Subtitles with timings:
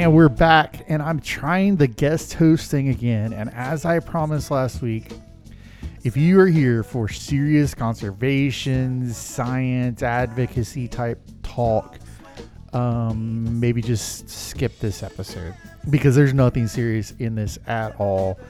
[0.00, 3.34] And we're back, and I'm trying the guest hosting again.
[3.34, 5.12] And as I promised last week,
[6.04, 11.98] if you are here for serious conservation, science, advocacy type talk,
[12.72, 15.54] um, maybe just skip this episode
[15.90, 18.40] because there's nothing serious in this at all.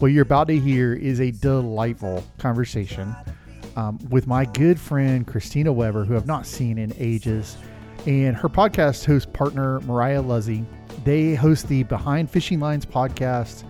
[0.00, 3.16] What you're about to hear is a delightful conversation
[3.76, 7.56] um, with my good friend Christina Weber, who I've not seen in ages,
[8.06, 10.64] and her podcast host partner Mariah Luzzy.
[11.04, 13.64] They host the Behind Fishing Lines podcast.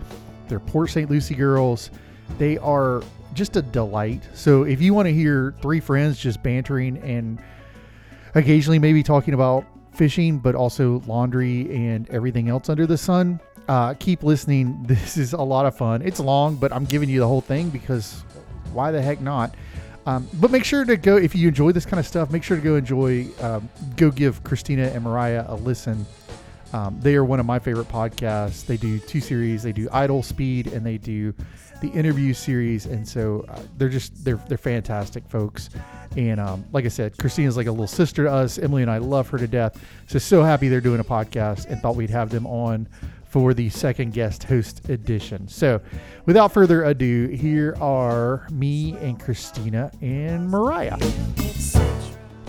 [0.49, 1.11] They're Port St.
[1.11, 1.91] Lucie girls.
[2.39, 3.03] They are
[3.35, 4.29] just a delight.
[4.35, 7.41] So if you want to hear three friends just bantering and
[8.35, 13.95] occasionally maybe talking about fishing, but also laundry and everything else under the sun, uh,
[13.95, 14.83] keep listening.
[14.87, 16.03] This is a lot of fun.
[16.03, 18.25] It's long, but I'm giving you the whole thing because
[18.73, 19.55] why the heck not?
[20.09, 22.31] Um, but make sure to go if you enjoy this kind of stuff.
[22.31, 23.27] Make sure to go enjoy.
[23.43, 26.07] Um, go give Christina and Mariah a listen.
[26.73, 28.65] Um, they are one of my favorite podcasts.
[28.65, 29.63] They do two series.
[29.63, 31.35] They do Idle Speed and they do
[31.83, 32.87] the interview series.
[32.87, 35.69] And so uh, they're just they're they're fantastic folks.
[36.17, 38.57] And um, like I said, Christina's like a little sister to us.
[38.57, 39.79] Emily and I love her to death.
[40.07, 42.89] So so happy they're doing a podcast and thought we'd have them on
[43.29, 45.47] for the second guest host edition.
[45.49, 45.81] So,
[46.27, 50.97] without further ado, here are me and Christina and Mariah.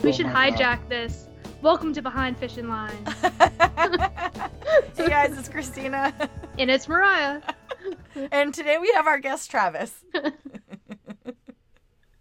[0.03, 1.27] We should hijack this.
[1.61, 2.95] Welcome to Behind Fishing Line.
[3.21, 6.13] hey guys, it's Christina.
[6.57, 7.41] And it's Mariah.
[8.31, 9.93] and today we have our guest Travis.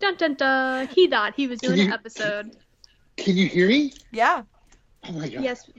[0.00, 0.88] dun dun dun.
[0.88, 2.56] He thought he was doing Can an episode.
[3.16, 3.92] Can you hear me?
[4.10, 4.42] Yeah.
[5.08, 5.44] Oh my god.
[5.44, 5.70] Yes.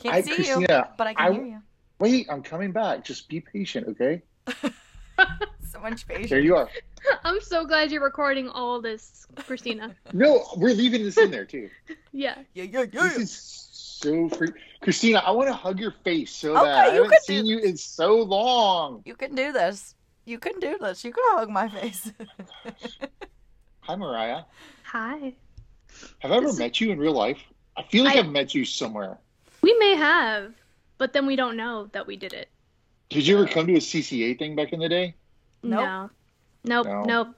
[0.00, 1.62] Can't I- see you, Christina, but I can I- hear you.
[2.00, 3.04] Wait, I'm coming back.
[3.04, 4.22] Just be patient, okay?
[5.70, 6.30] So much patience.
[6.30, 6.68] There you are.
[7.24, 9.94] I'm so glad you're recording all this, Christina.
[10.12, 11.70] No, we're leaving this in there too.
[12.12, 12.38] Yeah.
[12.54, 13.02] Yeah, yeah, yeah.
[13.02, 14.48] This is so free.
[14.80, 16.88] Christina, I want to hug your face so Okay, bad.
[16.88, 19.02] I you haven't seen do- you in so long.
[19.04, 19.94] You can do this.
[20.24, 21.04] You can do this.
[21.04, 22.10] You can hug my face.
[23.82, 24.42] Hi, Mariah.
[24.84, 25.34] Hi.
[26.20, 27.38] Have I ever This- met you in real life?
[27.76, 28.22] I feel like I- I...
[28.22, 29.18] have met you somewhere.
[29.62, 30.52] We may have,
[31.00, 32.48] but then we don't know that we did it.
[33.08, 35.14] Did you ever come to a CCA thing back in the day?
[35.62, 35.80] Nope.
[35.82, 36.10] No.
[36.62, 36.86] Nope.
[36.86, 37.02] No.
[37.04, 37.28] Nope.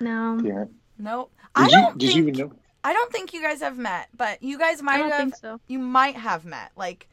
[0.00, 0.40] No.
[0.44, 0.64] Yeah.
[0.98, 1.30] nope.
[1.56, 1.70] Did I you?
[1.70, 2.52] don't Did think, you even know?
[2.82, 5.20] I don't think you guys have met, but you guys I might don't have.
[5.20, 5.60] think so.
[5.68, 6.72] You might have met.
[6.76, 7.08] Like,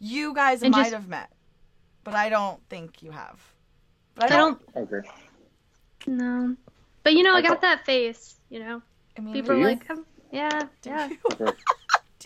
[0.00, 1.30] you guys And might just- have met,
[2.04, 3.38] but I don't think you have.
[4.14, 4.74] But I I don't.
[4.74, 4.92] don't.
[4.94, 5.08] Okay.
[6.06, 6.56] No.
[7.04, 8.36] But you know, I I got that face.
[8.50, 8.82] You know,
[9.16, 11.08] I mean, people are like, oh, yeah, yeah,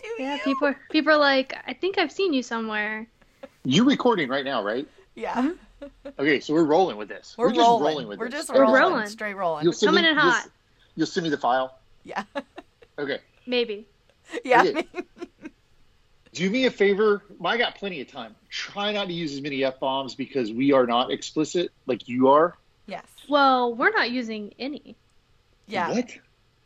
[0.03, 0.37] do yeah, you?
[0.37, 0.43] Yeah.
[0.43, 3.07] People, are, people are like, I think I've seen you somewhere.
[3.63, 4.87] You're recording right now, right?
[5.15, 5.33] Yeah.
[5.33, 6.09] Mm-hmm.
[6.19, 7.35] Okay, so we're rolling with this.
[7.37, 7.83] We're, just rolling.
[7.85, 8.47] rolling with We're this.
[8.47, 8.81] just We're rolling.
[8.81, 9.05] rolling.
[9.07, 9.63] Straight rolling.
[9.63, 10.49] You'll send Coming me, in you'll- hot.
[10.95, 11.79] You'll send me the file.
[12.03, 12.23] Yeah.
[12.99, 13.17] Okay.
[13.47, 13.87] Maybe.
[14.45, 14.61] yeah.
[14.61, 14.85] Okay.
[16.33, 17.23] Do me a favor.
[17.43, 18.35] I got plenty of time.
[18.49, 22.27] Try not to use as many f bombs because we are not explicit like you
[22.29, 22.55] are.
[22.85, 23.05] yes.
[23.27, 24.95] Well, we're not using any.
[25.67, 25.89] Yeah.
[25.91, 26.15] What?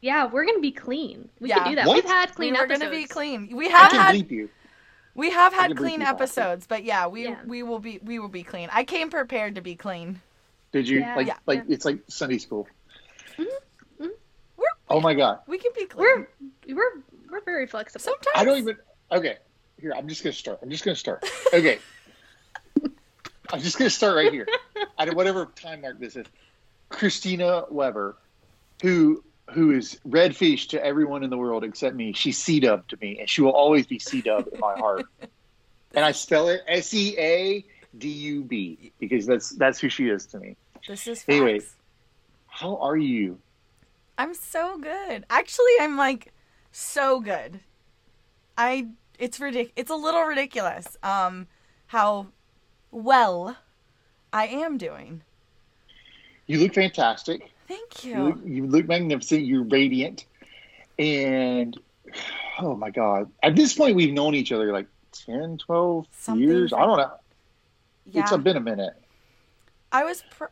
[0.01, 1.29] Yeah, we're gonna be clean.
[1.39, 1.59] We Yeah.
[1.59, 1.87] can do that.
[1.87, 1.95] What?
[1.95, 2.79] We've had We clean were episodes.
[2.83, 3.55] gonna be clean.
[3.55, 4.49] We I have can had bleep you.
[5.15, 7.39] we have had clean episodes, but yeah, we Yeah.
[7.45, 8.69] we will be we will be clean.
[8.71, 10.21] I came prepared to be clean.
[10.71, 10.99] Did you?
[10.99, 11.15] Yeah.
[11.15, 11.37] like Yeah.
[11.45, 12.67] like it's like Sunday school.
[13.37, 13.45] Mhm,
[13.99, 14.09] mhm.
[14.57, 15.39] We're Oh my god.
[15.47, 16.27] we can be clean.
[16.67, 18.01] We're we're we're very flexible.
[18.03, 18.77] sometimes I don't even
[19.11, 19.37] Okay.
[19.79, 20.59] Here, I'm just gonna start.
[20.61, 21.23] I'm just gonna start.
[21.53, 21.79] Okay.
[23.53, 24.47] I'm just gonna start right here.
[24.99, 26.25] At whatever time mark this is.
[26.89, 28.17] Christina Weber,
[28.81, 32.13] who who is redfish to everyone in the world except me.
[32.13, 35.05] She's C dub to me, and she will always be C dub in my heart.
[35.95, 37.65] And I spell it S E A
[37.97, 40.55] D U B because that's that's who she is to me.
[40.87, 41.29] This is facts.
[41.29, 41.61] Anyway.
[42.47, 43.39] How are you?
[44.17, 45.25] I'm so good.
[45.29, 46.33] Actually, I'm like
[46.71, 47.61] so good.
[48.57, 48.87] I
[49.17, 51.47] it's ridic it's a little ridiculous um
[51.87, 52.27] how
[52.91, 53.57] well
[54.33, 55.21] I am doing.
[56.47, 57.51] You look fantastic.
[57.67, 58.23] Thank You you.
[58.23, 59.45] look, you look magnificent.
[59.45, 60.25] You're radiant.
[60.97, 61.77] And
[62.59, 63.30] oh my God.
[63.44, 66.74] At this point, we've known each other like 10, 12 Something years.
[66.74, 67.12] I don't know.
[68.06, 68.21] Yeah.
[68.21, 68.94] It's been a minute.
[69.91, 70.45] I was pr-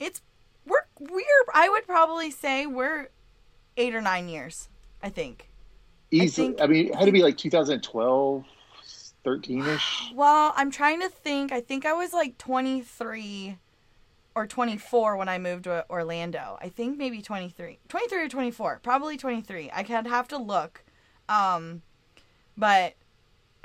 [0.00, 0.20] it's
[0.66, 1.22] we're we're
[1.54, 3.08] I would probably say we're
[3.76, 4.68] 8 or 9 years,
[5.02, 5.48] I think.
[6.10, 6.48] Easily.
[6.48, 8.44] I, think- mean, it had to be like 2012,
[9.24, 10.12] 13 ish.
[10.14, 11.52] Well, I'm trying to think.
[11.52, 13.56] I think I was like 23
[14.34, 16.58] or 24 when I moved to Orlando.
[16.60, 17.78] I think maybe 23.
[17.88, 18.80] 23 or 24.
[18.82, 19.70] Probably 23.
[19.72, 20.84] I could have to look.
[21.28, 21.82] Um
[22.56, 22.94] but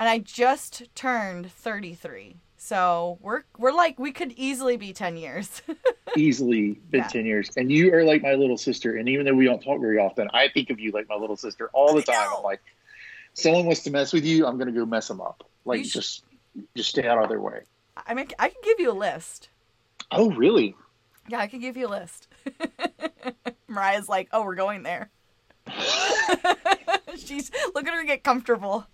[0.00, 2.36] and I just turned 33.
[2.60, 5.62] So, we're we're like we could easily be 10 years.
[6.16, 7.08] Easily been Yeah.
[7.08, 7.50] 10 years.
[7.56, 8.96] And you are like my little sister.
[8.96, 11.36] And even though we don't talk very often, I think of you like my little
[11.36, 12.28] sister all the time.
[12.36, 12.60] I'm like,
[13.34, 15.48] someone wants to mess with you, I'm going to go mess them up.
[15.64, 16.24] Like, just
[16.76, 17.60] just stay out of their way.
[18.06, 19.50] I mean, I can give you a list.
[20.10, 20.74] Oh, really?
[21.28, 22.28] Yeah, I can give you a list.
[23.68, 25.10] Mariah's like, oh, we're going there.
[27.16, 28.86] She's look at her get comfortable.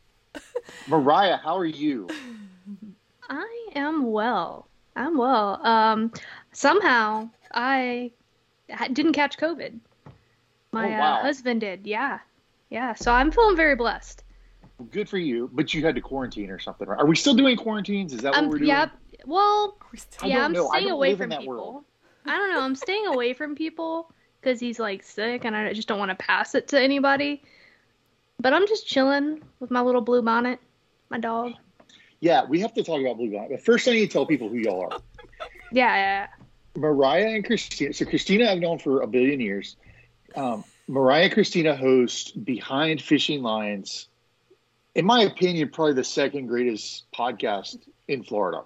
[0.89, 2.09] Mariah, how are you?
[3.31, 4.67] I am well.
[4.97, 5.65] I'm well.
[5.65, 6.13] Um,
[6.53, 8.11] somehow I
[8.93, 9.79] didn't catch COVID.
[10.73, 11.15] My Oh, wow.
[11.19, 11.87] uh, husband did.
[11.87, 12.19] Yeah,
[12.71, 12.95] yeah.
[12.95, 14.24] So I'm feeling very blessed.
[14.91, 16.99] Good for you, but you had to quarantine or something, right?
[16.99, 18.13] Are we still doing quarantines?
[18.13, 18.69] Is that what Um, we're doing?
[18.69, 18.91] Yep.
[19.27, 20.45] Well, We yeah.
[20.45, 20.69] I'm know.
[20.69, 21.55] Staying away from that people.
[21.55, 21.85] world.
[22.27, 22.61] I don't know.
[22.61, 24.11] I'm staying away from people
[24.41, 27.43] because he's like sick, and I just don't want to pass it to anybody.
[28.41, 30.59] But I'm just chilling with my little blue bonnet,
[31.09, 31.53] my dog.
[32.21, 33.51] Yeah, we have to talk about Blue Bonnet.
[33.51, 35.01] But first, I need to tell people who y'all are.
[35.73, 36.27] Yeah, yeah.
[36.77, 37.93] Mariah and Christina.
[37.93, 39.77] So Christina, I've known for a billion years.
[40.37, 44.07] Um, Mariah and Christina host Behind Fishing Lines.
[44.95, 48.63] In my opinion, probably the second greatest podcast in Florida.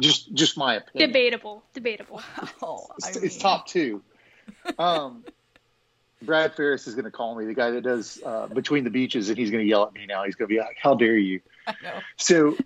[0.00, 1.10] Just, just my opinion.
[1.10, 1.62] Debatable.
[1.74, 2.22] Debatable.
[2.62, 4.02] Oh, I It's, it's top two.
[4.78, 5.24] Um,
[6.22, 9.28] Brad Ferris is going to call me, the guy that does uh, Between the Beaches,
[9.28, 10.24] and he's going to yell at me now.
[10.24, 12.00] He's going to be like, "How dare you!" I know.
[12.16, 12.56] So,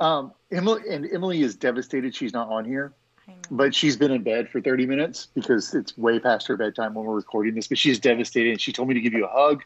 [0.00, 2.92] um, Emily and Emily is devastated she's not on here,
[3.50, 7.04] but she's been in bed for 30 minutes because it's way past her bedtime when
[7.04, 7.68] we're recording this.
[7.68, 9.64] But she's devastated, and she told me to give you a hug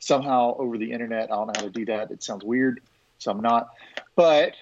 [0.00, 1.30] somehow over the internet.
[1.30, 2.10] I don't know how to do that.
[2.10, 2.80] It sounds weird,
[3.18, 3.70] so I'm not.
[4.16, 4.54] But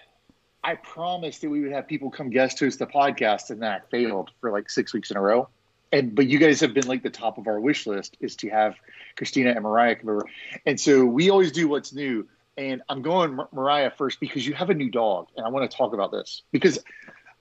[0.62, 4.30] I promised that we would have people come guest host the podcast, and that failed
[4.40, 5.48] for like six weeks in a row.
[5.90, 8.50] And but you guys have been like the top of our wish list is to
[8.50, 8.74] have
[9.16, 10.26] Christina and Mariah come over,
[10.66, 12.28] and so we always do what's new.
[12.58, 15.70] And I'm going Mar- Mariah first because you have a new dog, and I want
[15.70, 16.78] to talk about this because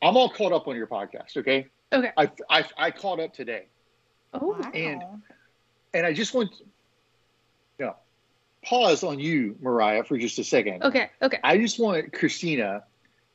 [0.02, 1.36] I'm all caught up on your podcast.
[1.36, 2.12] Okay, Okay.
[2.16, 3.66] I I, I caught up today,
[4.34, 4.48] Oh.
[4.50, 4.72] Wow.
[4.74, 5.04] and-
[5.94, 6.52] and I just want
[8.63, 10.83] pause on you, Mariah, for just a second.
[10.83, 11.09] Okay.
[11.21, 11.39] Okay.
[11.44, 12.83] I just want Christina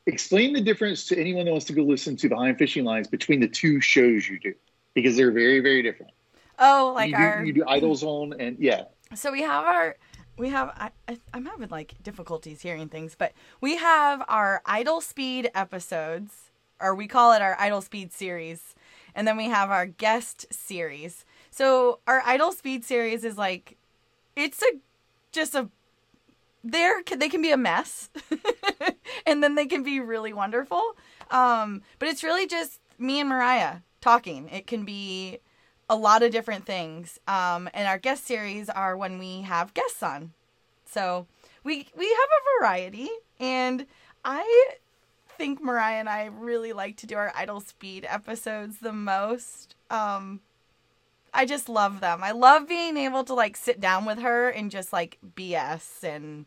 [0.05, 3.39] explain the difference to anyone that wants to go listen to Behind Fishing Lines between
[3.39, 4.53] the two shows you do
[4.93, 6.11] because they're very very different.
[6.59, 8.83] Oh, like you, our do, you do Idle Zone and yeah,
[9.15, 9.95] So we have our
[10.37, 15.01] we have I, I I'm having like difficulties hearing things, but we have our Idle
[15.01, 18.75] Speed episodes, or we call it our Idle Speed series,
[19.15, 21.25] and then we have our guest series.
[21.49, 23.77] So our Idle Speed series is like
[24.35, 24.77] it's a
[25.33, 25.69] just a
[26.63, 28.09] they're they can be a mess
[29.25, 30.95] and then they can be really wonderful.
[31.29, 34.47] Um but it's really just me and mariah talking.
[34.49, 35.39] It can be
[35.89, 37.19] a lot of different things.
[37.27, 40.31] Um and our guest series are when we have guests on.
[40.85, 41.27] So
[41.63, 43.09] we we have a variety
[43.39, 43.85] and
[44.23, 44.69] i
[45.37, 49.75] think mariah and i really like to do our idle speed episodes the most.
[49.89, 50.39] Um
[51.33, 52.23] I just love them.
[52.23, 56.45] I love being able to like sit down with her and just like BS and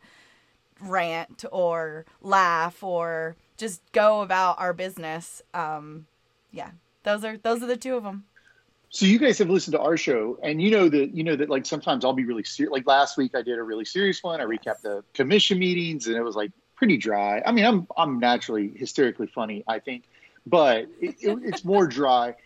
[0.81, 5.43] rant or laugh or just go about our business.
[5.55, 6.07] Um,
[6.53, 6.71] yeah,
[7.03, 8.25] those are those are the two of them.
[8.91, 11.51] So you guys have listened to our show, and you know that you know that
[11.51, 12.73] like sometimes I'll be really serious.
[12.73, 14.41] Like last week, I did a really serious one.
[14.41, 17.43] I recapped the commission meetings, and it was like pretty dry.
[17.45, 20.05] I mean, I'm I'm naturally hysterically funny, I think,
[20.47, 22.37] but it, it, it's more dry.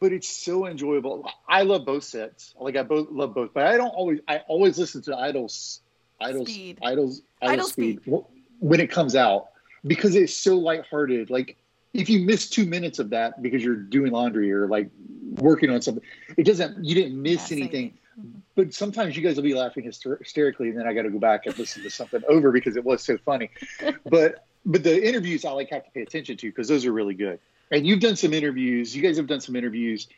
[0.00, 1.30] But it's so enjoyable.
[1.46, 2.54] I love both sets.
[2.58, 4.20] Like I both love both, but I don't always.
[4.26, 5.80] I always listen to Idols,
[6.20, 6.78] Idols, Speed.
[6.82, 9.50] Idols, Idol, Idle Speed, wh- when it comes out
[9.86, 11.28] because it's so lighthearted.
[11.28, 11.56] Like
[11.92, 14.88] if you miss two minutes of that because you're doing laundry or like
[15.36, 16.04] working on something,
[16.36, 16.84] it doesn't.
[16.84, 17.90] You didn't miss anything.
[18.18, 18.38] Mm-hmm.
[18.54, 21.18] But sometimes you guys will be laughing hyster- hysterically, and then I got to go
[21.18, 23.50] back and listen to something over because it was so funny.
[24.06, 27.14] but but the interviews I like have to pay attention to because those are really
[27.14, 27.38] good.
[27.70, 28.94] And you've done some interviews.
[28.94, 30.08] You guys have done some interviews.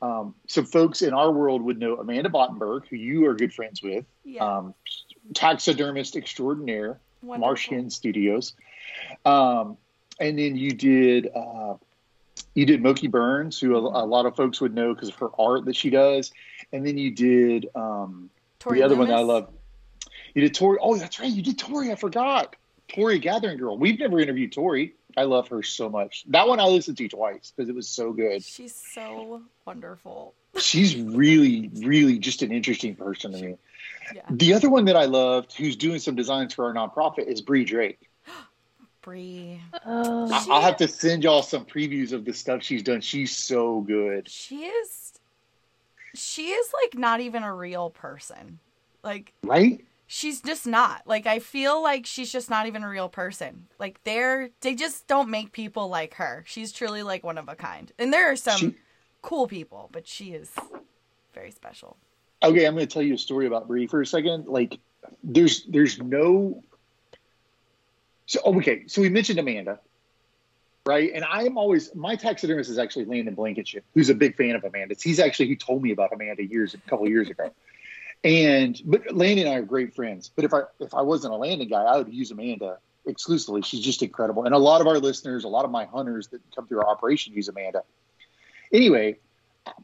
[0.00, 3.82] Um, some folks in our world would know Amanda Bottenberg, who you are good friends
[3.82, 4.74] with, Yeah, um,
[5.32, 7.46] taxidermist extraordinaire, wonderful.
[7.46, 8.54] Martian Studios.
[9.24, 9.76] Um,
[10.18, 11.74] and then you did uh,
[12.54, 15.30] you did Moki Burns, who a, a lot of folks would know because of her
[15.38, 16.32] art that she does.
[16.72, 18.30] And then you did um,
[18.68, 19.50] the other one that I love.
[20.34, 20.78] You did Tori.
[20.80, 21.30] Oh, that's right.
[21.30, 21.92] You did Tori.
[21.92, 22.56] I forgot.
[22.88, 23.78] Tori Gathering Girl.
[23.78, 24.94] We've never interviewed Tori.
[25.16, 26.24] I love her so much.
[26.28, 28.42] That one I listened to twice because it was so good.
[28.44, 30.34] She's so wonderful.
[30.58, 33.56] She's really, really just an interesting person to me.
[34.14, 37.40] Yeah, The other one that I loved, who's doing some designs for our nonprofit, is
[37.40, 37.98] Bree Drake.
[39.02, 39.60] Bree.
[39.86, 40.30] Oh.
[40.32, 43.00] I- I'll have to send y'all some previews of the stuff she's done.
[43.00, 44.28] She's so good.
[44.28, 45.12] She is.
[46.14, 48.58] She is like not even a real person.
[49.02, 49.82] Like Right?
[50.12, 51.02] She's just not.
[51.06, 53.66] Like I feel like she's just not even a real person.
[53.78, 56.44] Like they're they just don't make people like her.
[56.46, 57.90] She's truly like one of a kind.
[57.98, 58.76] And there are some She-
[59.22, 60.52] cool people, but she is
[61.34, 61.96] very special.
[62.42, 64.48] Okay, I'm going to tell you a story about Bree for a second.
[64.48, 64.78] Like,
[65.22, 66.62] there's there's no
[68.26, 69.78] So oh, okay, so we mentioned Amanda,
[70.84, 71.10] right?
[71.14, 74.64] And I am always my taxidermist is actually Landon Blankenship, who's a big fan of
[74.64, 75.00] Amanda's.
[75.00, 77.50] He's actually he told me about Amanda years a couple years ago.
[78.24, 80.30] And but Landon and I are great friends.
[80.34, 83.62] But if I if I wasn't a Landon guy, I would use Amanda exclusively.
[83.62, 84.44] She's just incredible.
[84.44, 86.88] And a lot of our listeners, a lot of my hunters that come through our
[86.88, 87.82] operation use Amanda.
[88.72, 89.18] Anyway,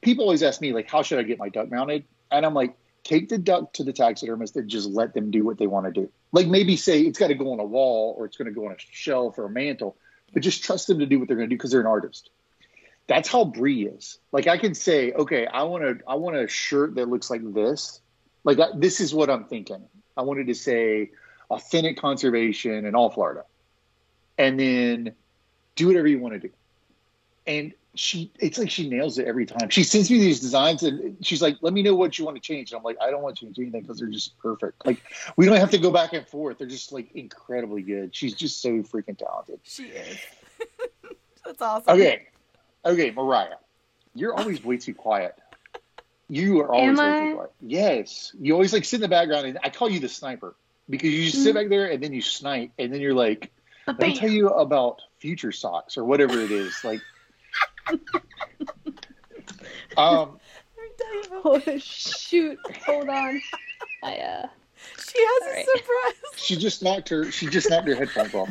[0.00, 2.04] people always ask me like, how should I get my duck mounted?
[2.30, 5.58] And I'm like, take the duck to the taxidermist and just let them do what
[5.58, 6.10] they want to do.
[6.32, 8.66] Like maybe say it's got to go on a wall or it's going to go
[8.66, 9.96] on a shelf or a mantle,
[10.32, 12.30] but just trust them to do what they're going to do because they're an artist.
[13.06, 14.18] That's how Bree is.
[14.30, 17.40] Like I can say, okay, I want to, I want a shirt that looks like
[17.54, 18.00] this.
[18.44, 19.82] Like I, this is what I'm thinking.
[20.16, 21.10] I wanted to say
[21.50, 23.44] authentic conservation in all Florida,
[24.36, 25.14] and then
[25.76, 26.50] do whatever you want to do.
[27.46, 29.70] And she it's like she nails it every time.
[29.70, 32.40] She sends me these designs and she's like, "Let me know what you want to
[32.40, 34.86] change." And I'm like, "I don't want to change anything because they're just perfect.
[34.86, 35.02] Like
[35.36, 36.58] we don't have to go back and forth.
[36.58, 38.14] They're just like incredibly good.
[38.14, 40.18] She's just so freaking talented." She is.
[41.44, 41.94] That's awesome.
[41.94, 42.26] Okay,
[42.84, 43.56] okay, Mariah,
[44.14, 45.34] you're always way too quiet.
[46.28, 47.28] You are always Am way I?
[47.30, 47.52] too quiet.
[47.62, 50.54] Yes, you always like sit in the background, and I call you the sniper
[50.90, 53.50] because you just sit back there and then you snipe, and then you're like,
[53.86, 57.00] "Let me tell you about future socks or whatever it is." Like,
[59.96, 60.38] um,
[60.76, 62.58] Let me tell you about- Oh shoot!
[62.86, 63.40] Hold on.
[64.02, 64.46] I uh.
[64.98, 65.66] She has a Alright.
[65.66, 66.14] surprise.
[66.36, 67.32] she just knocked her.
[67.32, 68.48] She just knocked her headphones off.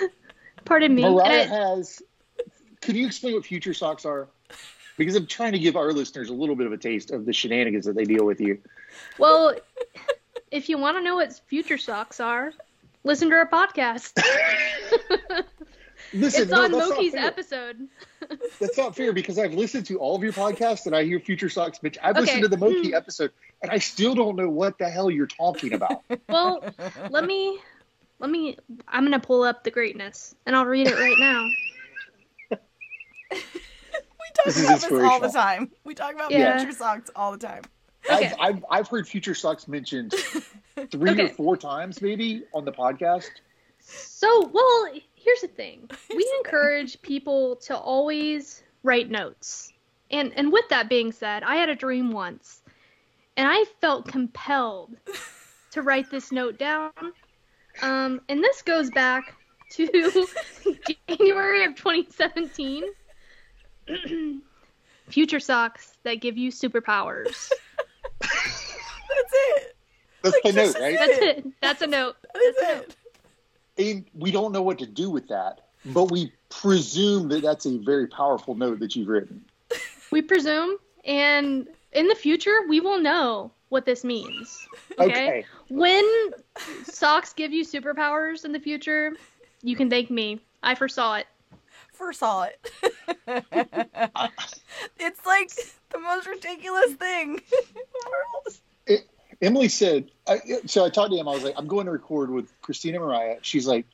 [0.64, 1.02] Pardon me.
[1.02, 2.02] Mariah I- has.
[2.80, 4.28] Can you explain what future socks are?
[5.00, 7.32] Because I'm trying to give our listeners a little bit of a taste of the
[7.32, 8.58] shenanigans that they deal with you.
[9.18, 9.54] well,
[10.50, 12.52] if you want to know what future socks are,
[13.02, 14.22] listen to our podcast.
[16.12, 17.88] Listen, it's no, on Moki's episode.
[18.60, 21.48] That's not fair because I've listened to all of your podcasts and I hear Future
[21.48, 21.96] Socks, bitch.
[22.02, 22.22] I've Okay.
[22.22, 22.64] listened to the hmm.
[22.64, 23.30] Moki episode
[23.62, 26.02] and I still don't know what the hell you're talking about.
[26.28, 26.64] Well,
[27.10, 27.58] let me,
[28.18, 28.56] let me.
[28.88, 31.48] I'm gonna pull up the greatness, and I'll read it right now.
[34.30, 35.70] We talk This is about this all the time.
[35.84, 36.58] We talk about Yeah.
[36.58, 37.62] future socks all the time.
[38.10, 38.26] Okay.
[38.26, 40.12] I've, I've, I've heard Future Socks mentioned
[40.90, 41.24] three Okay.
[41.26, 43.28] or four times maybe on the podcast.
[43.80, 45.88] So, well, here's the thing.
[46.14, 49.72] We encourage people to always write notes.
[50.10, 52.62] And and with that being said, I had a dream once,
[53.36, 54.96] and I felt compelled
[55.72, 56.90] to write this note down.
[57.82, 59.34] Um, and this goes back
[59.72, 59.86] to
[61.08, 62.82] January of 2017.
[65.08, 67.50] Future socks that give you superpowers.
[68.20, 69.76] That's it.
[70.22, 70.96] That's the Like, note, right?
[70.98, 71.46] That's it.
[71.60, 72.16] That's a note.
[72.32, 72.96] That That's a note.
[73.76, 73.86] it.
[73.88, 77.78] And we don't know what to do with that, but we presume that that's a
[77.78, 79.44] very powerful note that you've written.
[80.10, 84.66] We presume, and in the future, we will know what this means.
[84.98, 85.10] Okay.
[85.28, 85.44] Okay.
[85.68, 86.04] When
[86.84, 89.12] socks give you superpowers in the future,
[89.62, 90.40] you can thank me.
[90.62, 91.26] I foresaw it.
[92.00, 92.72] Foresaw it.
[94.98, 95.50] it's like
[95.90, 97.40] the most ridiculous thing in
[97.74, 99.02] the world.
[99.42, 101.28] Emily said, I, so I talked to him.
[101.28, 103.36] I was like, I'm going to record with Christina Mariah.
[103.42, 103.84] She's like,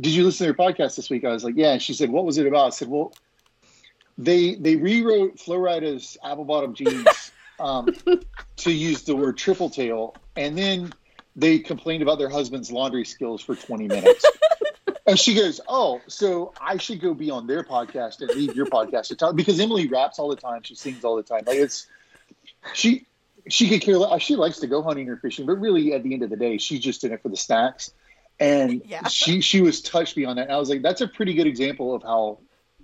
[0.00, 1.24] Did you listen to their podcast this week?
[1.24, 1.72] I was like, Yeah.
[1.72, 2.66] And she said, What was it about?
[2.66, 3.12] I said, Well,
[4.16, 7.88] they they rewrote Flo Rida's apple bottom jeans um,
[8.58, 10.92] to use the word triple tail, and then
[11.34, 14.24] they complained about their husband's laundry skills for 20 minutes.
[15.06, 18.66] And she goes, "Oh, so I should go be on their podcast and leave your
[18.66, 20.62] podcast to talk because Emily raps all the time.
[20.62, 21.44] She sings all the time.
[21.46, 21.86] Like it's
[22.74, 23.06] she
[23.48, 23.96] she could care.
[23.98, 24.22] less.
[24.22, 26.58] She likes to go hunting or fishing, but really at the end of the day,
[26.58, 27.92] she's just in it for the snacks.
[28.40, 29.06] And Yeah.
[29.08, 30.42] she she was touched beyond that.
[30.44, 32.38] And I was like, that's a pretty good example of how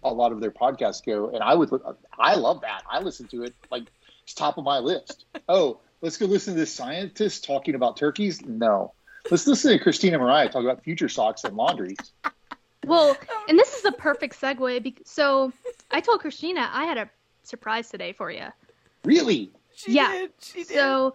[0.05, 1.31] a lot of their podcasts go.
[1.31, 1.71] And I would
[2.19, 2.83] I love that.
[2.91, 3.85] I listen to it like
[4.25, 5.25] it's top of my list.
[5.49, 8.41] Oh, let's go listen to this scientist talking about turkeys.
[8.45, 8.93] No,
[9.31, 11.97] let's listen to Christina Mariah talk about future socks and laundries.
[12.87, 13.17] Well,
[13.49, 14.83] and this is a perfect segue.
[14.83, 15.53] Because, so
[15.91, 17.09] I told Christina I had a
[17.43, 18.47] surprise today for you.
[19.05, 19.53] Really?
[19.75, 20.09] She Yeah.
[20.11, 20.33] did.
[20.43, 20.69] She did.
[20.69, 21.15] So,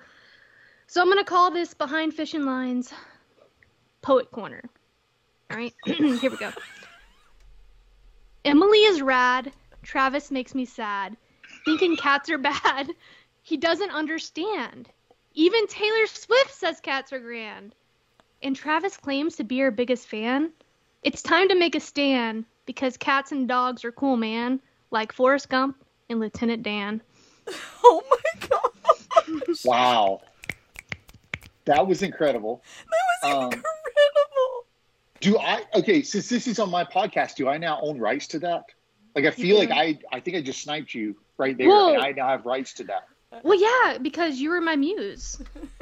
[0.87, 2.93] so I'm gonna call this behind fishing lines,
[4.01, 4.61] poet corner.
[5.51, 6.51] All right, here we go.
[8.45, 9.51] Emily is rad.
[9.83, 11.15] Travis makes me sad.
[11.65, 12.89] Thinking cats are bad.
[13.41, 14.89] He doesn't understand.
[15.33, 17.75] Even Taylor Swift says cats are grand.
[18.43, 20.51] And Travis claims to be her biggest fan.
[21.03, 24.59] It's time to make a stand because cats and dogs are cool, man.
[24.91, 25.77] Like Forrest Gump
[26.09, 27.01] and Lieutenant Dan.
[27.83, 29.41] oh my god.
[29.65, 30.21] Wow.
[31.65, 32.63] That was incredible.
[32.85, 33.63] That was Um, incredible.
[35.19, 38.39] Do I okay, since this is on my podcast, do I now own rights to
[38.39, 38.65] that?
[39.15, 39.71] Like I feel like.
[39.71, 41.95] I I think I just sniped you right there Whoa.
[41.95, 43.07] and I now have rights to that.
[43.43, 45.41] Well, yeah, because you were my muse.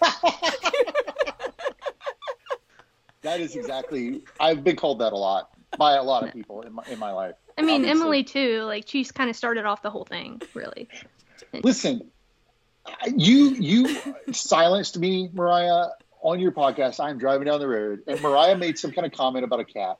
[3.22, 4.22] That is exactly.
[4.38, 7.12] I've been called that a lot by a lot of people in my in my
[7.12, 7.34] life.
[7.58, 8.00] I mean, Obviously.
[8.00, 8.62] Emily too.
[8.62, 10.88] Like she's kind of started off the whole thing, really.
[11.62, 12.10] Listen,
[13.14, 13.96] you you
[14.32, 15.88] silenced me, Mariah,
[16.22, 17.00] on your podcast.
[17.00, 19.98] I'm driving down the road, and Mariah made some kind of comment about a cat,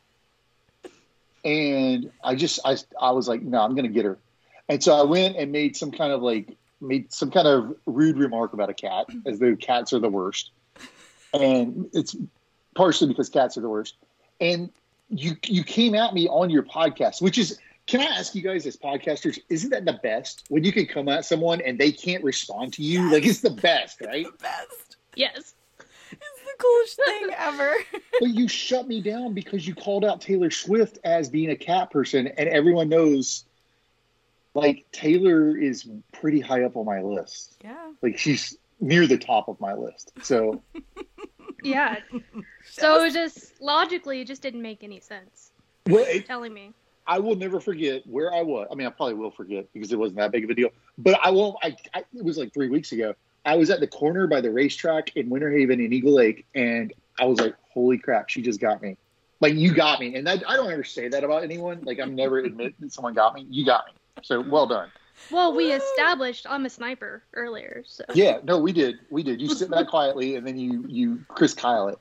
[1.45, 4.19] and I just I I was like, no, I'm gonna get her,
[4.69, 8.17] and so I went and made some kind of like made some kind of rude
[8.17, 10.51] remark about a cat, as though cats are the worst,
[11.35, 12.17] and it's
[12.81, 13.97] partially because cats are the worst,
[14.41, 14.71] and
[15.11, 18.65] you you came at me on your podcast, which is can I ask you guys
[18.67, 22.25] as podcasters, isn't that the best when you can come at someone and they can't
[22.25, 23.13] respond to you?
[23.13, 24.25] Like it's the best, right?
[24.25, 24.97] The best.
[25.15, 25.55] Yes.
[26.11, 27.75] It's the coolest thing ever.
[28.21, 31.91] But you shut me down because you called out Taylor Swift as being a cat
[31.91, 33.45] person, and everyone knows
[34.55, 37.57] like Taylor is pretty high up on my list.
[37.63, 37.93] yeah.
[38.01, 40.13] Like she's near the top of my list.
[40.23, 40.63] So
[41.63, 41.97] Yeah.
[42.69, 45.53] So it just logically, it just didn't make any sense.
[45.89, 46.73] well, it, Telling me.
[47.07, 48.69] I will never forget where I was.
[48.71, 50.71] I mean, I probably will forget because it wasn't that big of a deal.
[50.97, 51.57] But I won't.
[51.63, 53.15] I, I it was like three weeks ago.
[53.45, 56.93] I was at the corner by the racetrack in Winter Haven in Eagle Lake, and
[57.19, 58.97] I was like, "Holy crap, she just got me!"
[59.41, 61.81] Like you got me, and that, I don't ever say that about anyone.
[61.83, 63.47] Like I'm never admit that someone got me.
[63.51, 63.93] You got me.
[64.23, 64.91] So well done.
[65.31, 69.01] Well, we established I'm a sniper earlier, so Yeah, no, we did.
[69.11, 69.41] We did.
[69.41, 71.99] You sit back quietly, and then you you Chris Kyle it.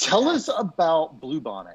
[0.00, 1.74] Tell us about Bluebonnet.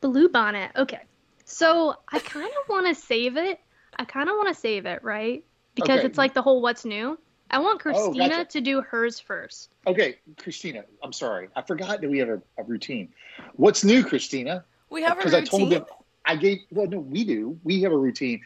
[0.00, 0.70] Blue Bonnet.
[0.76, 1.00] Okay.
[1.44, 3.60] So I kind of want to save it.
[3.96, 5.44] I kind of want to save it, right?
[5.74, 6.06] Because Okay.
[6.06, 7.18] it's like the whole what's new.
[7.50, 8.44] I want oh, Christina Oh, gotcha.
[8.50, 9.74] to do hers first.
[9.86, 10.84] Okay, Christina.
[11.02, 13.08] I'm sorry, I forgot that we have a, a routine.
[13.54, 14.64] What's new, Christina?
[14.90, 15.34] We have a because.
[15.34, 15.86] I told them
[16.26, 16.58] I gave.
[16.70, 17.58] Well, no, we do.
[17.64, 18.42] We have a routine.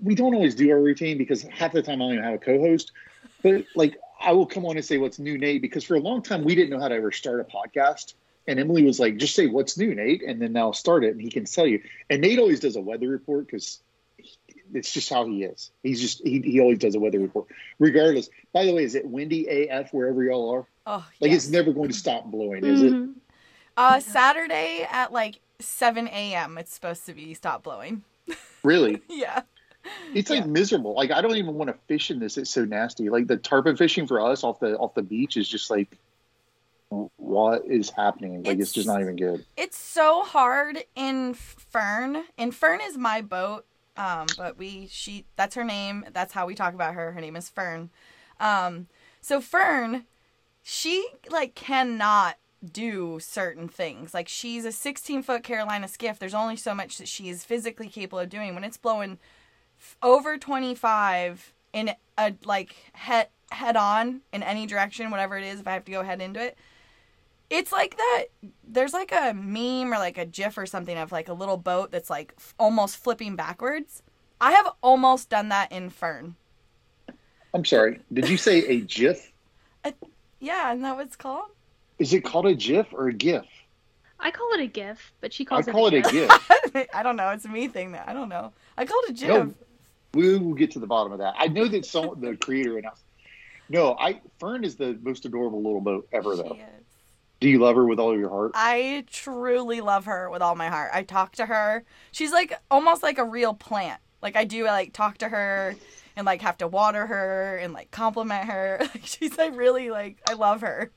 [0.00, 2.38] We don't always do our routine because half the time I don't even have a
[2.38, 2.92] co-host.
[3.42, 6.22] But like, I will come on and say what's new, Nate, because for a long
[6.22, 8.14] time we didn't know how to ever start a podcast.
[8.46, 11.20] And Emily was like, "Just say what's new, Nate," and then I'll start it, and
[11.20, 11.82] he can tell you.
[12.08, 13.80] And Nate always does a weather report because
[14.72, 15.70] it's just how he is.
[15.82, 17.46] He's just he, he always does a weather report,
[17.78, 18.28] regardless.
[18.52, 20.66] By the way, is it windy AF wherever y'all are?
[20.86, 21.44] oh, Like yes.
[21.44, 22.92] it's never going to stop blowing, is it?
[22.92, 23.14] Mhm.
[23.76, 26.58] Uh, Saturday at like 7 a.m.
[26.58, 28.02] It's supposed to be stop blowing.
[28.62, 29.00] Really?
[29.08, 29.42] Yeah.
[30.14, 30.46] It's like Yeah.
[30.46, 30.94] miserable.
[30.94, 32.36] Like I don't even want to fish in this.
[32.36, 33.08] It's so nasty.
[33.08, 35.96] Like the tarpon fishing for us off the off the beach is just like,
[37.16, 38.42] what is happening?
[38.42, 39.44] Like it's, just not even good.
[39.56, 42.24] It's so hard in Fern.
[42.36, 43.66] And Fern is my boat.
[43.96, 46.04] Um, but we she that's her name.
[46.12, 47.12] That's how we talk about her.
[47.12, 47.90] Her name is Fern.
[48.38, 48.88] Um,
[49.20, 50.06] so Fern,
[50.62, 52.36] she like cannot
[52.72, 54.12] do certain things.
[54.12, 56.18] Like she's a 16 foot Carolina skiff.
[56.18, 58.54] There's only so much that she is physically capable of doing.
[58.54, 59.18] When it's blowing
[60.02, 65.66] over 25 in a like head head on in any direction, whatever it is, if
[65.66, 66.56] I have to go head into it,
[67.48, 68.24] it's like that.
[68.66, 71.90] There's like a meme or like a GIF or something of like a little boat
[71.90, 74.02] that's like f- almost flipping backwards.
[74.40, 76.36] I have almost done that in Fern.
[77.52, 78.00] I'm sorry.
[78.12, 79.32] Did you say a GIF?
[80.42, 81.50] Yeah, isn't that what it's called?
[81.98, 83.44] Is it called a GIF or a GIF?
[84.18, 86.28] I call it a GIF, but she calls I calls call it a GIF.
[86.72, 86.86] GIF.
[86.94, 87.28] I don't know.
[87.30, 87.92] It's a me thing.
[87.92, 88.52] That I don't know.
[88.78, 89.28] I called it a GIF.
[89.28, 89.54] No,
[90.14, 91.34] we will get to the bottom of that.
[91.38, 93.02] I know that some the creator announced.
[93.68, 96.54] No, I Fern is the most adorable little boat ever, She though.
[96.54, 96.84] is.
[97.40, 98.52] Do you love her with all of your heart?
[98.54, 100.90] I truly love her with all my heart.
[100.92, 101.84] I talk to her.
[102.12, 104.00] She's like almost like a real plant.
[104.20, 105.74] Like I do like talk to her
[106.16, 108.78] and like have to water her and like compliment her.
[108.94, 110.90] Like she's like really like I love her.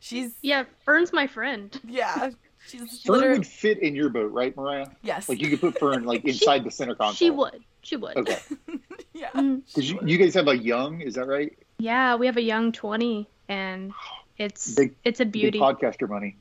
[0.00, 1.78] She's Yeah, Fern's my friend.
[1.86, 2.30] yeah.
[2.66, 4.86] She's Fern literally would fit in your boat, right, Mariah?
[5.02, 5.28] yes.
[5.28, 7.14] Like you could put Fern like inside the center console.
[7.14, 7.62] She would.
[7.88, 8.18] She would.
[8.18, 8.36] Okay,
[9.14, 9.30] yeah.
[9.34, 9.62] Mm.
[9.66, 11.56] because you, you guys have a young, is that right?
[11.78, 13.92] Yeah, we have a young 20 and
[14.36, 15.58] it's Big- it's a Big beauty.
[15.58, 16.36] podcaster money.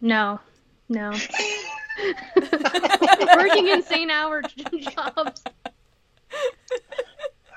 [0.00, 0.40] No.
[0.88, 1.12] No.
[3.36, 4.42] Working insane hour
[4.80, 5.44] jobs.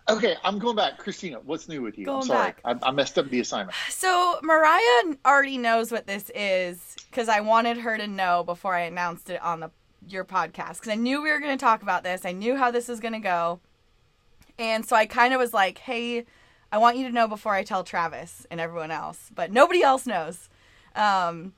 [0.08, 0.99] Okay, I'm going back.
[0.99, 2.12] Christina, what's new with you?
[2.12, 2.51] I'm sorry.
[2.51, 2.62] back.
[2.63, 3.75] I, I messed up the assignment.
[3.89, 8.82] So Mariah already knows what this is because I wanted her to know before I
[8.82, 9.71] announced it on the
[10.07, 12.25] your podcast because I knew we were going to talk about this.
[12.25, 13.59] I knew how this was going to go,
[14.59, 16.25] and so I kind of was like, "Hey,
[16.71, 20.05] I want you to know before I tell Travis and everyone else, but nobody else
[20.05, 20.49] knows."
[20.95, 21.53] Um,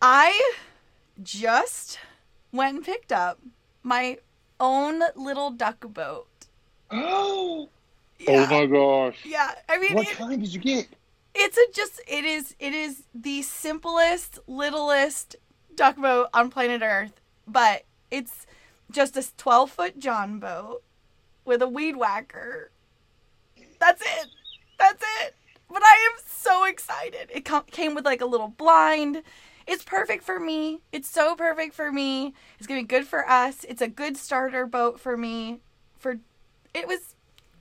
[0.00, 0.52] I
[1.22, 1.98] just
[2.52, 3.38] went and picked up
[3.82, 4.18] my
[4.58, 6.26] own little duck boat.
[6.90, 7.68] Oh,
[8.18, 9.16] Yeah, my gosh.
[9.24, 9.52] yeah.
[9.68, 10.88] I mean, What it- kind did you get?
[11.34, 15.34] it's a just it is it is the simplest littlest
[15.74, 17.21] duck boat on planet earth
[17.52, 18.46] but it's
[18.90, 20.82] just a 12 foot john boat
[21.44, 22.70] with a weed whacker
[23.78, 24.28] that's it
[24.78, 25.34] that's it
[25.68, 27.30] but i am so excited.
[27.32, 29.22] It com- came with like a little blind.
[29.66, 30.80] It's perfect for me.
[30.90, 32.34] It's so perfect for me.
[32.58, 33.64] It's gonna be good for us.
[33.68, 35.60] It's a good starter boat for me.
[35.98, 36.18] For
[36.74, 37.14] it was,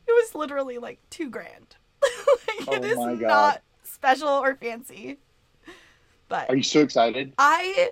[0.07, 1.75] it was literally like two grand.
[2.01, 5.19] like, Oh it is not special or fancy.
[6.27, 7.33] But Are you so excited?
[7.37, 7.91] I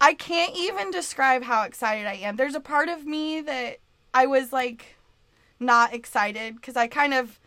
[0.00, 2.36] I can't even describe how excited I am.
[2.36, 3.78] There's a part of me that
[4.12, 4.96] I was like
[5.58, 7.40] not excited cuz I kind of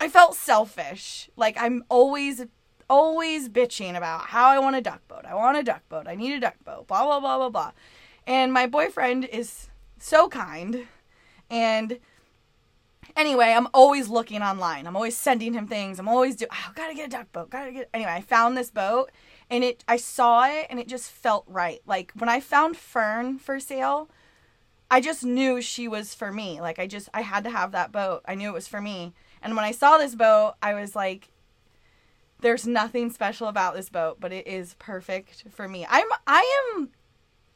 [0.00, 1.28] I felt selfish.
[1.36, 2.46] Like I'm always
[2.88, 5.24] always bitching about how I want a duck boat.
[5.26, 6.06] I want a duck boat.
[6.08, 6.86] I need a duck boat.
[6.86, 7.72] Blah blah blah blah blah.
[8.26, 10.86] And my boyfriend is so kind
[11.50, 11.98] and
[13.16, 14.86] anyway, I'm always looking online.
[14.86, 15.98] I'm always sending him things.
[15.98, 16.46] I'm always do.
[16.50, 17.50] Oh, gotta get a duck boat.
[17.50, 17.88] Gotta get.
[17.92, 19.10] Anyway, I found this boat,
[19.50, 19.84] and it.
[19.88, 21.80] I saw it, and it just felt right.
[21.86, 24.08] Like when I found Fern for sale,
[24.90, 26.60] I just knew she was for me.
[26.60, 28.22] Like I just, I had to have that boat.
[28.26, 29.12] I knew it was for me.
[29.42, 31.28] And when I saw this boat, I was like,
[32.40, 36.06] "There's nothing special about this boat, but it is perfect for me." I'm.
[36.26, 36.90] I am.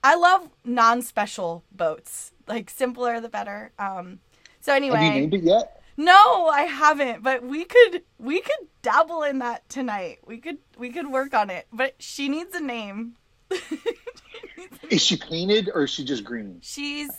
[0.02, 2.32] I love non-special boats.
[2.46, 3.72] Like simpler the better.
[3.78, 4.20] Um.
[4.60, 4.98] So anyway.
[4.98, 5.82] Have you named it yet?
[5.96, 10.18] No, I haven't, but we could we could dabble in that tonight.
[10.26, 11.66] We could we could work on it.
[11.72, 13.14] But she needs a name.
[14.90, 16.58] Is she painted or is she just green?
[16.62, 17.10] She's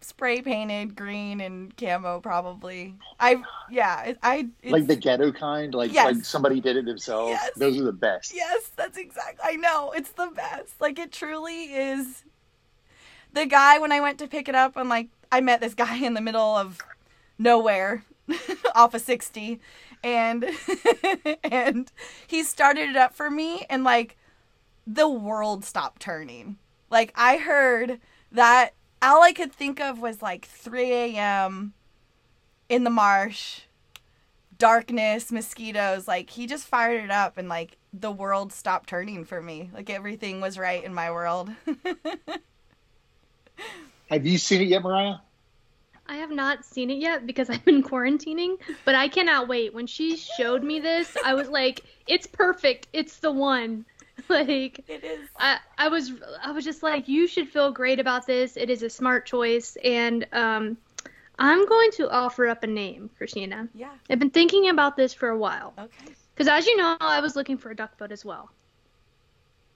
[0.00, 2.94] spray painted green and camo probably.
[3.18, 6.14] I yeah, I it's, like the ghetto kind, like Yes.
[6.14, 7.30] like somebody did it themselves.
[7.30, 7.50] Yes.
[7.56, 8.34] Those are the best.
[8.34, 9.40] Yes, that's exactly.
[9.42, 9.92] I know.
[9.94, 10.80] It's the best.
[10.80, 12.24] Like it truly is
[13.32, 15.96] the guy when I went to pick it up and like I met this guy
[15.96, 16.78] in the middle of
[17.38, 18.04] nowhere
[18.74, 19.60] off of 60
[20.02, 20.44] and
[21.44, 21.90] and
[22.26, 24.16] he started it up for me and like
[24.86, 26.58] the world stopped turning.
[26.90, 27.98] Like I heard
[28.32, 31.72] that all I could think of was like 3 a.m.
[32.68, 33.62] in the marsh,
[34.58, 36.06] darkness, mosquitoes.
[36.06, 39.70] Like he just fired it up and like the world stopped turning for me.
[39.72, 41.50] Like everything was right in my world.
[44.10, 45.16] Have you seen it yet, Mariah?
[46.06, 49.74] I have not seen it yet because I've been quarantining, but I cannot wait.
[49.74, 52.88] When she showed me this, I was like, "It's perfect.
[52.92, 53.84] It's the one."
[54.28, 55.28] Like it is.
[55.36, 56.12] I, I was
[56.42, 58.56] I was just like, you should feel great about this.
[58.56, 60.78] It is a smart choice, and um,
[61.38, 63.68] I'm going to offer up a name, Christina.
[63.74, 63.90] Yeah.
[64.08, 66.12] I've been thinking about this for a while Okay.
[66.32, 68.50] because, as you know, I was looking for a duck boat as well.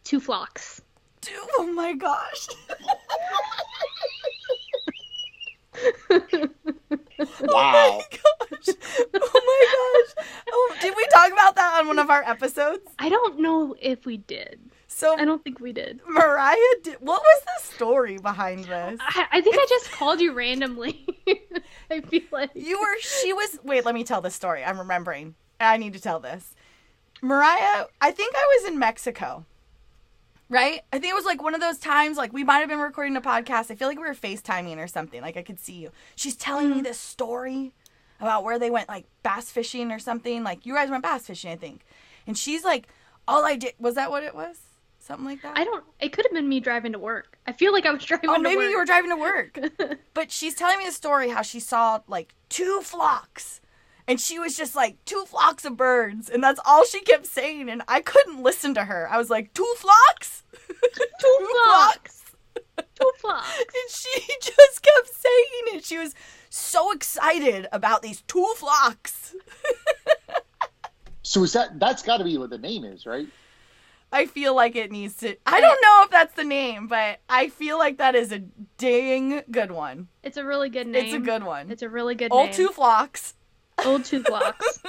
[0.05, 0.81] Two flocks.
[1.21, 2.47] Dude, oh my gosh.
[6.11, 6.41] Wow.
[7.21, 8.75] Oh my gosh.
[9.14, 10.27] Oh my gosh.
[10.51, 12.83] Oh, did we talk about that on one of our episodes?
[12.99, 14.61] I don't know if we did.
[14.87, 16.01] So I don't think we did.
[16.09, 19.01] Mariah did, what was the story behind this?
[19.01, 21.07] I, I think I just called you randomly.
[21.91, 24.64] I feel like You were she was wait, let me tell this story.
[24.64, 25.35] I'm remembering.
[25.61, 26.55] I need to tell this.
[27.21, 29.45] Mariah, I think I was in Mexico.
[30.51, 30.81] Right?
[30.93, 33.17] I think it was like one of those times like we might have been recording
[33.17, 33.71] a podcast.
[33.71, 35.21] I feel like we were FaceTiming or something.
[35.21, 35.91] Like I could see you.
[36.17, 36.85] She's telling me mm-hmm.
[36.85, 37.75] this story
[38.21, 40.43] about where they went like bass fishing or something.
[40.43, 41.85] Like you guys went bass fishing, I think.
[42.27, 42.89] And she's like,
[43.27, 44.59] all I did was that what it was?
[45.01, 45.57] Something like that?
[45.57, 45.85] I don't.
[46.01, 47.39] It could have been me driving to work.
[47.47, 48.31] I feel like I was driving.
[48.31, 49.59] Oh, maybe you were driving to work.
[50.15, 53.61] but she's telling me the story how she saw like two flocks.
[54.09, 56.31] And she was just like, two flocks of birds.
[56.31, 57.68] And that's all she kept saying.
[57.68, 59.07] And I couldn't listen to her.
[59.11, 60.44] I was like, two flocks?
[61.21, 62.25] two flocks.
[62.94, 63.59] Two flocks.
[63.59, 65.85] And she just kept saying it.
[65.85, 66.14] She was
[66.49, 69.35] so excited about these two flocks.
[71.23, 73.27] So is that that's got to be what the name is, right?
[74.11, 75.37] I feel like it needs to.
[75.44, 78.38] I don't know if that's the name, but I feel like that is a
[78.79, 80.09] dang good one.
[80.23, 81.05] It's a really good name.
[81.05, 81.71] It's a good one.
[81.71, 82.55] It's a really good Old name.
[82.55, 83.35] two flocks.
[83.85, 84.81] Old two blocks.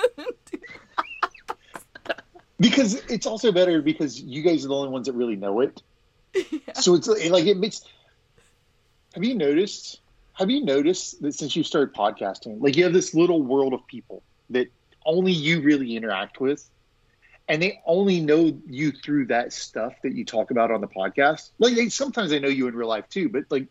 [2.59, 5.81] Because it's also better because you guys are the only ones that really know it.
[6.75, 7.85] So it's like it makes.
[9.13, 10.01] Have you noticed?
[10.33, 13.85] Have you noticed that since you started podcasting, like you have this little world of
[13.87, 14.67] people that
[15.05, 16.69] only you really interact with,
[17.47, 21.51] and they only know you through that stuff that you talk about on the podcast.
[21.59, 23.67] Like they, sometimes they know you in real life too, but like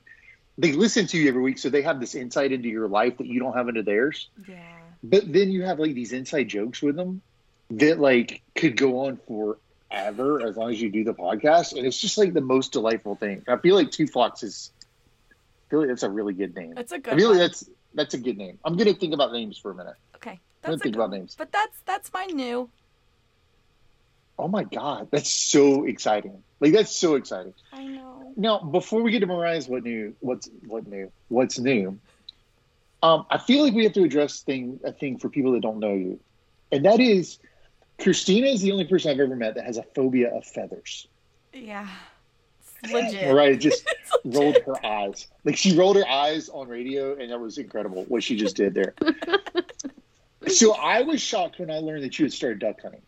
[0.57, 3.26] they listen to you every week, so they have this insight into your life that
[3.26, 4.31] you don't have into theirs.
[4.48, 4.77] Yeah.
[5.02, 7.22] But then you have like these inside jokes with them
[7.70, 12.00] that like could go on forever as long as you do the podcast, and it's
[12.00, 13.44] just like the most delightful thing.
[13.48, 14.70] I feel like Two Flocks is.
[15.30, 16.74] I feel like that's a really good name.
[16.74, 18.58] That's a good I feel like that's that's a good name.
[18.64, 19.96] I'm gonna think about names for a minute.
[20.16, 20.30] Okay.
[20.30, 21.34] I'm That's gonna think good about names.
[21.37, 22.68] But that's that's my new.
[24.38, 26.42] Oh my god, that's so exciting!
[26.61, 27.54] Like that's so exciting.
[27.72, 28.32] I know.
[28.37, 31.98] Now, before we get to Mariah's what new, what's what new, what's new,
[33.02, 35.78] um, I feel like we have to address thing a thing for people that don't
[35.78, 36.18] know you.
[36.72, 37.38] and that is
[38.00, 41.08] Christina is the only person I've ever met that has a phobia of feathers.
[41.52, 41.88] Yeah.
[42.84, 43.28] It's legit.
[43.28, 43.88] Mariah just
[44.24, 45.26] rolled her eyes.
[45.44, 48.74] Like she rolled her eyes on radio, and that was incredible what she just did
[48.74, 48.94] there.
[50.46, 53.02] so I was shocked when I learned that you had started duck hunting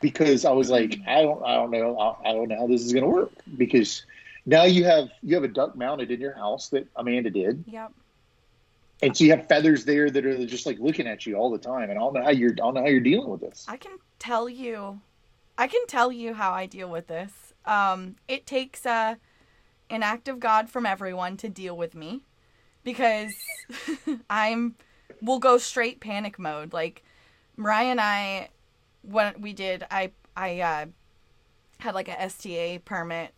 [0.00, 2.82] because I was like, I don't, I don't know, I, I don't know how this
[2.84, 4.04] is going to work because
[4.46, 7.92] now you have you have a duck mounted in your house that Amanda did, Yep.
[9.02, 11.58] And so you have feathers there that are just like looking at you all the
[11.58, 13.64] time, and I don't know how you're, I don't know how you're dealing with this.
[13.68, 15.00] I can tell you,
[15.56, 17.32] I can tell you how I deal with this.
[17.64, 19.16] Um, it takes uh,
[19.90, 22.22] an act of God from everyone to deal with me
[22.82, 23.34] because
[24.30, 24.74] I'm,
[25.22, 26.72] we'll go straight panic mode.
[26.72, 27.04] Like
[27.56, 28.48] Mariah and I,
[29.02, 30.86] what we did, I, I, uh,
[31.78, 33.32] had like a STA permit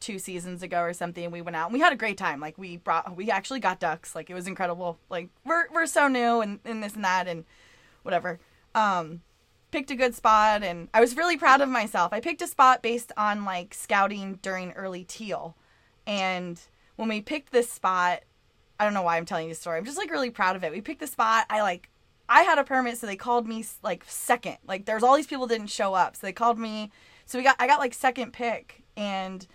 [0.00, 2.56] two seasons ago or something we went out and we had a great time like
[2.56, 6.40] we brought we actually got ducks like it was incredible like we're we're so new
[6.40, 7.44] and, and this and that and
[8.02, 8.38] whatever
[8.74, 9.20] um
[9.70, 12.12] picked a good spot and I was really proud of myself.
[12.12, 15.56] I picked a spot based on like scouting during early teal.
[16.06, 16.60] And
[16.96, 18.22] when we picked this spot,
[18.80, 19.78] I don't know why I'm telling you this story.
[19.78, 20.72] I'm just like really proud of it.
[20.72, 21.46] We picked the spot.
[21.50, 21.90] I like
[22.28, 24.58] I had a permit so they called me like second.
[24.66, 26.16] Like there's all these people didn't show up.
[26.16, 26.90] So they called me.
[27.26, 29.46] So we got I got like second pick and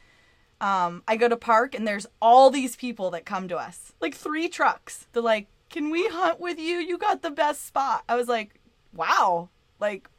[0.62, 3.94] um I go to park and there's all these people that come to us.
[4.00, 5.08] Like three trucks.
[5.14, 6.78] They're like, "Can we hunt with you?
[6.78, 8.60] You got the best spot." I was like,
[8.94, 10.10] "Wow." Like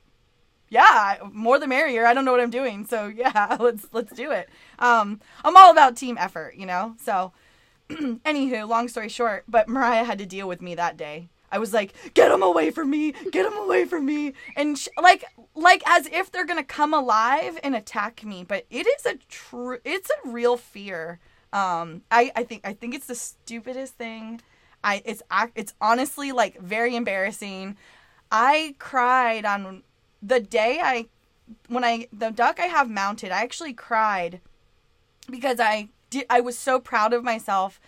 [0.75, 2.05] yeah, more the merrier.
[2.05, 4.49] I don't know what I'm doing, so yeah, let's let's do it.
[4.79, 6.97] Um, I'm all about team effort, you know.
[7.01, 7.33] So,
[7.91, 11.29] anywho, long story short, but Mariah had to deal with me that day.
[11.55, 13.13] I was like, "Get him away from me!
[13.31, 17.77] Get him away from me!" And like, like as if they're gonna come alive and
[17.77, 18.43] attack me.
[18.43, 21.21] But it is a true, it's a real fear.
[21.53, 24.41] Um, I I think I think it's the stupidest thing.
[24.83, 25.23] I it's
[25.55, 27.77] it's honestly like very embarrassing.
[28.33, 29.85] I cried on
[30.21, 31.07] the day I
[31.69, 34.41] when I the duck I have mounted, I actually cried
[35.31, 37.81] because I did I was so proud of myself,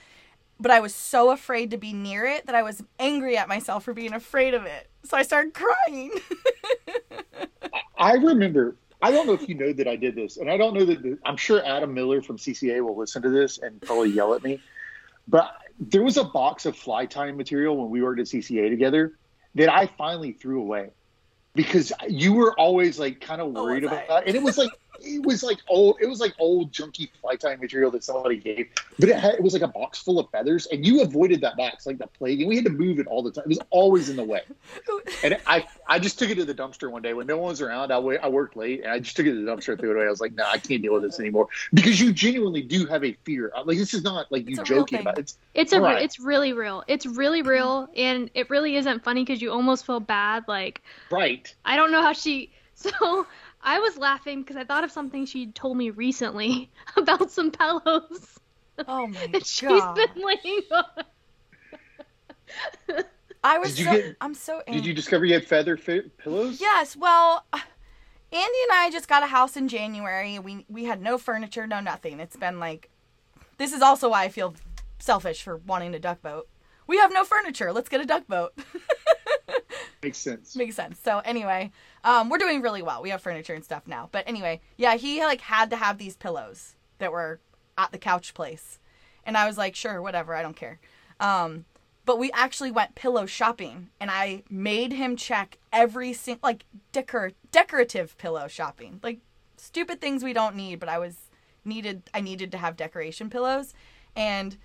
[0.59, 3.85] but I was so afraid to be near it that I was angry at myself
[3.85, 4.89] for being afraid of it.
[5.05, 6.13] So I started crying.
[7.99, 8.77] I remember.
[9.03, 11.03] I don't know if you know that I did this, and I don't know that
[11.03, 14.43] the, I'm sure Adam Miller from CCA will listen to this and probably yell at
[14.43, 14.61] me.
[15.29, 19.13] But there was a box of fly tying material when we worked at CCA together
[19.55, 20.91] that I finally threw away
[21.55, 23.89] because you were always like kind of worried I?
[23.89, 27.09] about that, and it was like it was like old it was like old junky
[27.21, 30.19] fly tying material that somebody gave, but it had it was like a box full
[30.19, 32.99] of feathers, and you avoided that box like the plague, and we had to move
[32.99, 33.45] it all the time.
[33.45, 34.43] It was always in the way.
[35.23, 37.63] And I, I just took it to the dumpster one day when no one was
[37.63, 37.93] around.
[37.93, 39.97] I, I worked late, and I just took it to the dumpster and threw it
[39.97, 40.07] away.
[40.07, 43.05] I was like, no, I can't deal with this anymore because you genuinely do have
[43.05, 43.53] a fear.
[43.57, 45.23] Uh, like this is not like you It's a real joking about it.
[45.23, 46.03] It's It's a Right.
[46.03, 46.85] it's really real.
[46.87, 50.45] It's really real, and it really isn't funny because you almost feel bad.
[50.49, 51.53] Like right.
[51.65, 52.53] I don't know how she.
[52.79, 53.27] So
[53.67, 58.39] I was laughing because I thought of something she told me recently about some pillows
[58.87, 59.99] oh my that she's god.
[59.99, 60.85] She's been laying on.
[63.45, 66.03] I was Did you so get- I'm so Did you discover you had feather fi-
[66.19, 66.61] pillows?
[66.61, 67.63] Yes, well, Andy
[68.33, 70.39] and I just got a house in January.
[70.39, 72.19] We we had no furniture, no nothing.
[72.21, 72.91] It's been like
[73.59, 74.55] this is also why I feel
[74.99, 76.49] selfish for wanting a duck boat.
[76.87, 77.73] We have no furniture.
[77.73, 78.53] Let's get a duck boat.
[80.07, 80.55] Makes sense.
[80.55, 81.01] Makes sense.
[81.03, 81.73] So anyway,
[82.05, 83.03] um, we're doing really well.
[83.03, 84.09] We have furniture and stuff now.
[84.13, 87.41] But anyway, yeah, he like had to have these pillows that were
[87.77, 88.79] at the couch place,
[89.25, 90.79] and I was like, sure, whatever, I don't care.
[91.19, 91.65] Um,
[92.05, 97.33] but we actually went pillow shopping, and I made him check every single like decor
[97.51, 99.19] decorative pillow shopping, like
[99.57, 100.79] stupid things we don't need.
[100.79, 101.17] But I was
[101.65, 102.05] needed.
[102.15, 103.75] I needed to have decoration pillows,
[104.15, 104.57] and.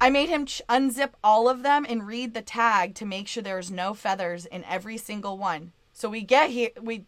[0.00, 3.42] I made him ch- unzip all of them and read the tag to make sure
[3.42, 5.72] there's no feathers in every single one.
[5.92, 7.06] So we get here, we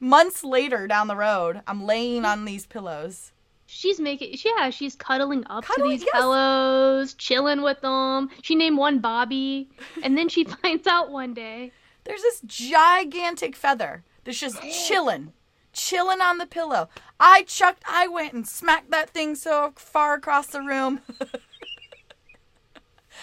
[0.00, 3.32] months later down the road, I'm laying on these pillows.
[3.66, 6.20] She's making, yeah, she's cuddling up Cuddling, to these yes.
[6.20, 8.28] pillows, chilling with them.
[8.42, 9.70] She named one Bobby,
[10.02, 11.72] and then she finds out one day.
[12.04, 15.32] There's this gigantic feather that's just chilling,
[15.72, 16.88] chilling on the pillow.
[17.20, 21.00] I chucked, I went and smacked that thing so far across the room.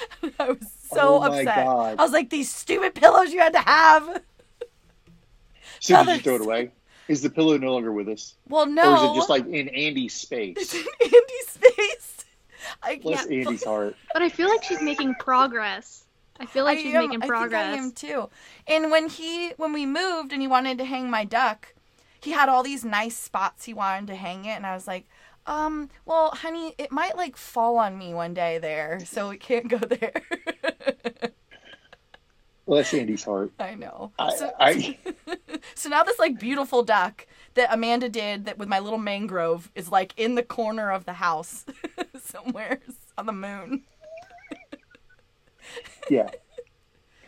[0.39, 0.57] I was
[0.91, 1.65] so Oh upset.
[1.65, 1.95] God.
[1.99, 4.21] I was like, these stupid pillows you had to have.
[5.81, 6.71] So did you throw it away?
[7.07, 8.91] Is the pillow no longer with us, Well, no.
[8.91, 10.73] or is it just like in Andy's it's space?
[10.75, 12.25] in Andy's space.
[12.83, 13.31] I Bless can't.
[13.47, 13.95] Andy's heart.
[14.13, 16.03] But I feel like she's making progress.
[16.39, 17.71] I feel like I she's am- making I progress.
[17.71, 18.29] think I am too.
[18.67, 21.73] And when he when we moved and he wanted to hang my duck,
[22.21, 25.05] he had all these nice spots he wanted to hang it, and I was like,
[25.49, 29.67] um, well, honey, it might like fall on me one day there, so it can't
[29.67, 30.13] go there.
[32.65, 33.51] well, that's Andy's heart.
[33.59, 34.11] I know.
[34.19, 34.97] I- so, I-
[35.75, 39.89] so now this like beautiful duck that Amanda did that with my little mangrove is
[39.91, 41.65] like in the corner of the house
[42.21, 42.79] somewhere
[43.17, 43.83] on the moon.
[46.09, 46.29] Yeah.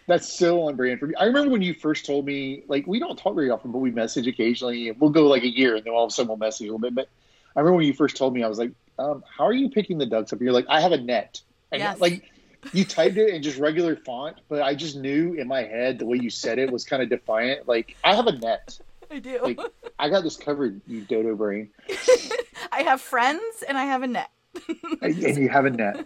[0.08, 1.16] That's so on brand for me.
[1.16, 3.92] I remember when you first told me, like, we don't talk very often, but we
[3.92, 4.92] message occasionally.
[4.92, 6.80] We'll go like a year and then all of a sudden we'll message a little
[6.80, 6.94] bit.
[6.96, 7.08] But
[7.56, 9.98] I remember when you first told me, I was like, um, how are you picking
[9.98, 10.40] the ducks up?
[10.40, 11.42] And you're like, I have a net.
[11.72, 12.00] And Yes.
[12.00, 12.32] like,
[12.74, 16.06] you typed it in just regular font, but I just knew in my head the
[16.06, 17.68] way you said it was kind of defiant.
[17.68, 18.80] Like, I have a net.
[19.10, 19.40] I do.
[19.42, 19.60] Like,
[20.00, 21.70] I got this covered, you dodo brain.
[22.72, 24.30] I have friends and I have a net.
[25.02, 26.06] and you have a net.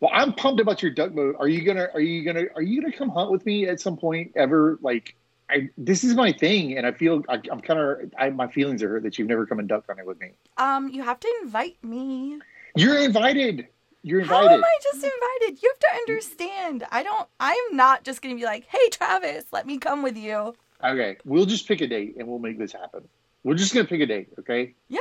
[0.00, 1.36] Well, I'm pumped about your duck boat.
[1.38, 1.88] Are you gonna?
[1.94, 2.44] Are you gonna?
[2.54, 4.78] Are you gonna come hunt with me at some point ever?
[4.82, 5.14] Like,
[5.50, 8.12] I this is my thing, and I feel I, I'm kind of.
[8.18, 10.30] I, my feelings are hurt that you've never come and duck hunting with me.
[10.56, 12.38] Um, you have to invite me.
[12.76, 13.68] You're invited.
[14.02, 14.48] You're invited.
[14.48, 15.62] How am I just invited?
[15.62, 16.84] You have to understand.
[16.90, 17.28] I don't.
[17.40, 21.46] I'm not just gonna be like, "Hey, Travis, let me come with you." Okay, we'll
[21.46, 23.06] just pick a date and we'll make this happen.
[23.42, 24.74] We're just gonna pick a date, okay?
[24.88, 25.00] Yeah,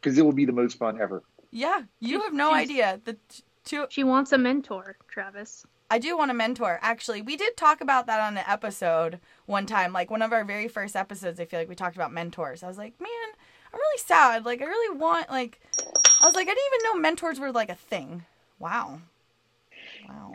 [0.00, 1.22] Because it will be the most fun ever.
[1.50, 1.82] yeah.
[2.00, 3.00] You have no She's- idea.
[3.04, 3.16] The
[3.64, 3.86] two.
[3.90, 5.66] She wants a mentor, Travis.
[5.90, 6.78] I do want a mentor.
[6.82, 9.92] Actually, we did talk about that on an episode one time.
[9.92, 12.62] Like one of our very first episodes, I feel like we talked about mentors.
[12.62, 13.10] I was like, man,
[13.72, 14.44] I'm really sad.
[14.44, 15.60] Like I really want like
[16.20, 18.24] I was like, I didn't even know mentors were like a thing.
[18.58, 19.00] Wow.
[20.08, 20.32] Wow.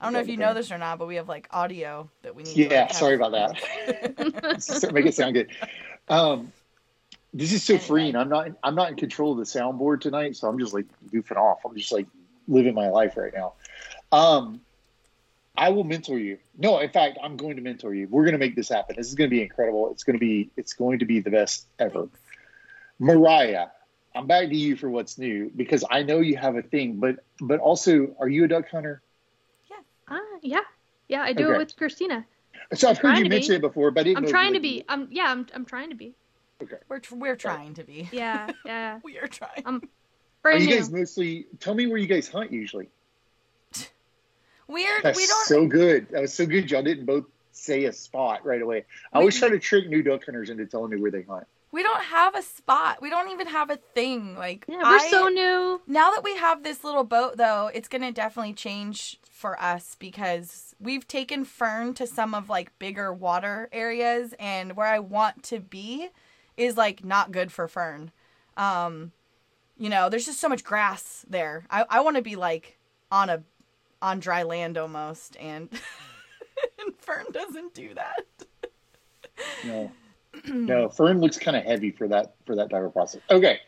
[0.00, 2.34] I don't know if you know this or not, but we have like audio that
[2.34, 2.54] we need.
[2.54, 4.92] to, Yeah, like, sorry about that.
[4.92, 5.48] Make it sound good.
[6.08, 6.52] Um,
[7.34, 7.86] this is so Anyway.
[7.86, 8.16] freeing.
[8.16, 8.48] I'm not.
[8.62, 11.58] I'm not in control of the soundboard tonight, so I'm just like goofing off.
[11.64, 12.06] I'm just like
[12.46, 13.54] living my life right now.
[14.12, 14.60] Um,
[15.58, 16.38] I will mentor you.
[16.56, 18.06] No, in fact, I'm going to mentor you.
[18.08, 18.94] We're going to make this happen.
[18.96, 19.90] This is going to be incredible.
[19.90, 20.50] It's going to be.
[20.56, 22.08] It's going to be the best ever.
[23.00, 23.66] Mariah,
[24.14, 27.16] I'm back to you for what's new because I know you have a thing, but
[27.40, 29.02] but also, are you a duck hunter?
[30.10, 30.60] Ah, yeah,
[31.08, 31.22] yeah.
[31.22, 31.54] I do Okay.
[31.54, 32.24] it with Christina.
[32.74, 33.36] So I've heard Trying you to be.
[33.36, 34.84] mention it before, but I didn't I'm know trying to would be.
[34.88, 35.26] I'm yeah.
[35.30, 36.14] I'm I'm trying to be.
[36.62, 36.76] Okay.
[36.88, 38.08] We're we're trying to be.
[38.12, 39.00] Yeah, yeah.
[39.02, 39.62] We are trying.
[39.66, 39.82] I'm
[40.44, 40.76] Are you new.
[40.76, 41.46] guys mostly?
[41.60, 42.88] Tell me where you guys hunt usually.
[44.68, 45.46] We're That's we don't.
[45.46, 46.08] so good.
[46.10, 46.70] That was so good.
[46.70, 48.84] Y'all didn't both say a spot right away.
[49.12, 51.46] I always try to trick new duck hunters into telling me where they hunt.
[51.72, 53.02] we don't have a spot.
[53.02, 54.36] We don't even have a thing.
[54.36, 55.80] Like yeah, we're I- so new.
[55.86, 60.74] now that we have this little boat though it's gonna definitely change for us because
[60.80, 65.60] we've taken fern to some of like bigger water areas and where i want to
[65.60, 66.08] be
[66.56, 68.10] is like not good for fern
[68.56, 69.12] um
[69.76, 72.78] you know there's just so much grass there i, I want to be like
[73.12, 73.42] on a
[74.00, 75.68] on dry land almost and
[76.80, 78.24] and fern doesn't do that
[79.64, 79.90] No,
[80.46, 80.88] no.
[80.88, 83.20] Fern looks kind of heavy for that for that type of process.
[83.30, 83.58] Okay,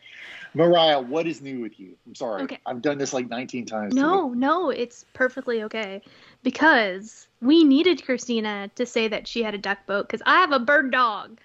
[0.53, 1.95] Mariah, what is new with you?
[2.05, 2.43] I'm sorry.
[2.43, 2.59] Okay.
[2.65, 3.93] I've done this like 19 times.
[3.93, 6.01] No, no, it's perfectly okay
[6.43, 10.51] because we needed Christina to say that she had a duck boat because I have
[10.51, 11.39] a bird dog.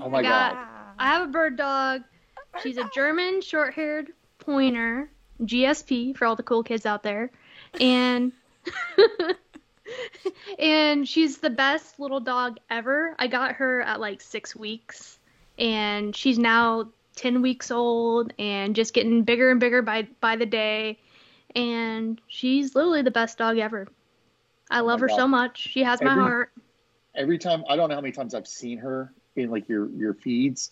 [0.00, 0.66] Oh my got- god.
[0.98, 2.02] I have a bird dog.
[2.62, 5.10] She's a German short-haired pointer,
[5.42, 7.30] GSP for all the cool kids out there,
[7.80, 8.32] and
[10.58, 13.14] and she's the best little dog ever.
[13.18, 15.18] I got her at like six weeks,
[15.58, 20.46] and she's now ten weeks old and just getting bigger and bigger by by the
[20.46, 20.98] day.
[21.54, 23.88] And she's literally the best dog ever.
[24.70, 25.16] I Oh love her God.
[25.16, 25.68] so much.
[25.70, 26.50] She has my heart.
[27.14, 30.14] Every time I don't know how many times I've seen her in like your your
[30.14, 30.70] feeds,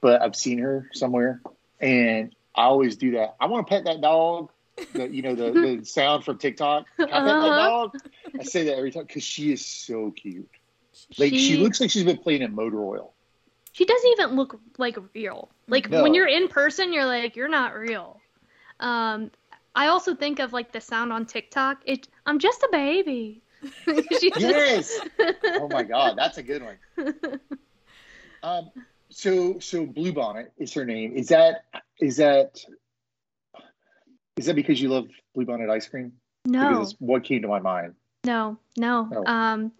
[0.00, 1.40] but I've seen her somewhere,
[1.80, 3.36] and I always do that.
[3.40, 4.50] I want to pet that dog.
[4.92, 6.86] The, you know the, the sound from TikTok.
[6.98, 7.24] Uh-huh.
[7.24, 7.98] dog?
[8.38, 10.48] I say that every time because she is so cute.
[11.18, 13.12] Like she, looks like she's been playing in motor oil.
[13.72, 15.50] she doesn't even look like real.
[15.68, 16.02] Like No.
[16.02, 18.20] when you're in person, you're like you're not real.
[18.80, 19.30] Um,
[19.74, 21.82] I also think of like the sound on TikTok.
[21.84, 23.42] It I'm just a baby.
[24.20, 24.98] She Yes.
[25.44, 27.40] oh my god, that's a good one.
[28.42, 28.70] Um,
[29.10, 31.14] so so Bluebonnet is her name.
[31.14, 31.64] Is that
[32.00, 32.60] is that
[34.36, 36.12] is that because you love Bluebonnet ice cream?
[36.44, 37.94] no, Because it's what came to my mind.
[38.24, 39.08] no, no.
[39.14, 39.24] Oh.
[39.30, 39.72] Um,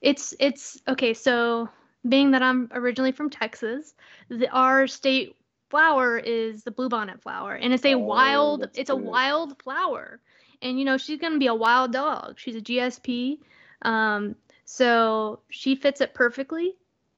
[0.00, 1.14] it's it's okay.
[1.14, 1.68] So
[2.08, 3.94] being that I'm originally from Texas,
[4.28, 5.36] the, our state
[5.70, 8.68] flower is the bluebonnet flower, and it's a Oh, wild.
[8.74, 10.20] It's a wild flower,
[10.60, 12.38] and you know she's gonna be a wild dog.
[12.38, 13.38] She's a GSP,
[13.82, 16.74] um, so she fits it perfectly.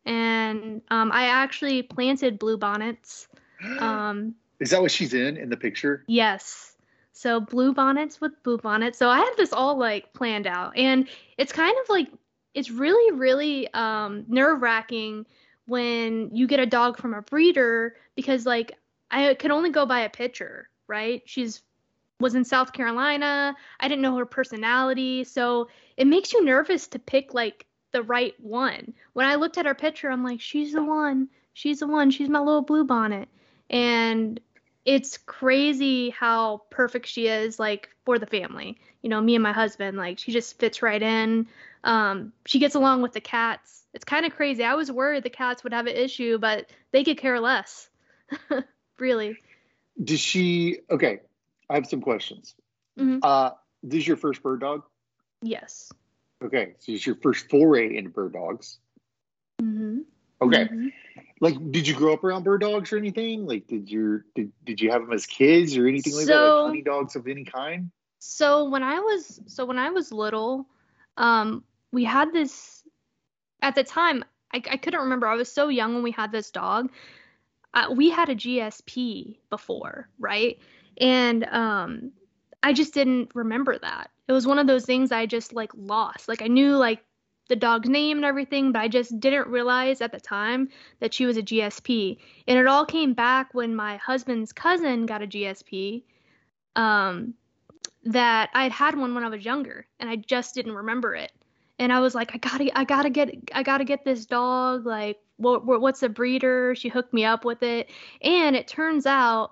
[0.07, 3.27] And um, I actually planted bluebonnets.
[3.79, 6.05] Um, Is that what she's in in the picture?
[6.07, 6.74] Yes.
[7.15, 8.99] So blue bonnets with blue bonnets.
[8.99, 10.77] So I had this all like planned out.
[10.77, 11.09] And
[11.39, 12.09] it's kind of like
[12.55, 15.25] it's really, really um nerve wracking
[15.67, 18.77] when you get a dog from a breeder because like
[19.11, 21.23] I could only go by a picture, right?
[21.25, 21.63] She's
[22.21, 23.55] was in South Carolina.
[23.79, 25.25] I didn't know her personality.
[25.25, 28.93] So it makes you nervous to pick like the right one.
[29.13, 31.29] When I looked at her picture, I'm like, she's the one.
[31.53, 32.11] She's the one.
[32.11, 33.29] She's my little blue bonnet.
[33.71, 34.41] And
[34.85, 38.79] it's crazy how perfect she is like for the family.
[39.03, 41.47] You know, me and my husband, like she just fits right in.
[41.83, 43.85] Um, she gets along with the cats.
[43.95, 44.65] It's kind of crazy.
[44.65, 47.89] I was worried the cats would have an issue, but they could care less.
[48.99, 49.37] really.
[50.03, 50.81] Does she?
[50.91, 51.21] Okay,
[51.71, 52.55] I have some questions.
[52.99, 53.21] Mhm.
[53.23, 53.51] Uh,
[53.83, 54.83] this is your first bird dog.
[55.43, 55.93] Yes.
[56.43, 58.79] Okay, so it's your first foray into bird dogs.
[59.61, 60.01] hmm
[60.41, 60.93] Okay, Mhm.
[61.41, 63.47] Like did you grow up around bird dogs or anything?
[63.47, 66.33] Like did you did, did you have them as kids or anything like that?
[66.33, 67.91] So- Like hunting dogs of any kind?
[68.19, 70.67] So when I was so when I was little,
[71.17, 71.63] um,
[71.93, 72.83] we had this.
[73.61, 75.27] At the time, I, I couldn't remember.
[75.27, 76.91] I was so young when we had this dog.
[77.73, 80.59] Uh, we had a GSP before, right?
[80.99, 82.13] And um,
[82.63, 84.11] I just didn't remember that.
[84.29, 86.29] It was one of those things I just like lost.
[86.29, 87.05] Like I knew like
[87.49, 90.69] the dog's name and everything, but I just didn't realize at the time
[91.01, 92.19] that she was a GSP.
[92.49, 96.05] And it all came back when my husband's cousin got a GSP.
[96.77, 97.35] Um,
[98.05, 101.33] that I had had one when I was younger and I just didn't remember it.
[101.79, 104.87] And I was like, I gotta, I gotta get, I gotta get this dog.
[104.87, 106.75] Like, what, what what's the breeder?
[106.77, 107.91] She hooked me up with it,
[108.23, 109.51] and it turns out,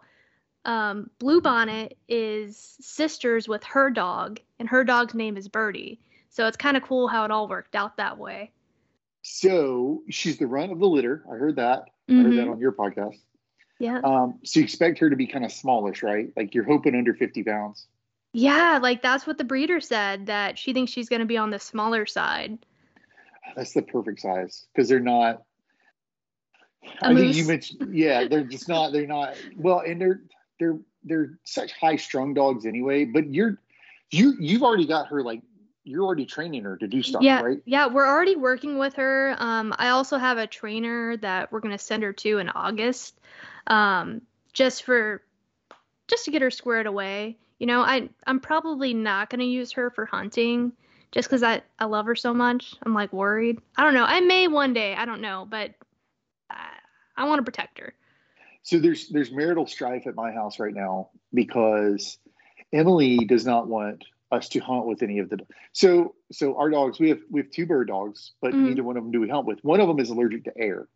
[0.64, 6.00] um, Bluebonnet is sisters with her dog, and her dog's name is Birdie.
[6.32, 8.50] So it's kind of cool how it all worked out that way.
[9.20, 11.22] So she's the runt of the litter.
[11.30, 11.84] I heard that.
[12.08, 12.52] I heard that Mhm.
[12.52, 13.18] on your podcast.
[13.78, 16.32] Yeah, Um, so you expect her to be kind of smallish, right?
[16.36, 17.86] Like you're hoping under 50 pounds.
[18.32, 21.58] yeah, like that's what the breeder said that she thinks she's gonna be on the
[21.58, 22.58] smaller side.
[23.54, 25.42] That's the perfect size because they're not.
[27.02, 28.92] A I think you mentioned, yeah, they're just not.
[28.92, 30.22] They're not well, and they're
[30.58, 33.04] they're they're such high strung dogs anyway.
[33.04, 33.58] But you're
[34.10, 35.42] you you've already got her like
[35.84, 37.58] you're already training her to do stuff, yeah, right?
[37.64, 39.34] yeah, we're already working with her.
[39.38, 43.18] Um, I also have a trainer that we're gonna send her to in August,
[43.66, 44.22] um,
[44.52, 45.22] just for
[46.08, 47.36] just to get her squared away.
[47.58, 50.72] You know, I I'm probably not gonna use her for hunting
[51.10, 52.74] just because I I love her so much.
[52.82, 53.60] I'm like worried.
[53.76, 54.04] I don't know.
[54.04, 54.94] I may one day.
[54.94, 55.72] I don't know, but
[56.48, 56.70] I,
[57.16, 57.94] I want to protect her.
[58.62, 62.18] So there's there's marital strife at my house right now because
[62.72, 65.38] Emily does not want us to hunt with any of the
[65.72, 68.64] so so our dogs we have we have two bird dogs but Mhm.
[68.64, 69.62] neither one of them do we hunt with.
[69.62, 70.88] One of them is allergic to air.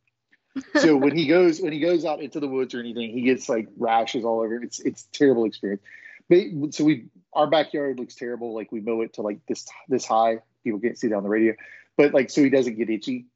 [0.76, 3.48] So when he goes when he goes out into the woods or anything he gets
[3.48, 4.62] like rashes all over.
[4.62, 5.82] It's it's terrible experience.
[6.30, 8.54] But so we our backyard looks terrible.
[8.54, 10.40] Like we mow it to like this this high.
[10.64, 11.54] People can't see that on the radio.
[11.98, 13.26] But like so he doesn't get itchy.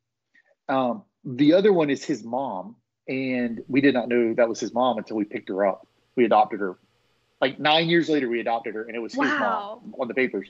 [0.69, 2.77] Um the other one is his mom
[3.07, 5.87] and we did not know that was his mom until we picked her up.
[6.17, 6.79] We adopted her
[7.41, 10.49] like nine years later we adopted her and it was his mom on the papers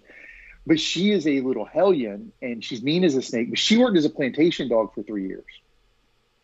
[0.66, 3.96] but she is a little hellion and she's mean as a snake but she worked
[3.96, 5.44] as a plantation dog for three years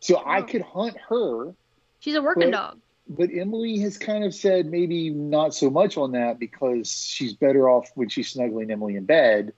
[0.00, 0.42] so i Oh.
[0.44, 1.54] could hunt her
[2.00, 2.80] She's a working Well, dog.
[3.08, 7.68] but Emily has kind of said maybe not so much on that because she's better
[7.68, 9.52] off when she's snuggling Emily in bed,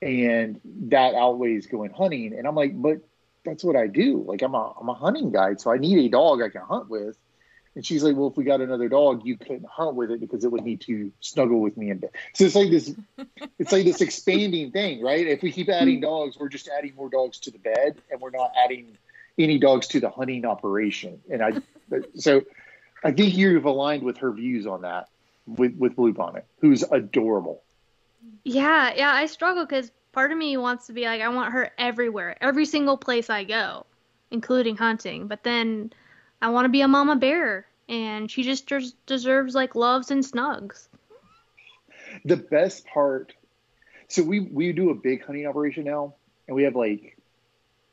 [0.00, 2.34] and that outweighs going hunting.
[2.36, 2.98] And I'm like, but
[3.44, 4.22] that's what I do.
[4.26, 6.88] Like I'm a I'm a hunting guide, so I need a dog I can hunt
[6.90, 7.16] with.
[7.74, 10.44] And she's like, well, if we got another dog, you couldn't hunt with it because
[10.44, 12.10] it would need to snuggle with me in bed.
[12.34, 12.94] So it's like this,
[13.58, 15.26] it's like this expanding thing, right?
[15.26, 18.30] If we keep adding dogs, we're just adding more dogs to the bed, and we're
[18.30, 18.98] not adding
[19.38, 21.20] any dogs to the hunting operation.
[21.30, 21.52] And I,
[22.16, 22.42] so
[23.02, 25.08] I think you've aligned with her views on that
[25.46, 27.62] with with Bluebonnet, who's adorable.
[28.44, 31.70] Yeah, yeah, I struggle because part of me wants to be like, I want her
[31.78, 33.86] everywhere, every single place I go,
[34.30, 35.26] including hunting.
[35.26, 35.92] But then
[36.42, 40.24] I want to be a mama bear, and she just des- deserves like loves and
[40.24, 40.88] snugs.
[42.24, 43.32] The best part,
[44.08, 46.14] so we we do a big hunting operation now,
[46.48, 47.16] and we have like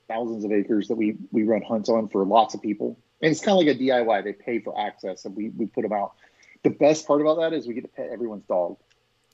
[0.08, 3.39] thousands of acres that we we run hunts on for lots of people, and it's
[3.39, 4.24] kind of like a DIY.
[4.24, 6.14] They pay for access, and we we put them out.
[6.64, 8.78] The best part about that is we get to pet everyone's dog.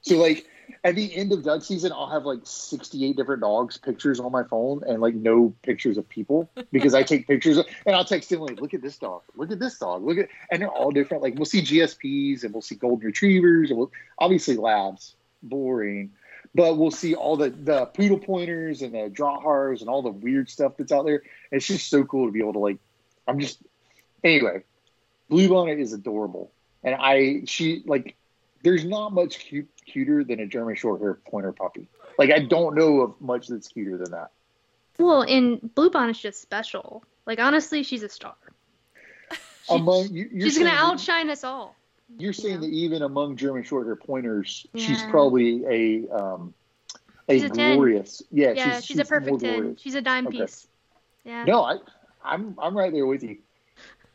[0.05, 0.45] So like
[0.83, 4.43] at the end of duck season, I'll have like 68 different dogs pictures on my
[4.43, 8.29] phone and like no pictures of people because I take pictures of, and I'll text
[8.29, 10.91] them like, look at this dog, look at this dog, look at, and they're all
[10.91, 11.23] different.
[11.23, 16.11] Like we'll see GSPs and we'll see golden retrievers and we'll obviously labs, boring,
[16.53, 20.51] but we'll see all the the poodle pointers and the Drahthaars and all the weird
[20.51, 21.23] stuff that's out there.
[21.51, 22.77] It's just so cool to be able to like,
[23.27, 23.59] I'm just
[24.23, 24.61] anyway.
[25.31, 26.51] Bluebonnet is adorable,
[26.83, 28.15] and I she like
[28.65, 31.87] there's not much cute, cuter than a German Shorthair Pointer puppy.
[32.17, 34.31] Like I don't know of much that's cuter than that.
[34.97, 37.03] Well, and Bluebonnet's just special.
[37.27, 38.35] Like honestly, she's a star.
[39.31, 39.37] She-
[39.75, 41.75] Among you, she's gonna saying- outshine us all.
[42.17, 42.59] you're saying Yeah.
[42.61, 46.53] that even among German Shorthair pointers, she's probably a um,
[47.29, 47.75] a, She's a 10.
[47.75, 48.21] glorious.
[48.31, 49.53] Yeah, Yeah, she's, a perfect 10.
[49.59, 49.81] glorious.
[49.81, 50.39] She's a dime Okay.
[50.41, 50.67] piece.
[51.23, 51.43] Yeah.
[51.45, 51.77] No, I,
[52.23, 53.37] I'm I'm right there with you.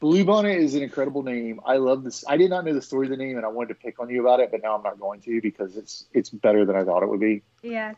[0.00, 1.60] Bluebonnet is an incredible name.
[1.64, 2.24] I love this.
[2.26, 4.08] I did not know the story of the name, and I wanted to pick on
[4.08, 6.84] you about it, but now I'm not going to because it's it's better than I
[6.84, 7.94] thought it would be Yeah.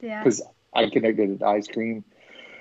[0.00, 0.22] Yeah.
[0.22, 0.42] because
[0.72, 2.04] I connected it to ice cream.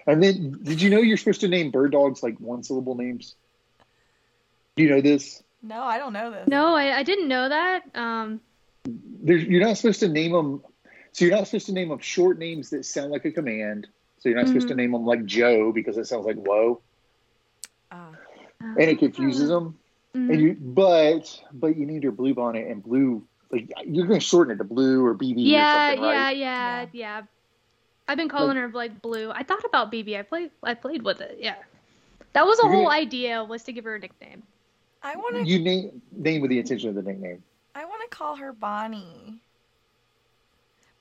[0.06, 3.36] And then, did you know you're supposed to name bird dogs like one syllable names?
[4.76, 5.42] Do you know this?
[5.64, 6.48] No, I don't know this.
[6.48, 7.84] No, I, I didn't know that.
[7.96, 8.42] Um,
[8.84, 10.64] There's, you're not supposed to name them.
[11.14, 13.88] So you're not supposed to name them short names that sound like a command.
[14.20, 16.82] So you're not supposed to name them like Joe because it sounds like whoa,
[18.64, 18.76] Ah.
[18.80, 19.78] and it confuses them.
[20.16, 20.32] mhm.
[20.32, 23.24] And you, but but you need your Blue Bonnet and Blue.
[23.52, 26.38] Like you're going to shorten it to Blue or BB yeah, or something, yeah, right?
[26.38, 27.22] yeah, yeah,
[28.08, 29.30] I've been calling her like blue.
[29.32, 30.18] I thought about BB.
[30.18, 30.52] I played.
[30.64, 31.38] I played with it.
[31.40, 31.56] Yeah.
[32.34, 34.44] That was a whole gonna- idea was to give her a nickname.
[35.04, 35.44] I want to.
[35.44, 37.44] You name name with the intention of the nickname.
[37.76, 39.40] I want to call her Bonnie.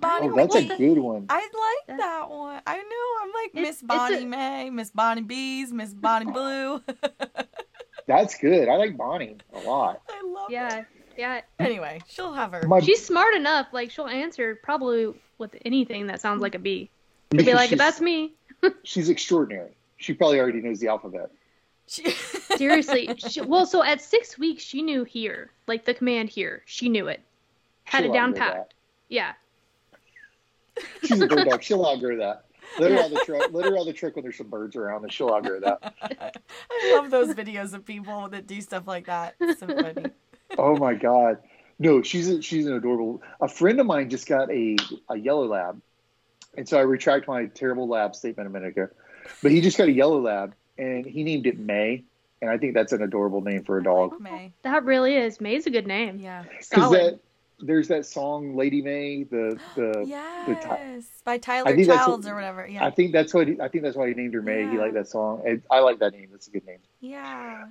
[0.01, 0.28] Bonnie.
[0.28, 1.26] Oh, that's a good one.
[1.28, 2.61] I like That- that one.
[2.66, 3.22] I know.
[3.22, 6.82] I'm like It's- Miss Bonnie a- May, Miss Bonnie Bees, Miss Bonnie Blue.
[8.07, 8.68] That's good.
[8.68, 10.03] I like Bonnie a lot.
[10.09, 10.86] I love Yeah, it.
[11.16, 11.40] yeah.
[11.59, 12.66] Anyway, she'll have her.
[12.66, 13.68] My, She's smart enough.
[13.72, 16.90] Like she'll answer probably with anything that sounds like a B.
[17.32, 18.32] She'll be like, "That's me."
[18.82, 19.70] She's extraordinary.
[19.98, 21.30] She probably already knows the alphabet.
[21.86, 23.09] She- Seriously.
[23.18, 26.62] She, well, so at six weeks, she knew here, like the command here.
[26.66, 27.20] She knew it.
[27.84, 28.74] Had She'll it down outgrow packed.
[29.09, 29.32] Yeah.
[30.80, 31.06] That.
[31.06, 31.62] She's a bird dog.
[31.62, 32.44] She'll outgrow that.
[32.78, 33.52] Let her out the truck.
[33.52, 35.94] Let her out the truck when there's some birds around, and she'll outgrow that.
[36.70, 39.34] I love those videos of people that do stuff like that.
[39.40, 40.06] It's so funny.
[40.58, 41.38] Oh my god.
[41.78, 43.22] No, she's a, she's an adorable.
[43.40, 44.76] A friend of mine just got a
[45.08, 45.80] a yellow lab,
[46.56, 48.88] and so I retract my terrible lab statement a minute ago.
[49.42, 52.04] But he just got a yellow lab, and he named it May,
[52.42, 54.20] and I think that's an adorable name for a dog.
[54.20, 54.52] May.
[54.62, 55.40] That really is.
[55.40, 56.18] May's a good name.
[56.18, 56.42] Yeah.
[56.42, 57.00] Because Solid.
[57.00, 57.20] that
[57.62, 61.06] there's that song Lady May, the the Yes.
[61.24, 62.66] By I Tyler Childers what- or whatever.
[62.68, 64.68] Yeah, I think that's what he, I think that's why he named her May.
[64.68, 66.28] He liked that song, and I like that name.
[66.30, 66.78] That's a good name.
[67.00, 67.68] Yeah.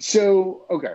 [0.00, 0.94] So okay,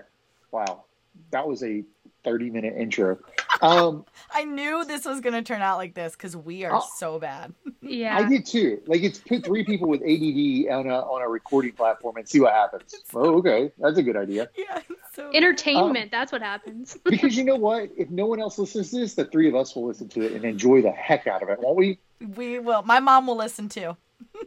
[0.52, 0.84] wow,
[1.32, 1.84] that was a
[2.24, 3.18] 30 minute intro.
[3.62, 6.88] Um, I knew this was gonna turn out like this because we are Oh.
[6.98, 7.54] so bad.
[7.82, 8.18] Yeah.
[8.18, 8.82] I did too.
[8.86, 12.42] Like it's put three people with ADD on a on a recording platform and see
[12.42, 12.94] what happens.
[13.14, 14.50] Oh, okay, that's a good idea.
[14.58, 14.82] Yeah.
[15.16, 16.12] So Entertainment.
[16.12, 16.98] that's what happens.
[17.06, 17.90] Because you know what?
[17.98, 20.34] If no one else listens to this, the three of us will listen to it
[20.34, 21.98] and enjoy the heck out of it, won't we?
[22.36, 22.84] we will.
[22.84, 23.96] My mom will listen too.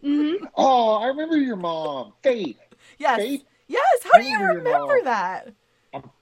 [0.02, 2.58] hmm Oh, I remember your mom, Faith.
[2.98, 3.18] Yes.
[3.20, 3.82] Faith, Yes.
[4.12, 5.04] How do you remember your remember mom.
[5.04, 5.48] that?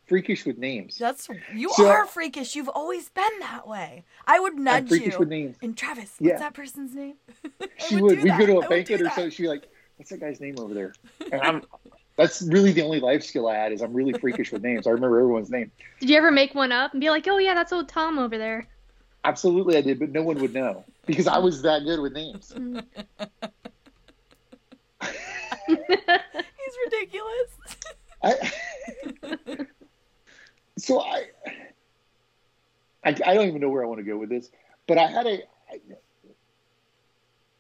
[0.09, 0.97] I'm freakish with names.
[0.97, 2.57] That's you So- are freakish.
[2.57, 4.05] You've always been that way.
[4.27, 5.19] I would I'm nudge freakish you.
[5.19, 5.57] with names.
[5.63, 6.31] And Travis, Yeah.
[6.31, 7.15] what's that person's name?
[7.79, 8.17] She would.
[8.17, 8.39] do We'd that.
[8.41, 9.15] go to a banquet or that.
[9.15, 9.29] so.
[9.31, 10.93] She'd be like, "What's that guy's name over there?"
[11.33, 11.63] And I'm.
[12.17, 13.71] That's really the only life skill I had.
[13.73, 14.87] Is I'm really freakish with names.
[14.89, 15.71] I remember everyone's name.
[16.01, 18.37] Did you ever make one up and be like, "Oh yeah, that's old Tom over
[18.37, 18.67] there"?
[19.25, 22.53] Absolutely, I did, but no one would know because I was that good with names.
[25.69, 27.51] He's ridiculous.
[28.25, 29.67] I,
[30.79, 31.25] so I,
[33.05, 34.51] I, I don't even know where I want to go with this,
[34.87, 35.43] but I had a.
[35.71, 35.81] I,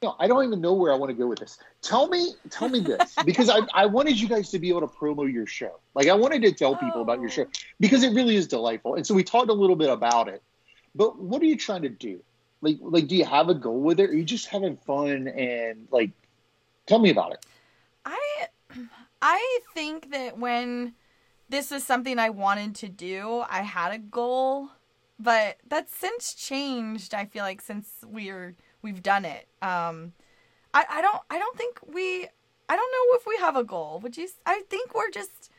[0.01, 1.59] no, I don't even know where I want to go with this.
[1.83, 4.87] Tell me, tell me this because I, I wanted you guys to be able to
[4.87, 5.81] promo your show.
[5.95, 7.33] Like I wanted to tell people about your oh.
[7.33, 7.47] show
[7.81, 8.95] because it really is delightful.
[8.95, 10.43] And so we talked a little bit about it.
[10.95, 12.21] But what are you trying to do?
[12.61, 14.11] Like, like, do you have a goal with it?
[14.11, 16.11] Or are you just having fun and like?
[16.87, 17.47] Tell me about it.
[18.05, 18.47] I
[19.21, 20.95] I think that when
[21.49, 24.70] this was something I wanted to do, I had a goal,
[25.18, 27.14] but that's since changed.
[27.14, 29.49] I feel like since we're we've done it.
[29.62, 30.12] Um,
[30.74, 32.28] I I don't I don't think we
[32.68, 33.99] I don't know if we have a goal.
[34.03, 34.28] Would you?
[34.44, 35.51] I think we're just.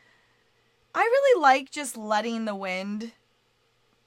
[0.94, 3.12] I really like just letting the wind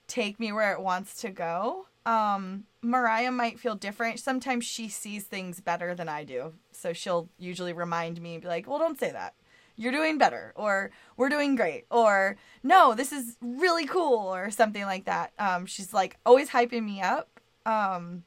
[0.06, 1.86] take me where it wants to go.
[2.06, 4.20] Um, Mariah might feel different.
[4.20, 6.52] Sometimes she sees things better than I do.
[6.72, 9.34] So she'll usually remind me and be like, well, don't say that.
[9.76, 10.52] You're doing better.
[10.56, 11.86] Or we're doing great.
[11.90, 14.34] Or no, this is really cool.
[14.34, 15.32] Or something like that.
[15.38, 17.40] Um, she's like always hyping me up.
[17.66, 18.24] Um,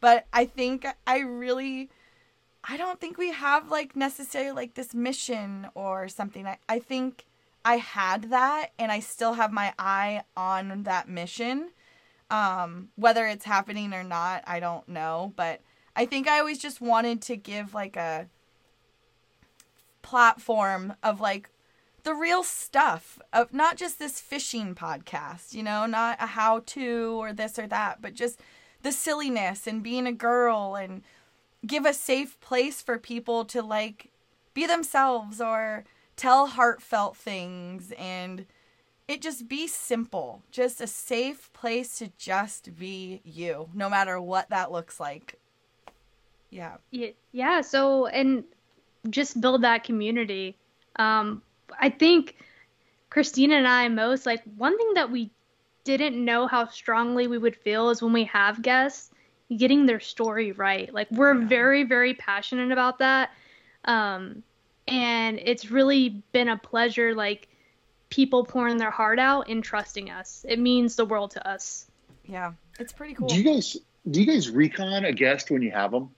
[0.00, 1.90] but I think I really,
[2.64, 6.46] I don't think we have like necessarily like this mission or something.
[6.46, 7.26] I, I think
[7.64, 11.70] I had that and I still have my eye on that mission.
[12.30, 15.32] Um, whether it's happening or not, I don't know.
[15.36, 15.60] But
[15.96, 18.28] I think I always just wanted to give like a
[20.02, 21.50] platform of like
[22.04, 27.20] the real stuff of not just this fishing podcast, you know, not a how to
[27.20, 28.40] or this or that, but just
[28.82, 31.02] the silliness and being a girl and
[31.66, 34.10] give a safe place for people to like
[34.54, 35.84] be themselves or
[36.16, 38.46] tell heartfelt things and
[39.06, 40.42] it just be simple.
[40.50, 45.38] Just a safe place to just be you, no matter what that looks like.
[46.50, 46.76] Yeah.
[46.90, 47.62] Yeah.
[47.62, 48.44] So and
[49.10, 50.56] just build that community.
[50.96, 51.42] Um,
[51.78, 52.36] I think
[53.10, 55.30] Christina and I most like one thing that we
[55.84, 59.10] didn't know how strongly we would feel is when we have guests
[59.56, 60.92] getting their story right.
[60.92, 61.46] Like we're Yeah.
[61.46, 63.30] very very passionate about that.
[63.84, 64.42] Um,
[64.86, 67.48] and it's really been a pleasure like
[68.10, 70.44] people pouring their heart out and trusting us.
[70.48, 71.86] It means the world to us.
[72.24, 72.52] Yeah.
[72.78, 73.28] It's pretty cool.
[73.28, 73.76] Do you guys
[74.10, 76.10] do you guys recon a guest when you have them?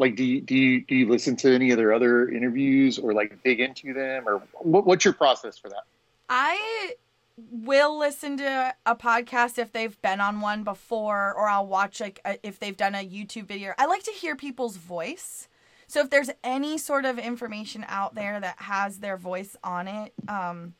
[0.00, 3.12] Like, do you do you do you listen to any of their other interviews or
[3.12, 5.84] like dig into them or what, what's your process for that?
[6.28, 6.94] I
[7.36, 12.20] will listen to a podcast if they've been on one before, or I'll watch like
[12.24, 13.72] a, if they've done a YouTube video.
[13.78, 15.48] I like to hear people's voice.
[15.86, 20.12] So if there's any sort of information out there that has their voice on it,
[20.26, 20.74] um,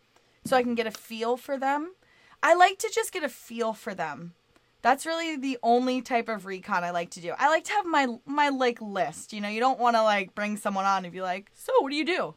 [0.44, 1.94] so I can get a feel for them,
[2.42, 4.32] I like to just get a feel for them.
[4.84, 7.32] That's really the only type of recon I like to do.
[7.38, 9.32] I like to have my my like list.
[9.32, 11.88] You know, you don't want to like bring someone on and be like, "So, what
[11.88, 12.34] do you do?"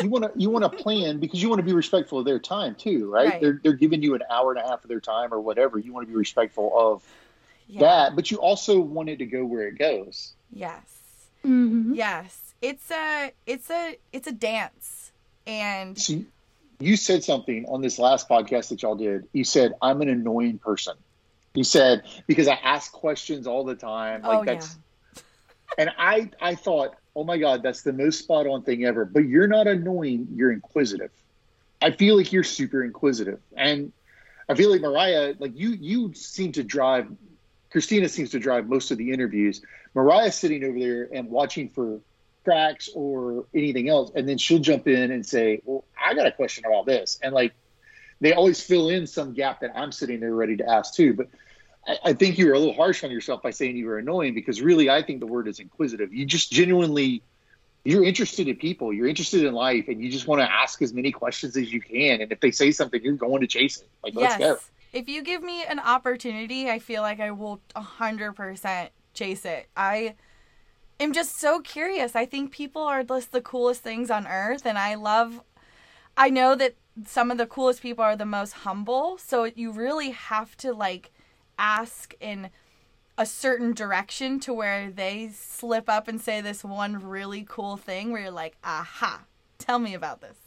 [0.00, 2.38] You want to you want to plan because you want to be respectful of their
[2.38, 3.28] time too, right?
[3.28, 3.40] Right.
[3.42, 5.78] They're they're giving you an hour and a half of their time or whatever.
[5.78, 7.04] You want to be respectful of
[7.68, 7.80] Yeah.
[7.80, 10.32] that, but you also want it to go where it goes.
[10.50, 10.80] Yes.
[11.44, 11.92] Mm-hmm.
[11.94, 15.12] Yes, it's a it's a it's a dance,
[15.46, 16.24] and See,
[16.82, 19.28] you said something on this last podcast that y'all did.
[19.32, 20.94] You said I'm an annoying person.
[21.54, 24.22] You said because I ask questions all the time.
[24.22, 24.76] Like Oh, that's
[25.78, 29.04] and I I thought, oh my god, that's the most spot on thing ever.
[29.04, 30.28] But you're not annoying.
[30.34, 31.10] You're inquisitive.
[31.80, 33.92] I feel like you're super inquisitive, and
[34.48, 37.08] I feel like Mariah, like you, you seem to drive.
[37.70, 39.62] Christina seems to drive most of the interviews.
[39.94, 42.00] Mariah's sitting over there and watching for
[42.44, 46.32] cracks or anything else, and then she'll jump in and say, "Well, I got a
[46.32, 47.52] question about this," and like
[48.22, 51.12] they always fill in some gap that I'm sitting there ready to ask too.
[51.12, 51.28] But
[51.86, 54.32] I, I think you were a little harsh on yourself by saying you were annoying
[54.32, 56.14] because really, I think the word is inquisitive.
[56.14, 57.22] You just genuinely,
[57.84, 60.94] you're interested in people, you're interested in life, and you just want to ask as
[60.94, 62.20] many questions as you can.
[62.20, 63.88] And if they say something, you're going to chase it.
[64.04, 64.58] Like, let's go.
[64.92, 69.66] if you give me an opportunity, I feel like I will hundred percent chase it.
[69.76, 70.14] I
[71.02, 72.16] am just so curious.
[72.16, 75.42] I think people are just the coolest things on earth, and I love.
[76.16, 76.74] I know that
[77.06, 81.10] some of the coolest people are the most humble, so you really have to like
[81.58, 82.50] ask in
[83.18, 88.10] a certain direction to where they slip up and say this one really cool thing
[88.10, 89.22] where you're like, aha,
[89.58, 90.38] tell me about this.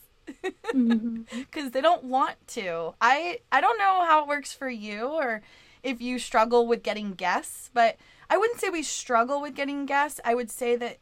[0.74, 1.22] Mm-hmm.
[1.40, 2.94] Because they don't want to.
[3.00, 5.42] I I don't know how it works for you or
[5.84, 7.98] if you struggle with getting guests, but
[8.30, 10.20] I wouldn't say we struggle with getting guests.
[10.26, 10.98] I would say that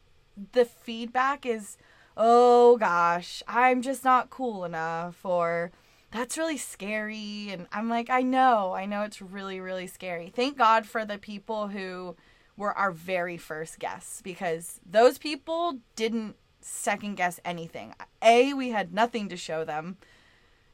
[0.52, 1.76] the feedback is,
[2.16, 5.72] oh gosh, I'm just not cool enough, or
[6.10, 7.48] that's really scary.
[7.50, 10.32] And I'm like, I know, I know it's really, really scary.
[10.34, 12.16] Thank God for the people who
[12.56, 17.94] were our very first guests because those people didn't second guess anything.
[18.22, 19.96] A, we had nothing to show them.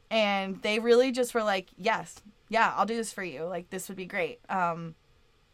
[0.09, 3.45] And they really just were like, yes, yeah, I'll do this for you.
[3.45, 4.39] Like, this would be great.
[4.49, 4.95] Um,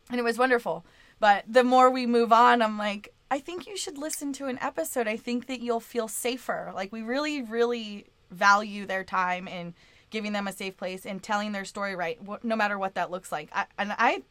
[0.09, 0.85] and it was wonderful.
[1.19, 4.57] But the more we move on, I'm like, I think you should listen to an
[4.61, 5.07] episode.
[5.07, 6.71] I think that you'll feel safer.
[6.73, 9.73] Like, we really, really value their time and
[10.09, 13.31] giving them a safe place and telling their story right, no matter what that looks
[13.31, 13.49] like.
[13.51, 14.23] I, and I,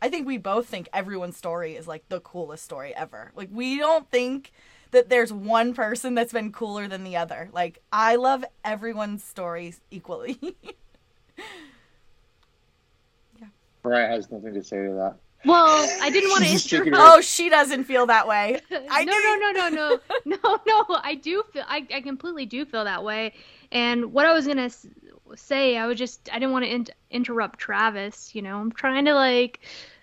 [0.00, 3.32] I think we both think everyone's story is like the coolest story ever.
[3.34, 4.52] Like, we don't think
[4.92, 7.48] that there's one person that's been cooler than the other.
[7.52, 10.38] Like, I love everyone's stories equally.
[13.40, 13.48] Yeah.
[13.82, 15.16] Mariah has nothing to say to that.
[15.44, 17.12] Well, I didn't want to She's just shaking interrupt.
[17.12, 18.60] her oh, she doesn't feel that way.
[18.90, 19.22] I no, do.
[19.22, 19.68] no, no, no,
[20.24, 21.00] no, no, no.
[21.02, 21.64] I do feel.
[21.66, 23.34] I, I completely do feel that way.
[23.70, 24.70] And what I was gonna
[25.36, 26.28] say, I was just.
[26.32, 28.34] I didn't want to in- interrupt Travis.
[28.34, 29.60] You know, I'm trying to like.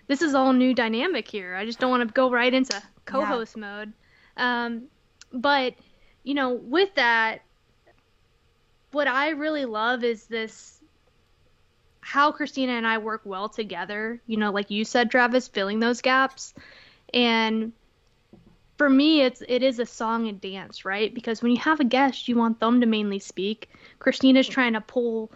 [0.08, 1.54] This is all new dynamic here.
[1.54, 3.92] I just don't want to go right into co-host mode.
[4.36, 4.84] Um,
[5.32, 5.74] but
[6.24, 7.42] you know, with that,
[8.92, 10.81] what I really love is this
[12.12, 14.20] how Christina and I work well together.
[14.26, 16.52] You know, like you said, Travis, filling those gaps.
[17.14, 17.72] And
[18.76, 21.14] for me, it's it is a song and dance, right?
[21.14, 23.70] Because when you have a guest, you want them to mainly speak.
[23.98, 25.32] Christina's trying to pull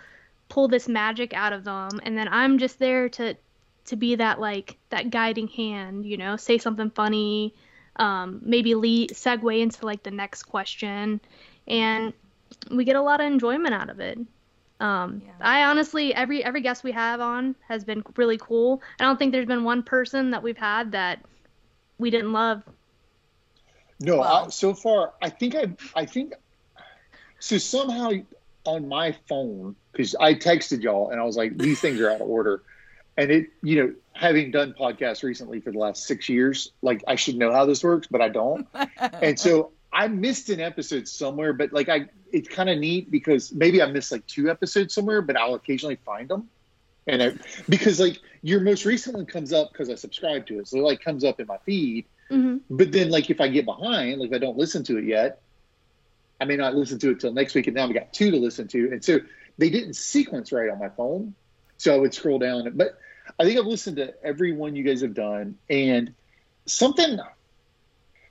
[0.51, 3.35] pull this magic out of them, and then I'm just there to
[3.87, 6.05] to be that like that guiding hand.
[6.05, 7.55] You know, say something funny,
[7.97, 11.23] um, maybe lead segue into like the next question,
[11.67, 12.13] and
[12.71, 14.19] we get a lot of enjoyment out of it.
[14.81, 15.33] Um, Yeah.
[15.41, 18.83] I honestly, every every guest we have on has been really cool.
[19.01, 21.21] I don't think there's been one person that we've had that
[21.99, 22.63] we didn't love.
[24.01, 24.47] No, Wow.
[24.47, 26.35] I, so far I think I I think
[27.39, 28.13] so somehow
[28.65, 32.21] on my phone because I texted y'all and I was like, these things are out
[32.21, 32.63] of order.
[33.17, 37.15] And it, you know, having done podcasts recently for the last six years, like I
[37.17, 38.67] should know how this works, but I don't.
[39.23, 43.51] and so I missed an episode somewhere, but like I, it's kind of neat because
[43.51, 46.51] maybe I missed like two episodes somewhere, but I'll occasionally find them.
[47.07, 47.33] And I,
[47.67, 50.83] because like your most recent one comes up because I subscribe to it, so it
[50.83, 52.05] like comes up in my feed.
[52.29, 55.05] hmm But then like if I get behind, like if I don't listen to it
[55.05, 55.41] yet,
[56.43, 58.37] I may not listen to it till next week, and now we got two to
[58.37, 59.21] listen to, and so
[59.57, 61.35] they didn't sequence right on my phone,
[61.79, 62.71] so I would scroll down.
[62.75, 62.99] But
[63.39, 66.13] I think I've listened to every one you guys have done, and
[66.67, 67.19] something.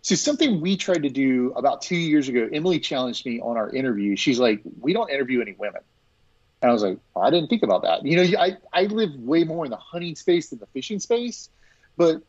[0.05, 2.47] So something we tried to do about two years ago.
[2.53, 4.15] Emily challenged me on our interview.
[4.15, 5.81] She's like, "We don't interview any women,"
[6.61, 9.15] and I was like, well, "I didn't think about that." You know, I I live
[9.15, 11.49] way more in the hunting space than the fishing space,
[11.97, 12.21] but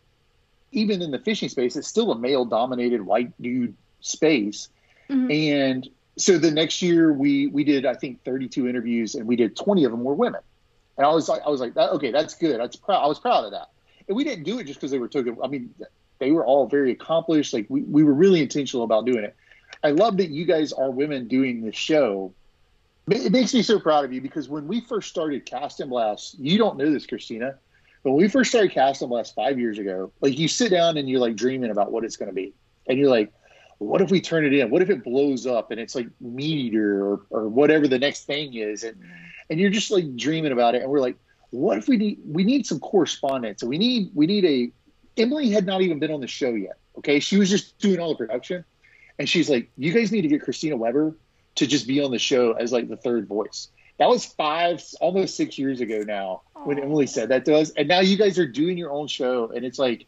[0.72, 4.70] even in the fishing space, it's still a male-dominated white dude space.
[5.10, 9.36] hmm And so the next year we we did I think 32 interviews and we
[9.36, 10.40] did 20 of them were women.
[10.96, 12.58] And I was like I was like that, okay that's good.
[12.58, 13.04] That's proud.
[13.04, 13.68] I was proud of that.
[14.08, 15.36] And we didn't do it just because they were token.
[15.44, 15.74] I mean
[16.18, 17.52] they were all very accomplished.
[17.52, 19.36] Like we, we were really intentional about doing it.
[19.82, 22.32] I love that you guys are women doing this show.
[23.08, 26.38] It makes me so proud of you because when we first started Cast and Blast,
[26.40, 27.56] you don't know this, Christina,
[28.02, 30.96] but when we first started Cast and Blast five years ago, like you sit down
[30.96, 32.52] and you're like dreaming about what it's going to be,
[32.88, 33.32] and you're like,
[33.78, 34.70] what if we turn it in?
[34.70, 38.54] What if it blows up and it's like MeatEater or, or whatever the next thing
[38.54, 38.82] is?
[38.82, 38.96] And
[39.50, 40.82] and you're just like dreaming about it.
[40.82, 41.16] And we're like,
[41.50, 43.62] what if we need we need some correspondence?
[43.62, 44.72] We need we need a
[45.16, 46.78] Emily had not even been on the show yet.
[46.98, 47.20] Okay.
[47.20, 48.64] She was just doing all the production.
[49.18, 51.14] And she's like, You guys need to get Christina Weber
[51.56, 53.68] to just be on the show as like the third voice.
[53.98, 57.70] That was five, almost six years ago now when Emily said that to us.
[57.70, 59.50] And now you guys are doing your own show.
[59.54, 60.06] And it's like,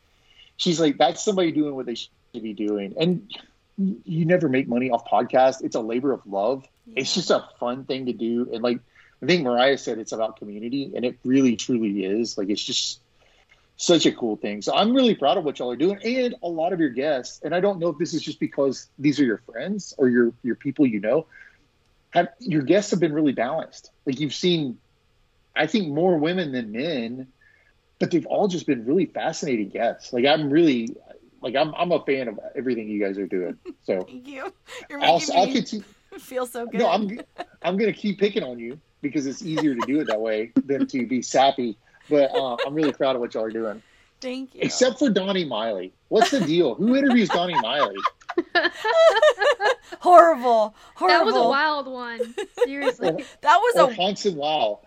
[0.59, 2.94] she's like, that's somebody doing what they should be doing.
[3.00, 3.32] And
[4.04, 5.64] you- never make money off podcasts.
[5.64, 6.66] It's a labor of love.
[6.96, 8.50] It's just a fun thing to do.
[8.52, 8.80] And like,
[9.22, 12.36] I think Mariah said it's about community, and it really truly is.
[12.38, 13.00] Like, it's just
[13.79, 14.61] such a cool thing.
[14.61, 17.41] So I'm really proud of what y'all are doing, and a lot of your guests.
[17.43, 20.33] And I don't know if this is just because these are your friends or your
[20.43, 21.26] your people you know.
[22.11, 23.91] Have your guests have been really balanced.
[24.05, 24.79] Like you've seen,
[25.55, 27.29] I think more women than men,
[28.01, 30.12] but they've all just been really fascinating guests.
[30.12, 30.97] Like I'm really,
[31.41, 33.59] like I'm I'm a fan of everything you guys are doing.
[33.85, 34.53] So Thank you.
[34.91, 35.85] You're I'll making I'll me continue.
[36.18, 36.81] feel so good.
[36.81, 37.20] No, I'm
[37.62, 40.89] I'm gonna keep picking on you because it's easier to do it that way than
[40.89, 41.76] to be sappy.
[42.09, 43.82] But uh, I'm really proud of what y'all are doing.
[44.20, 44.61] Thank you.
[44.62, 45.92] Except for Donnie Miley.
[46.09, 46.74] What's the deal?
[46.74, 47.96] Who interviews Donnie Miley?
[50.00, 51.18] horrible, horrible.
[51.18, 52.34] That was a wild one.
[52.64, 53.24] Seriously.
[53.42, 54.80] That was Or a Hanson Lau?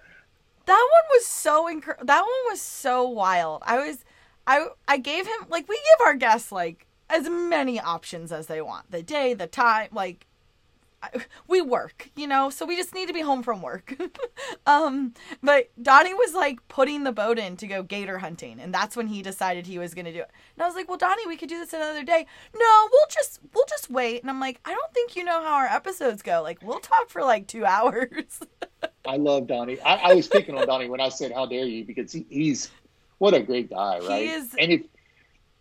[0.66, 3.64] that one was so inc- that one was so wild.
[3.66, 4.04] I was
[4.48, 8.62] I I gave him like we give our guests like as many options as they
[8.62, 8.92] want.
[8.92, 10.31] The day, the time, like I,
[11.48, 13.96] we work, you know, so we just need to be home from work.
[14.66, 18.96] um, but Donnie was like putting the boat in to go gator hunting, and that's
[18.96, 20.30] when he decided he was going to do it.
[20.56, 22.26] And I was like, "Well, Donnie, we could do this another day."
[22.56, 24.22] No, we'll just we'll just wait.
[24.22, 26.42] And I'm like, "I don't think you know how our episodes go.
[26.42, 28.40] Like, we'll talk for like two hours."
[29.06, 29.80] I love Donnie.
[29.82, 32.70] I, I was picking on Donnie when I said "How dare you" because he, he's
[33.18, 34.22] what a great guy, right?
[34.24, 34.82] He is- And if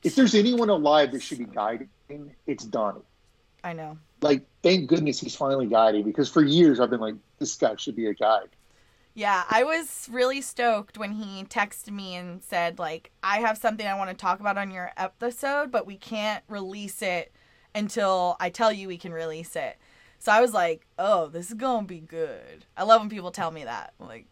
[0.03, 1.88] if there's anyone alive that should be guiding,
[2.47, 3.03] it's Donnie.
[3.62, 3.99] I know.
[4.23, 7.97] Like, thank goodness he's finally guiding because for years I've been like, this guy should
[7.97, 8.49] be a guide.
[9.14, 13.87] Yeah, I was really stoked when he texted me and said like, "I have something
[13.87, 17.33] I want to talk about on your episode, but we can't release it
[17.75, 19.79] until I tell you we can release it."
[20.21, 23.33] So I was like, "Oh, this is going to be good." I love when people
[23.33, 23.95] tell me that.
[24.01, 24.27] I'm like,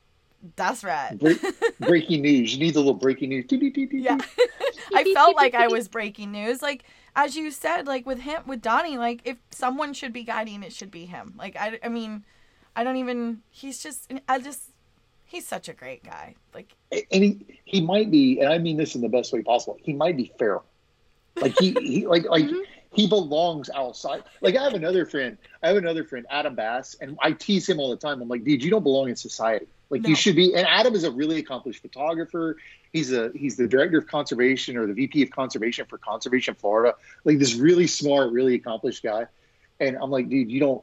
[0.56, 1.18] that's right.
[1.18, 1.40] Break,
[1.80, 2.54] breaking news.
[2.54, 3.46] You need the little breaking news.
[3.50, 4.18] Yeah.
[4.94, 6.62] I felt like I was breaking news.
[6.62, 6.84] Like
[7.18, 10.72] as you said, like with him with Donnie, like if someone should be guiding, it
[10.72, 11.34] should be him.
[11.36, 12.24] Like I I mean,
[12.76, 14.62] I don't even he's just I just
[15.24, 16.36] he's such a great guy.
[16.54, 17.30] Like and he
[17.64, 19.76] he might be, and I mean this in the best way possible.
[19.82, 20.64] He might be feral,
[21.40, 22.62] like he, he like like Mhm.
[22.94, 24.22] he belongs outside.
[24.40, 27.80] Like I have another friend, I have another friend, Adam Bass, and I tease him
[27.80, 28.22] all the time.
[28.22, 29.66] I'm like, dude, you don't belong in society.
[29.90, 30.10] Like No.
[30.10, 30.54] you should be.
[30.54, 32.56] And Adam is a really accomplished photographer.
[32.92, 36.94] He's a he's the director of conservation or the VP of conservation for Conservation Florida.
[37.24, 39.26] Like this really smart, really accomplished guy.
[39.80, 40.82] And I'm like, dude, you don't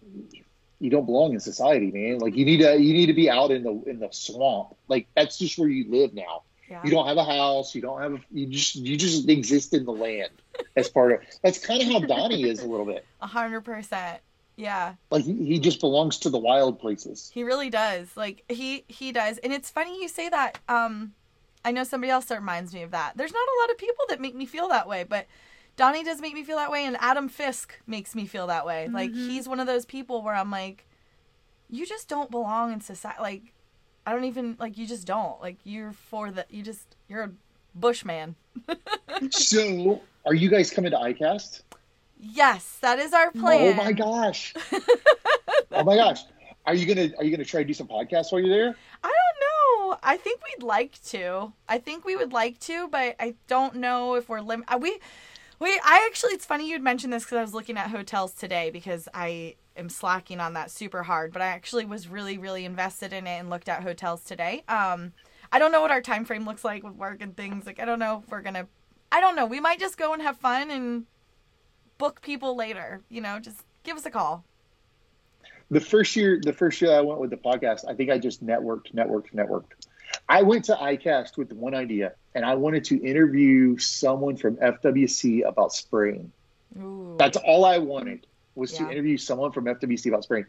[0.80, 2.20] you don't belong in society, man.
[2.20, 4.76] Like you need to you need to be out in the in the swamp.
[4.88, 6.44] Like that's just where you live now.
[6.70, 6.82] yeah.
[6.84, 7.74] You don't have a house.
[7.76, 8.14] You don't have.
[8.14, 10.30] A, you just you just exist in the land
[10.76, 11.20] as part of.
[11.44, 13.06] That's kind of how Donnie is a little bit.
[13.22, 14.22] A hundred percent.
[14.58, 17.30] Yeah, Like he, he just belongs to the wild places.
[17.34, 18.08] he really does.
[18.16, 20.60] Like he he does, and it's funny you say that.
[20.70, 21.12] Um,
[21.66, 23.18] I know somebody else that reminds me of that.
[23.18, 25.26] There's not a lot of people that make me feel that way, but
[25.76, 28.88] Donnie does make me feel that way, and Adam Fisk makes me feel that way.
[28.88, 29.28] Like Mhm.
[29.28, 30.86] he's one of those people where I'm like,
[31.70, 33.20] you just don't belong in society.
[33.22, 33.42] Like,
[34.06, 37.32] I don't even like you just don't like you're for the you just you're a
[37.74, 38.36] bushman.
[39.32, 41.62] So, are you guys coming to ICAST?
[42.20, 43.80] Yes, that is our plan.
[43.80, 44.54] Oh my gosh!
[45.72, 46.22] oh my gosh!
[46.66, 48.76] Are you gonna Are you gonna try to do some podcasts while you're there?
[49.04, 49.15] I don't
[50.04, 51.54] I think we'd like to.
[51.68, 54.64] I think we would like to, but I don't know if we're lim.
[54.68, 55.00] uh, We,
[55.60, 55.80] we.
[55.84, 59.08] I actually, it's funny you'd mention this because I was looking at hotels today because
[59.14, 61.32] I am slacking on that super hard.
[61.34, 64.64] But I actually was really, really invested in it and looked at hotels today.
[64.68, 65.14] Um,
[65.52, 67.66] I don't know what our time frame looks like with work and things.
[67.66, 68.68] Like I don't know if we're gonna.
[69.12, 69.46] I don't know.
[69.46, 71.06] We might just go and have fun and
[71.98, 73.02] book people later.
[73.10, 74.44] You know, just give us a call.
[75.72, 78.46] The first year, the first year I went with the podcast, I think I just
[78.46, 79.72] networked, networked, networked.
[80.30, 85.48] I went to ICAST with one idea, and I wanted to interview someone from FWC
[85.48, 86.32] about spraying.
[86.80, 87.16] Ooh.
[87.18, 90.46] That's all I wanted was to interview someone from FWC about spraying.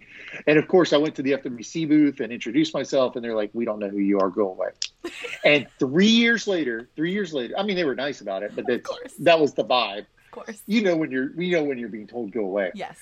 [0.46, 3.50] And of course, I went to the FWC booth and introduced myself, and they're like,
[3.52, 4.30] "We don't know who you are.
[4.30, 4.68] Go away."
[5.44, 8.66] and three years later, three years later, I mean, they were nice about it, but
[8.66, 8.86] that,
[9.20, 10.06] that was the vibe.
[10.26, 10.62] of course.
[10.66, 12.70] You know when you're, you know when you're being told go away.
[12.74, 12.96] Yes.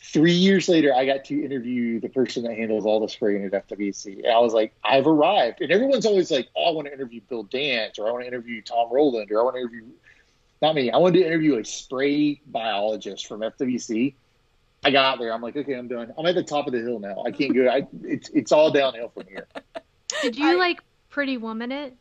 [0.00, 3.68] Three years later, I got to interview the person that handles all the spraying at
[3.68, 4.18] FWC.
[4.24, 5.60] And I was like, I've arrived.
[5.60, 8.28] And everyone's always like, oh, I want to interview Bill Dance, or I want to
[8.28, 9.82] interview Tom Rowland, or I want to interview,
[10.62, 14.14] not me, I wanted to interview a spray biologist from FWC.
[14.84, 15.32] I got there.
[15.32, 16.14] I'm like, okay, I'm done.
[16.16, 17.24] I'm at the top of the hill now.
[17.26, 17.66] I can't go.
[17.66, 19.48] I, it's it's all downhill from here.
[20.22, 20.80] Did you I- like
[21.10, 21.96] Pretty Woman it?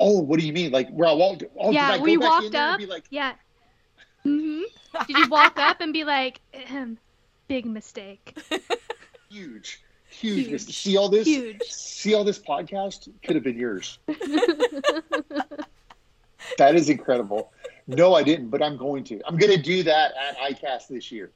[0.00, 0.72] Oh, what do you mean?
[0.72, 1.44] Like where I walked?
[1.58, 2.78] Oh, did yeah, I where go you back walked there up.
[2.78, 3.34] be like, Yeah.
[4.24, 4.62] Hmm
[5.06, 6.98] Did you walk up and be like, Ahem,
[7.48, 8.36] big mistake?
[9.30, 10.46] huge, huge.
[10.48, 10.60] Huge.
[10.62, 11.26] See all this?
[11.26, 11.62] Huge.
[11.62, 13.98] See all this podcast could have been yours.
[16.58, 17.52] That is incredible.
[17.86, 19.20] No, I didn't, but I'm going to.
[19.26, 21.30] I'm going to do that at ICAST this year.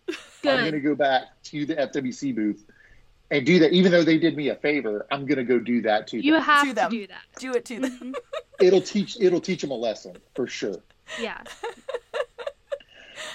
[0.44, 2.64] I'm going to go back to the FWC booth
[3.30, 3.72] and do that.
[3.72, 6.18] Even though they did me a favor, I'm going to go do that too.
[6.18, 6.90] You have To to them.
[6.90, 7.22] do that.
[7.38, 8.14] Do it to them.
[8.60, 9.16] It'll teach.
[9.20, 10.76] It'll teach them a lesson for sure.
[11.20, 11.38] Yeah.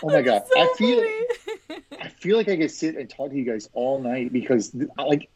[0.04, 1.00] Oh my god, So I feel.
[1.00, 1.84] funny.
[2.02, 5.30] I feel like I could sit and talk to you guys all night because like.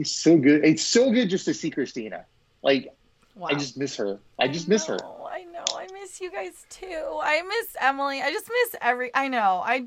[0.00, 0.64] It's so good.
[0.64, 2.24] It's so good just to see Christina.
[2.62, 2.94] Like
[3.38, 3.48] Wow.
[3.50, 4.18] I just miss her.
[4.38, 4.98] I just miss her.
[5.30, 5.64] I know.
[5.76, 7.20] I miss you guys too.
[7.22, 8.20] I miss Emily.
[8.20, 9.12] I just miss every.
[9.14, 9.62] I know.
[9.64, 9.86] I.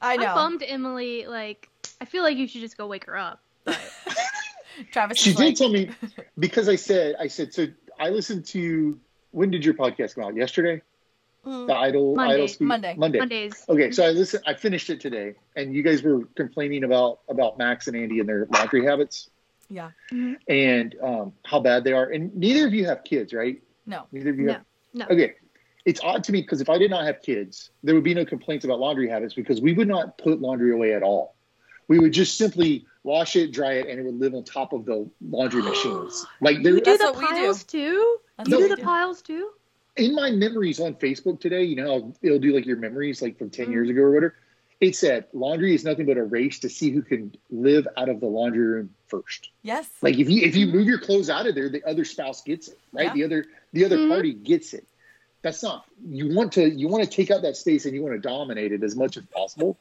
[0.00, 0.26] I know.
[0.26, 1.68] I'm bummed Emily, like,
[2.00, 3.42] I feel like you should just go wake her up.
[3.64, 3.80] But
[4.92, 5.18] Travis.
[5.18, 5.90] She did like, tell me
[6.38, 7.66] because I said I said so.
[7.98, 8.98] I listened to
[9.32, 10.36] when did your podcast come out?
[10.36, 10.80] Yesterday.
[11.48, 12.34] "Mm, The Idle Monday.
[12.34, 12.94] Idle Speed Monday.
[12.96, 13.18] Monday.
[13.18, 13.64] Mondays.
[13.68, 14.42] Okay, so I listened.
[14.46, 18.28] I finished it today, and you guys were complaining about about Max and Andy and
[18.28, 19.30] their laundry habits
[19.70, 19.90] Yeah.
[20.48, 22.04] and um, how bad they are.
[22.10, 23.62] And neither of you have kids, right?
[23.86, 24.06] No.
[24.12, 24.52] Neither of you No.
[24.54, 24.64] have.
[24.94, 25.06] No.
[25.10, 25.34] Okay,
[25.84, 28.24] it's odd to me because if I did not have kids, there would be no
[28.24, 31.34] complaints about laundry habits because we would not put laundry away at all.
[31.88, 34.84] We would just simply wash it, dry it, and it would live on top of
[34.84, 36.26] the laundry machines.
[36.42, 37.26] Like there, You do the what we do.
[37.28, 38.16] piles too?
[38.36, 38.82] That's You what do the do.
[38.82, 39.50] piles too?
[39.98, 43.50] In my memories on Facebook today, you know, it'll do like your memories like from
[43.50, 43.72] 10 Mhm.
[43.72, 44.34] years ago or whatever.
[44.80, 48.20] It said laundry is nothing but a race to see who can live out of
[48.20, 49.50] the laundry room first.
[49.62, 49.88] Yes.
[50.02, 52.68] Like if you if you move your clothes out of there, the other spouse gets
[52.68, 53.06] it, right?
[53.06, 53.14] Yeah.
[53.14, 54.08] The other the other Mhm.
[54.08, 54.86] party gets it.
[55.42, 58.14] That's not you want to you want to take out that space and you want
[58.14, 59.76] to dominate it as much as possible.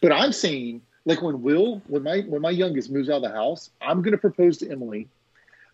[0.00, 3.30] but I'm saying like when Will when my when my youngest moves out of the
[3.30, 5.08] house, I'm going to propose to Emily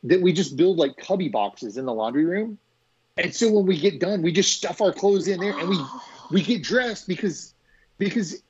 [0.05, 2.59] that we just build like cubby boxes in the laundry room.
[3.17, 5.79] And so when we get done, we just stuff our clothes in there and we
[6.31, 7.55] we get dressed because
[7.99, 8.43] because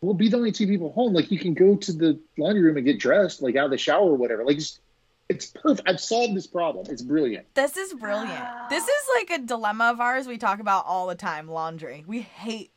[0.00, 1.12] we'll be the only two people home.
[1.12, 3.78] Like you can go to the laundry room and get dressed, like out of the
[3.78, 4.44] shower or whatever.
[4.44, 4.80] Like it's,
[5.28, 5.88] it's perfect.
[5.88, 6.86] I've solved this problem.
[6.90, 7.46] It's brilliant.
[7.54, 8.44] This is brilliant.
[8.68, 12.02] This is like a dilemma of ours we talk about all the time laundry.
[12.06, 12.72] We hate,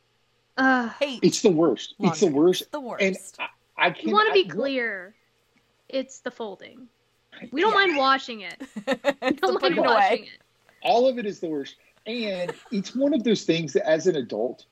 [0.56, 1.94] Uh, hate It's the worst.
[1.98, 2.40] It's the Laundry.
[2.42, 2.70] worst.
[2.70, 3.02] the worst.
[3.02, 3.16] And
[3.76, 4.06] I, I can't.
[4.06, 5.14] you want to I- be clear.
[5.88, 6.86] It's the folding.
[7.50, 7.86] We don't Yeah.
[7.86, 8.62] mind washing it.
[8.86, 10.30] We don't the mind it washing away.
[10.32, 10.40] it.
[10.84, 11.76] All of it is the worst.
[12.06, 14.66] And it's one of those things that as an adult,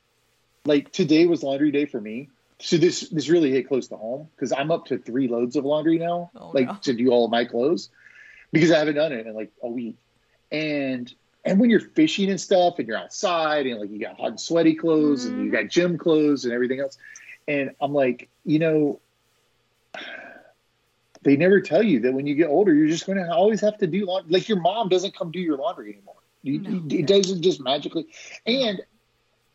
[0.67, 2.29] like today was laundry day for me.
[2.61, 5.65] So this this really hit close to home because I'm up to three loads of
[5.65, 6.77] laundry now, Oh, like no.
[6.83, 7.89] to do all of my clothes
[8.53, 9.97] because I haven't done it in like a week.
[10.53, 11.13] And
[11.45, 14.41] and when you're fishing and stuff and you're outside and like you got hot and
[14.41, 15.53] sweaty clothes and you Mhm.
[15.53, 16.97] got gym clothes and everything else,
[17.49, 19.01] and I'm like, you know,
[21.23, 23.79] they never tell you that when you get older, you're just going to always have
[23.79, 24.33] to do laundry.
[24.33, 26.17] Like your mom doesn't come do your laundry anymore.
[26.43, 26.83] You, No.
[26.97, 28.07] it doesn't just magically.
[28.47, 28.81] And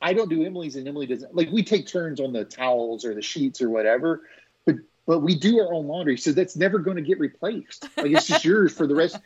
[0.02, 1.36] I don't do Emily's, and Emily doesn't.
[1.36, 4.22] Like we take turns on the towels or the sheets or whatever,
[4.66, 7.84] but but we do our own laundry, so that's never going to get replaced.
[7.98, 9.18] Like it's just yours for the rest.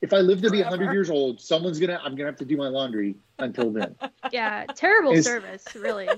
[0.00, 2.00] If I live to be 100 years old, someone's gonna.
[2.02, 3.94] I'm gonna have to do my laundry until then.
[4.32, 6.08] Yeah, terrible It's- service, really.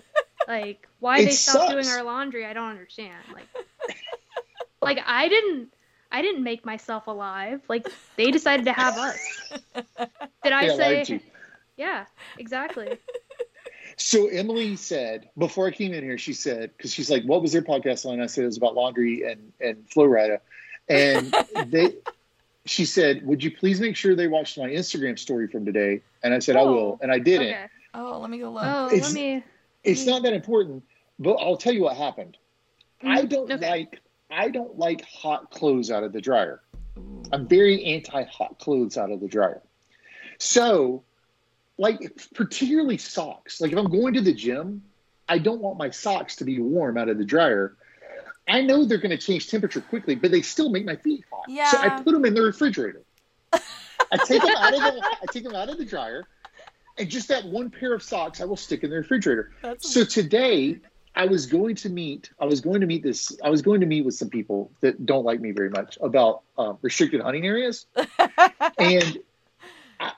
[0.46, 3.18] Like, why they stop doing our laundry, I don't understand.
[3.34, 3.46] Like,
[4.82, 5.68] Like I didn't
[6.10, 7.60] I didn't make myself alive.
[7.68, 9.42] Like they decided to have us.
[10.44, 11.20] Did I Yeah, say lied to you.
[11.76, 12.04] Yeah,
[12.38, 12.98] exactly.
[13.96, 17.52] So Emily said before I came in here, she said because she's like, "What was
[17.52, 20.38] their podcast on?" I said it was about laundry and and Flo Rida,
[20.88, 21.94] and they.
[22.64, 26.32] She said, "Would you please make sure they watched my Instagram story from today?" And
[26.34, 27.48] I said, "I Oh, will," and I didn't.
[27.48, 27.66] Okay.
[27.94, 28.62] Oh, let me go look.
[28.64, 29.42] Oh, It's- let me
[29.82, 30.84] It's not that important,
[31.18, 32.36] but I'll tell you what happened.
[33.02, 33.70] I Mm, don't okay.
[33.70, 34.00] like
[34.30, 36.60] I don't like hot clothes out of the dryer.
[37.32, 39.62] I'm very anti hot clothes out of the dryer.
[40.38, 41.02] So,
[41.76, 42.00] like
[42.34, 43.60] particularly socks.
[43.60, 44.82] Like if I'm going to the gym,
[45.28, 47.76] I don't want my socks to be warm out of the dryer.
[48.48, 51.44] I know they're going to change temperature quickly, but they still make my feet hot.
[51.48, 51.70] Yeah.
[51.70, 53.02] So I put them in the refrigerator.
[53.52, 56.24] I take them out of the I take them out of the dryer,
[56.96, 59.52] and just that one pair of socks I will stick in the refrigerator.
[59.62, 60.80] That's So today
[61.14, 62.30] I was going to meet.
[62.38, 63.36] I was going to meet this.
[63.42, 66.42] I was going to meet with some people that don't like me very much about
[66.56, 67.86] uh, restricted hunting areas,
[68.78, 69.18] and
[69.98, 70.12] I,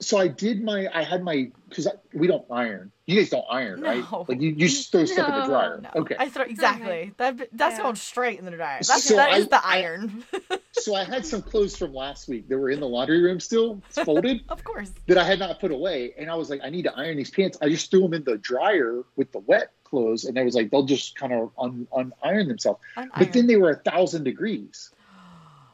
[0.00, 0.88] so I did my.
[0.92, 2.90] I had my because we don't iron.
[3.06, 4.04] You guys don't iron, right?
[4.28, 5.80] Like you, you just throw stuff in the dryer.
[5.82, 5.90] no.
[6.02, 6.16] Okay.
[6.18, 7.12] I throw exactly.
[7.18, 7.82] That that's Yeah.
[7.82, 8.78] going straight in the dryer.
[8.78, 10.24] That's So that is I- the I- iron.
[10.72, 13.80] so I had some clothes from last week that were in the laundry room still
[13.90, 14.90] folded of course.
[15.08, 17.30] that I had not put away, and I was like, I need to iron these
[17.30, 17.58] pants.
[17.60, 20.70] I just threw them in the dryer with the wet clothes, and I was like,
[20.70, 22.80] they'll just kind of un, un iron themselves.
[22.96, 24.90] An But then they were a thousand degrees.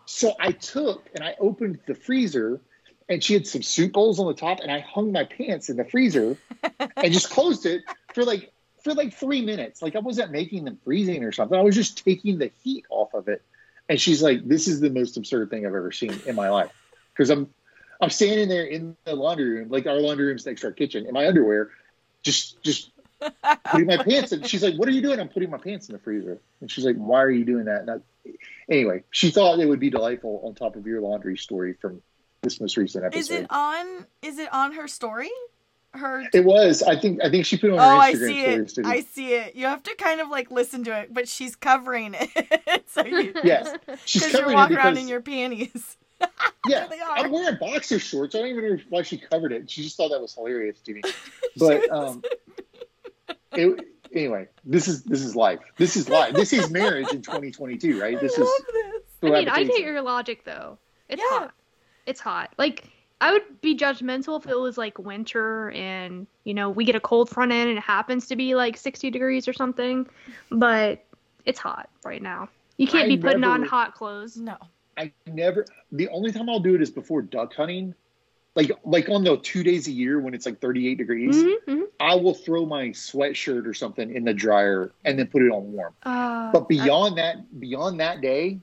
[0.07, 2.61] So I took and I opened the freezer
[3.09, 5.77] and she had some soup bowls on the top and I hung my pants in
[5.77, 6.37] the freezer
[6.97, 8.51] and just closed it for like
[8.83, 9.81] for like three minutes.
[9.81, 11.57] Like I wasn't making them freezing or something.
[11.57, 13.43] I was just taking the heat off of it.
[13.89, 16.73] And she's like, This is the most absurd thing I've ever seen in my life.
[17.13, 17.49] Because I'm
[18.01, 21.07] I'm standing there in the laundry room, like our laundry room's next to our kitchen,
[21.07, 21.71] in my underwear,
[22.23, 22.91] just just
[23.71, 24.43] putting my pants in.
[24.45, 26.39] She's like, "What are you doing?" I'm putting my pants in the freezer.
[26.61, 28.31] And she's like, "Why are you doing that?" And I,
[28.69, 32.03] anyway, she thought it would be delightful on top of your laundry story from
[32.43, 33.19] this most recent episode.
[33.19, 34.07] Is it on?
[34.23, 35.31] Is it on her story?
[35.95, 36.25] Her.
[36.35, 36.83] It was.
[36.83, 37.23] I think.
[37.25, 38.79] I think she put it on Oh, her I Instagram see stories.
[38.79, 38.87] it.
[38.87, 39.55] I see it.
[39.57, 43.33] You have to kind of like listen to it, but she's covering it, so you
[43.45, 45.97] Yes, she's because you're covering it walking around in your panties.
[46.69, 46.89] yeah.
[47.13, 48.35] I'm wearing boxer shorts.
[48.35, 49.71] I don't even know why she covered it.
[49.71, 51.03] She just thought that was hilarious to me.
[51.57, 52.23] But um,
[53.53, 55.61] it, anyway, this is this is life.
[55.77, 56.35] This is life.
[56.35, 58.21] This is marriage in 2022, right?
[58.21, 59.03] This I is love this.
[59.23, 60.79] I mean, I get your logic though.
[61.09, 61.39] It's Yeah.
[61.39, 61.55] hot.
[62.07, 62.53] It's hot.
[62.59, 62.85] Like
[63.21, 67.01] I would be judgmental if it was like winter and you know we get a
[67.01, 70.07] cold front in and it happens to be like 60 degrees or something,
[70.51, 71.05] but
[71.45, 72.49] it's hot right now.
[72.77, 74.37] You can't I be putting on hot clothes.
[74.37, 74.57] No.
[74.97, 75.65] I never.
[75.93, 77.95] The only time I'll do it is before duck hunting,
[78.59, 81.37] like like on the two days a year when it's like 38 degrees.
[81.37, 81.83] Mhm, mhm.
[82.01, 85.73] I will throw my sweatshirt or something in the dryer and then put it on
[85.73, 85.95] warm.
[86.03, 88.59] Uh, But beyond that, beyond that day,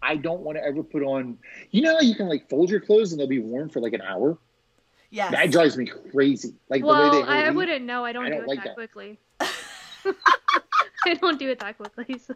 [0.00, 1.38] I don't want to ever put on.
[1.72, 3.94] You know, how you can like fold your clothes and they'll be warm for like
[3.94, 4.38] an hour.
[5.10, 6.54] yeah That drives me crazy.
[6.68, 7.26] Like the well, way they.
[7.26, 8.04] I, I wouldn't know.
[8.04, 8.74] I don't I do don't it like that, that.
[8.76, 9.18] quickly.
[11.10, 12.18] I don't do it that quickly.
[12.18, 12.34] So.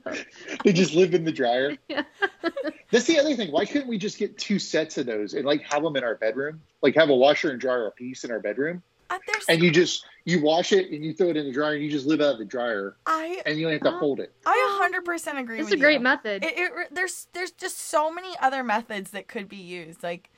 [0.64, 1.76] They just live in the dryer.
[1.88, 2.04] Yeah.
[2.90, 3.52] That's the other thing.
[3.52, 6.16] Why couldn't we just get two sets of those and like have them in our
[6.16, 6.60] bedroom?
[6.82, 9.18] Like have a washer and dryer a piece in our bedroom, Uh,
[9.48, 11.90] and you just you wash it and you throw it in the dryer and you
[11.90, 13.98] just live out of the dryer I and you don't have to Uh-huh.
[13.98, 14.32] hold it.
[14.46, 16.00] I 100% agree It's with a great you.
[16.00, 16.44] method.
[16.44, 20.02] It, it, there's there's just so many other methods that could be used.
[20.02, 20.30] Like,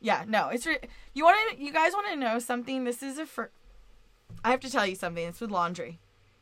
[0.00, 0.78] yeah, no, it's re-
[1.14, 2.84] you want to you guys want to know something.
[2.84, 3.50] This is a fir-
[4.44, 5.24] I have to tell you something.
[5.26, 5.98] It's with laundry.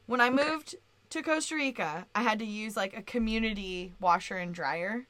[0.06, 0.74] When I moved
[1.10, 5.06] to Costa Rica, I had to use like a community washer and dryer,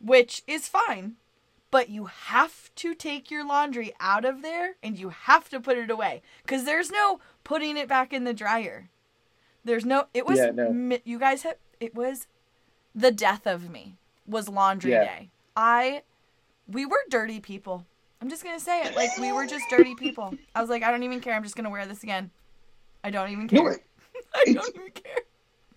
[0.00, 1.16] which is fine.
[1.70, 5.76] But you have to take your laundry out of there and you have to put
[5.76, 8.88] it away because there's no putting it back in the dryer.
[9.64, 10.06] There's no.
[10.14, 10.98] It was Yeah, no.
[11.04, 11.56] you guys have.
[11.78, 12.26] It was
[12.94, 13.96] the death of me
[14.26, 15.04] was laundry Yeah.
[15.04, 15.28] day.
[15.54, 16.02] I
[16.66, 17.84] we were dirty people.
[18.22, 18.96] I'm just gonna say it.
[18.96, 20.34] Like we were just dirty people.
[20.54, 21.34] I was like, I don't even care.
[21.34, 22.30] I'm just gonna wear this again.
[23.04, 23.72] I don't even care.
[23.72, 23.84] it-
[24.34, 25.16] I don't even care.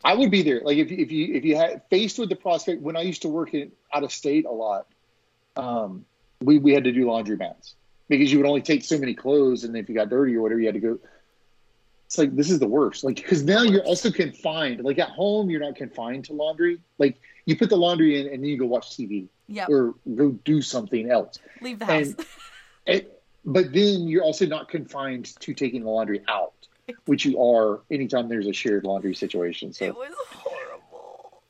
[0.03, 0.61] I would be there.
[0.63, 3.29] Like if if you if you had faced with the prospect when I used to
[3.29, 4.87] work in out of state a lot,
[5.55, 6.05] um,
[6.41, 7.75] we we had to do laundry mats
[8.09, 10.59] because you would only take so many clothes, and if you got dirty or whatever,
[10.59, 10.99] you had to go.
[12.07, 13.03] It's like this is the worst.
[13.03, 14.83] Like because now you're also confined.
[14.83, 16.79] Like at home, you're not confined to laundry.
[16.97, 19.69] Like you put the laundry in, and then you go watch TV Yep.
[19.69, 21.37] or go do something else.
[21.61, 22.07] Leave the house.
[22.07, 22.25] And
[22.85, 26.60] it, but then you're also not confined to taking the laundry out,
[27.05, 29.73] which you are anytime there's a shared laundry situation.
[29.73, 31.41] So it was horrible.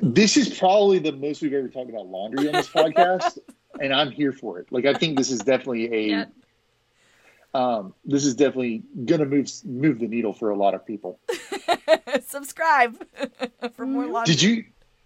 [0.00, 3.38] this is probably the most we've ever talked about laundry on this podcast,
[3.80, 4.70] and I'm here for it.
[4.70, 6.24] Like I think this is definitely a Yeah.
[7.54, 11.18] um, this is definitely gonna move move the needle for a lot of people.
[12.26, 12.96] Subscribe
[13.74, 14.12] for more Mhm.
[14.12, 14.34] laundry.
[14.34, 14.64] Did you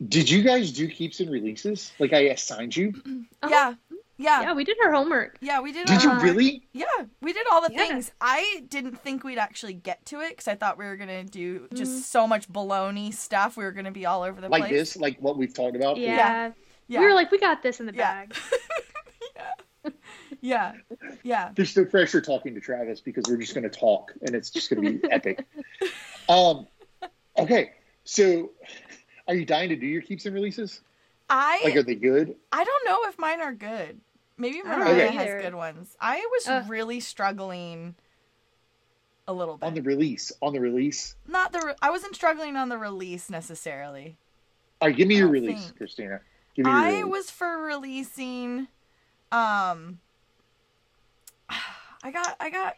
[0.09, 1.93] Did you guys do keeps and releases?
[2.01, 2.93] Like I assigned you?
[3.43, 3.49] Uh-huh.
[3.51, 3.75] Yeah.
[4.23, 4.43] Yeah.
[4.43, 5.37] Yeah, we did our homework.
[5.41, 5.87] Yeah, we did.
[5.87, 6.63] Did you uh, really?
[6.73, 6.85] Yeah,
[7.21, 7.79] we did all the Yeah.
[7.89, 8.13] things.
[8.21, 11.69] I didn't think we'd actually get to it because I thought we were gonna do
[11.75, 12.03] just Mhm.
[12.05, 13.57] so much baloney stuff.
[13.57, 14.71] We were gonna be all over the Like place.
[14.71, 14.97] Like this?
[14.97, 15.97] Like what we've talked about?
[15.97, 16.53] Yeah.
[16.89, 17.01] Yeah.
[17.01, 18.27] We were like, we got this in the Yeah.
[18.27, 19.93] bag.
[20.41, 20.73] yeah,
[21.23, 21.51] yeah.
[21.57, 24.71] There's no pressure talking to Travis because we're just going to talk and it's just
[24.71, 25.45] going to be epic.
[26.29, 26.67] Um,
[27.39, 27.73] okay,
[28.05, 28.51] so
[29.29, 30.81] are you dying to do your keeps and releases?
[31.31, 32.35] I Like, are they good?
[32.53, 34.01] I don't know if mine are good.
[34.43, 35.97] Maybe I don't Mariah know has good ones.
[36.01, 36.65] I was Uh.
[36.67, 37.95] really struggling
[39.29, 39.65] a little bit.
[39.67, 41.15] On the release, on the release.
[41.29, 41.61] Not the.
[41.65, 44.17] Re- I wasn't struggling on the release necessarily.
[44.81, 45.77] All right, give me your release, think.
[45.77, 46.21] Christina.
[46.57, 47.05] Give me your I release.
[47.13, 48.67] was for releasing.
[49.31, 50.01] Um.
[52.03, 52.37] I got.
[52.41, 52.75] I got.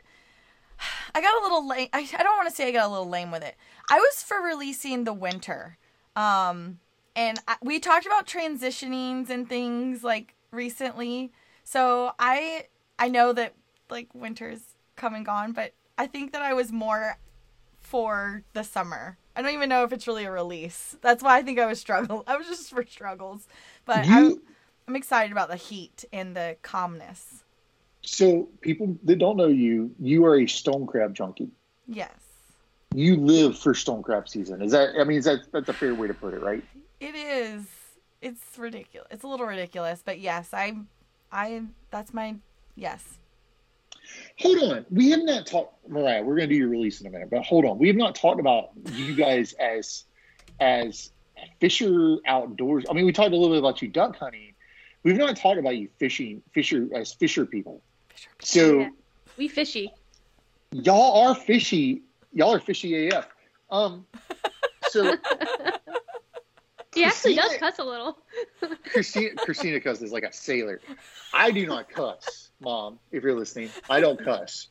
[1.14, 1.88] I got a little lame.
[1.94, 3.54] I, I don't want to say I got a little lame with it.
[3.88, 5.78] I was for releasing the winter.
[6.14, 6.78] Um,
[7.16, 11.32] and I, we talked about transitionings and things like recently.
[11.64, 12.66] So I
[12.98, 13.54] I know that
[13.90, 14.60] like winter's
[14.96, 17.18] come and gone, but I think that I was more
[17.80, 19.18] for the summer.
[19.36, 20.96] I don't even know if it's really a release.
[21.00, 22.22] That's why I think I was struggle.
[22.28, 23.48] I was just for struggles,
[23.84, 24.40] but I'm,
[24.86, 27.42] I'm excited about the heat and the calmness.
[28.02, 31.50] so people that don't know you, you are a stone crab junkie.
[31.88, 32.14] Yes,
[32.94, 34.62] You live for stone crab season.
[34.62, 34.90] Is that?
[34.98, 36.62] I mean, is that that's a fair way to put it, right?
[37.00, 37.66] it is.
[38.22, 39.08] It's ridiculous.
[39.10, 40.78] It's a little ridiculous, but yes, I,
[41.34, 41.62] I.
[41.90, 42.36] That's my
[42.76, 43.18] yes.
[44.38, 44.86] Hold on.
[44.90, 46.22] We have not talked, Mariah.
[46.22, 47.78] We're going to do your release in a minute, but hold on.
[47.78, 50.04] We have not talked about you guys as
[50.60, 51.10] as
[51.60, 52.84] fisher outdoors.
[52.88, 54.54] I mean, we talked a little bit about you duck hunting.
[55.02, 57.82] We've not talked about you fishing, fisher as fisher people.
[58.40, 58.88] So Yeah.
[59.36, 59.92] We fishy.
[60.70, 62.02] y'all are fishy.
[62.32, 63.26] Y'all are fishy AF.
[63.70, 64.06] Um.
[64.90, 65.16] So
[66.94, 68.18] He actually does cuss a little.
[68.92, 70.80] Christina, Christina cusses like a sailor.
[71.32, 72.98] I do not cuss, Mom.
[73.10, 74.68] If you're listening, I don't cuss.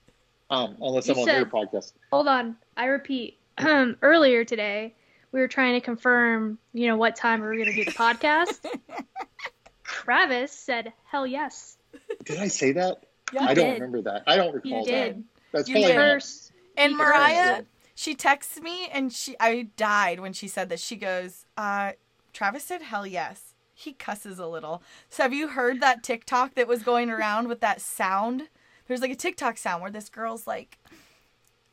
[0.49, 1.93] Um, unless You I'm on said- their podcast.
[2.11, 2.55] Hold on.
[2.78, 3.39] I repeat.
[3.59, 4.95] Earlier today,
[5.32, 7.91] we were trying to confirm, you know, what time we were going to do the
[7.91, 8.59] podcast.
[9.84, 11.78] Travis said, "Hell yes."
[12.24, 13.05] Did I say that?
[13.32, 13.74] Yeah, I don't did.
[13.82, 14.24] remember that.
[14.28, 15.15] I don't recall You did.
[15.17, 15.24] that.
[15.51, 15.95] That's You probably did.
[15.97, 16.51] not- First.
[16.78, 17.63] And Mariah,
[17.93, 20.80] she texts me and she I died when she said that.
[20.80, 21.91] She goes, uh,
[22.34, 23.54] Travis said hell yes.
[23.74, 24.84] He cusses a little.
[25.10, 28.50] So have you heard that TikTok that was going around with that sound?
[28.88, 30.78] There's like a TikTok sound where this girl's like,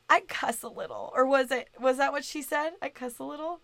[0.09, 1.11] I cuss a little.
[1.15, 2.71] Or was it was that what she said?
[2.81, 3.59] I cuss a little?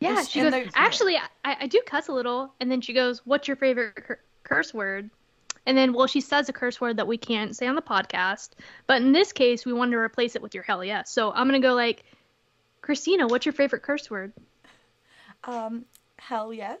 [0.00, 0.54] Yeah, she goes.
[0.74, 4.20] Actually, I, I do cuss a little, and then she goes, "What's your favorite cur-
[4.42, 5.10] curse word?"
[5.64, 8.50] And then, well, she says a curse word that we can't say on the podcast,
[8.88, 11.10] but in this case, we wanted to replace it with your hell yes.
[11.10, 12.04] So I'm gonna go like,
[12.80, 14.32] Christina, what's your favorite curse word?
[15.44, 15.84] Um,
[16.28, 16.80] hell yes.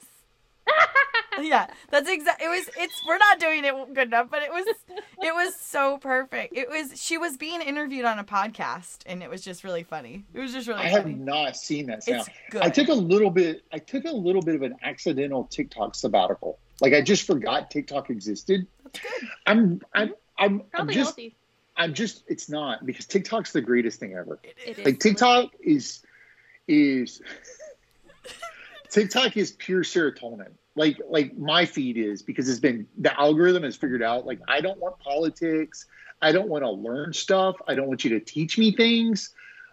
[1.40, 2.40] yeah, that's exact.
[2.40, 2.68] It was.
[2.76, 3.02] It's.
[3.06, 4.64] We're not doing it good enough, but it was.
[4.88, 6.56] It was so perfect.
[6.56, 7.00] It was.
[7.00, 10.24] She was being interviewed on a podcast, and it was just really funny.
[10.34, 11.14] It was just really I have funny.
[11.14, 12.20] not seen that sound.
[12.20, 12.62] It's good.
[12.62, 13.64] I took a little bit.
[13.72, 16.58] I took a little bit of an accidental TikTok sabbatical.
[16.80, 18.66] Like I just forgot TikTok existed.
[18.84, 19.28] That's good.
[19.46, 19.80] I'm.
[19.94, 20.08] I'm.
[20.08, 20.14] Mm-hmm.
[20.38, 20.96] I'm, I'm just.
[21.10, 21.34] healthy.
[21.76, 22.22] I'm just.
[22.28, 24.38] It's not because TikTok's the greatest thing ever.
[24.44, 24.78] It It is.
[24.78, 24.84] is.
[24.84, 26.02] Like TikTok is
[26.68, 27.20] is
[28.92, 30.50] TikTok is pure serotonin.
[30.74, 34.60] Like like my feed is because it's been the algorithm has figured out like I
[34.60, 35.86] don't want politics.
[36.20, 37.56] I don't want to learn stuff.
[37.66, 39.30] I don't want you to teach me things.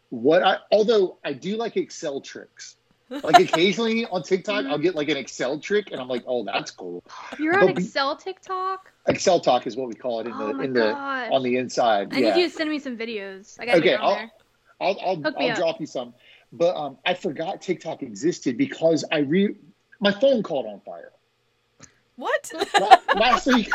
[0.09, 2.77] What I although I do like Excel tricks.
[3.09, 6.71] Like occasionally on TikTok I'll get like an Excel trick and I'm like, "Oh, that's
[6.71, 7.03] cool."
[7.37, 8.91] You're on But Excel TikTok.
[9.07, 11.29] Excel talk is what we call it in the oh my in the gosh.
[11.31, 12.13] on the inside.
[12.13, 12.35] I yeah.
[12.35, 13.57] need you to send me some videos.
[13.59, 14.31] I gotta Okay, get on I'll- there.
[14.81, 16.13] I'll I'll, I'll drop you some.
[16.51, 19.55] But um, I forgot TikTok existed because I re
[19.99, 21.11] my phone caught on fire
[22.15, 22.51] What?
[22.79, 23.71] La- last week.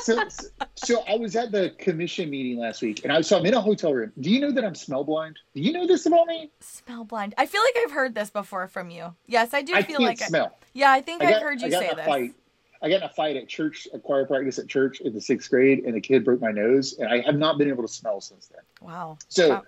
[0.00, 0.28] So,
[0.76, 3.60] so, I was at the commission meeting last week, and I so I'm in a
[3.60, 4.12] hotel room.
[4.20, 5.38] Do you know that I'm smell blind?
[5.54, 6.50] Do you know this about me?
[6.60, 7.34] Smell blind.
[7.38, 9.14] I feel like I've heard this before from you.
[9.26, 10.22] Yes, I do I feel can't like.
[10.22, 10.56] I, smell.
[10.74, 12.06] yeah, I think I I've got, heard I you got say this.
[12.06, 12.34] fight.
[12.82, 15.48] I got in a fight at church, a choir practice at church in the sixth
[15.48, 18.20] grade, and the kid broke my nose, and I have not been able to smell
[18.20, 18.60] since then.
[18.82, 19.16] Wow.
[19.28, 19.62] So Wow.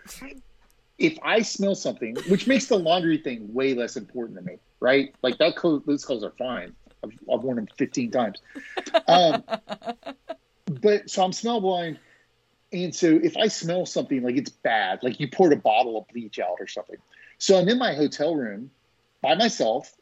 [0.99, 5.15] If I smell something, which makes the laundry thing way less important to me, right?
[5.23, 6.75] Like that clothes, those clothes are fine.
[7.05, 8.41] I've, I've worn them 15 times.
[9.07, 9.45] Um,
[10.67, 11.99] but so I'm smell blind.
[12.73, 16.09] And so if I smell something like it's bad, like you poured a bottle of
[16.09, 16.97] bleach out or something.
[17.39, 18.71] So I'm in my hotel room
[19.23, 19.93] by myself.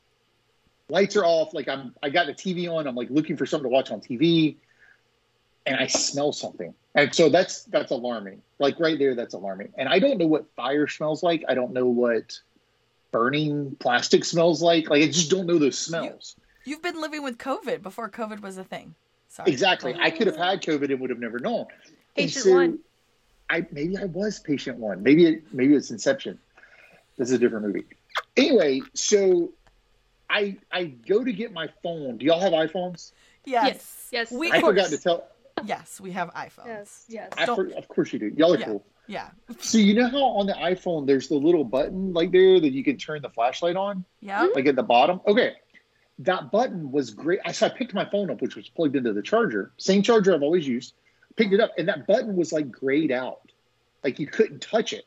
[0.89, 1.53] Lights are off.
[1.55, 2.87] Like I'm, I got the TV on.
[2.87, 4.57] I'm like looking for something to watch on TV
[5.67, 6.75] and I smell something.
[6.95, 8.43] And so that's that's alarming.
[8.59, 9.73] Like right there, that's alarming.
[9.77, 11.45] And I don't know what fire smells like.
[11.49, 12.39] I don't know what
[13.11, 14.91] burning plastic smells like.
[14.91, 16.37] Like I just don't know those smells.
[16.65, 18.95] You've been living with COVID before COVID was a thing.
[19.29, 19.51] Sorry.
[19.51, 19.95] Exactly.
[19.99, 20.43] I could have oh.
[20.43, 21.67] had COVID and would have never known.
[22.17, 22.79] Patient so one.
[23.51, 25.03] I maybe I was patient one.
[25.03, 26.39] Maybe it maybe it's Inception.
[27.17, 27.85] This is a different movie.
[28.37, 29.53] Anyway, so
[30.31, 32.19] I I go to get my phone.
[32.19, 33.13] Do y'all have iPhones?
[33.45, 33.67] Yes.
[33.67, 34.33] Yes, yes.
[34.33, 35.25] We, I of forgot to tell.
[35.67, 36.67] Yes, we have iPhones.
[36.67, 37.33] Yes, yes.
[37.47, 38.33] For, of course you do.
[38.37, 38.65] Y'all are Yeah.
[38.67, 38.87] cool.
[39.07, 39.29] Yeah.
[39.61, 42.83] So you know how on the iPhone there's the little button like there that you
[42.83, 44.45] can turn the flashlight on, Yeah.
[44.45, 44.55] Mm-hmm.
[44.55, 45.21] like at the bottom.
[45.27, 45.53] Okay,
[46.21, 47.41] that button was great.
[47.45, 50.35] I so I picked my phone up, which was plugged into the charger, same charger
[50.35, 50.95] I've always used.
[51.37, 53.41] Picked it up, and that button was like grayed out,
[54.05, 55.05] like you couldn't touch it.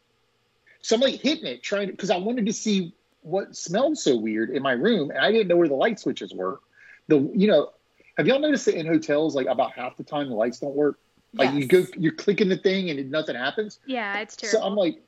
[0.82, 4.16] So I'm like hitting it, trying to, because I wanted to see what smelled so
[4.18, 6.60] weird in my room, and I didn't know where the light switches were.
[7.08, 7.72] The you know,
[8.18, 11.00] have y'all noticed that in hotels, like about half the time the lights don't work?
[11.34, 13.80] Like you go, you're clicking the thing and nothing happens.
[13.86, 14.60] Yeah, it's terrible.
[14.60, 15.02] So I'm like,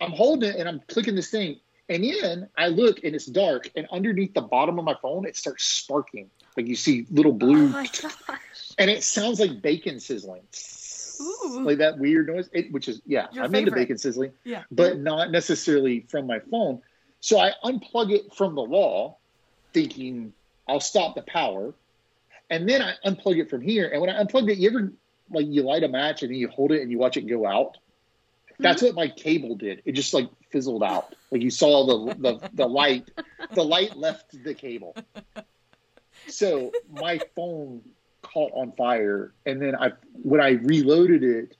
[0.00, 1.58] I'm holding it and I'm clicking this thing,
[1.88, 5.36] and then I look and it's dark, and underneath the bottom of my phone, it
[5.36, 6.30] starts sparking.
[6.56, 8.38] Like you see little oh blue, my gosh.
[8.78, 10.42] and it sounds like bacon sizzling,
[11.20, 11.62] Ooh.
[11.64, 12.48] like that weird noise.
[12.52, 13.80] It, which is yeah, Your I'm into favorite.
[13.80, 14.62] bacon sizzling, Yeah.
[14.70, 16.80] but not necessarily from my phone.
[17.20, 19.18] So I unplug it from the wall,
[19.72, 20.32] thinking
[20.68, 21.74] I'll stop the power,
[22.50, 23.88] and then I unplug it from here.
[23.88, 24.92] And when I unplugged it, you ever
[25.30, 27.46] like you light a match and then you hold it and you watch it go
[27.46, 27.78] out?
[28.58, 28.96] That's mm-hmm.
[28.96, 29.82] what my cable did.
[29.84, 31.14] It just like fizzled out.
[31.30, 33.10] Like you saw the the, the light,
[33.52, 34.96] the light left the cable.
[36.28, 37.82] So my phone
[38.22, 39.92] caught on fire, and then I
[40.22, 41.56] when I reloaded it,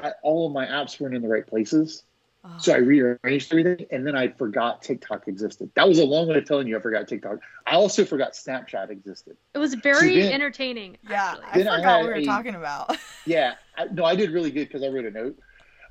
[0.00, 2.02] I, all of my apps weren't in the right places.
[2.46, 2.56] Oh.
[2.58, 5.70] So I rearranged everything, and then I forgot TikTok existed.
[5.76, 7.38] That was a long way of telling you I forgot TikTok.
[7.66, 9.36] I also forgot Snapchat existed.
[9.54, 10.98] It was very then- entertaining.
[11.08, 11.36] yeah.
[11.42, 11.44] actually.
[11.46, 12.96] I Then I forgot what we were a- talking about.
[13.26, 15.38] Yeah, I, no, I did really good because I wrote a note.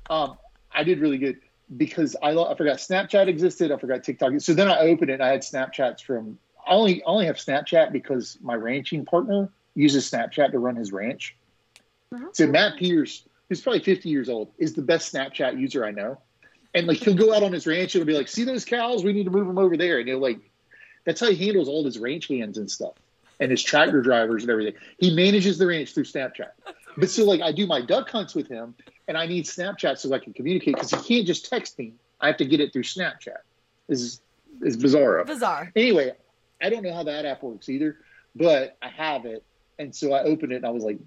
[0.08, 0.36] Um,
[0.72, 1.40] I did really good
[1.76, 3.72] because I, I forgot Snapchat existed.
[3.72, 4.32] I forgot TikTok.
[4.38, 5.14] So then I opened it.
[5.14, 6.38] and I had Snapchats from.
[6.68, 10.92] I only I only have Snapchat because my ranching partner uses Snapchat to run his
[10.92, 11.34] ranch.
[12.14, 12.28] Uh-huh.
[12.32, 16.20] So Matt Pierce, who's probably 50 years old, is the best Snapchat user I know.
[16.74, 19.04] And like he'll go out on his ranch and he'll be like, "See those cows?
[19.04, 20.40] We need to move them over there." And he'll like,
[21.04, 22.94] that's how he handles all his ranch hands and stuff,
[23.38, 24.74] and his tractor drivers and everything.
[24.98, 26.50] He manages the ranch through Snapchat.
[26.96, 28.74] But so like I do my duck hunts with him,
[29.06, 31.94] and I need Snapchat so I can communicate because he can't just text me.
[32.20, 33.38] I have to get it through Snapchat.
[33.88, 34.20] This is
[34.62, 35.24] is bizarre.
[35.24, 35.70] Bizarre.
[35.76, 36.12] Anyway,
[36.62, 37.98] I don't know how that app works either,
[38.34, 39.44] but I have it,
[39.78, 40.98] and so I opened it and I was like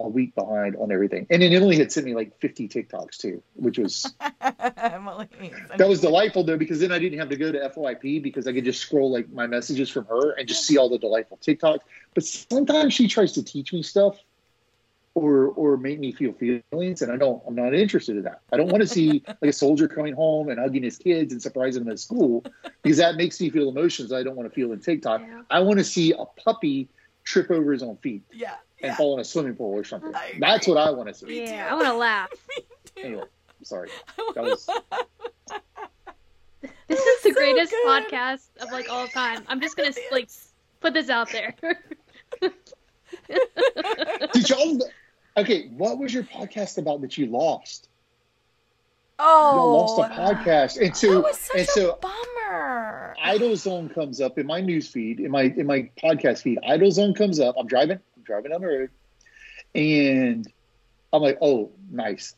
[0.00, 1.26] a week behind on everything.
[1.30, 4.12] And then Emily had sent me like 50 TikToks too, which was
[4.76, 5.28] Emily.
[5.76, 8.52] that was delightful though because then I didn't have to go to FYP because I
[8.52, 11.80] could just scroll like my messages from her and just see all the delightful TikToks.
[12.14, 14.18] But sometimes she tries to teach me stuff
[15.14, 18.40] or or make me feel feelings and I don't I'm not interested in that.
[18.52, 21.42] I don't want to see like a soldier coming home and hugging his kids and
[21.42, 22.44] surprising them at school
[22.82, 25.20] because that makes me feel emotions I don't want to feel in TikTok.
[25.20, 25.42] Yeah.
[25.50, 26.88] I want to see a puppy
[27.24, 28.54] trip over his own feet Yeah.
[28.82, 28.96] And Yeah.
[28.96, 30.12] fall in a swimming pool or something.
[30.38, 31.44] That's what I want to see.
[31.44, 31.68] Yeah.
[31.70, 32.30] I want to laugh.
[32.96, 33.90] Anyway, I'm sorry.
[34.34, 34.68] That was
[36.88, 37.86] This is the so greatest good.
[37.86, 39.44] podcast of like all time.
[39.48, 40.28] I'm just gonna like
[40.80, 41.54] put this out there.
[44.32, 44.78] Did y'all?
[45.36, 47.88] Okay, what was your podcast about that you lost?
[49.18, 49.54] Oh.
[49.54, 53.14] Y'all lost a oh, podcast, and so That was such and so a bummer.
[53.22, 56.58] Idle Zone comes up in my news feed, in my in my podcast feed.
[56.66, 57.54] Idle Zone comes up.
[57.58, 58.90] I'm driving, I'm driving down the road,
[59.74, 60.46] and
[61.12, 62.34] I'm like, oh, nice.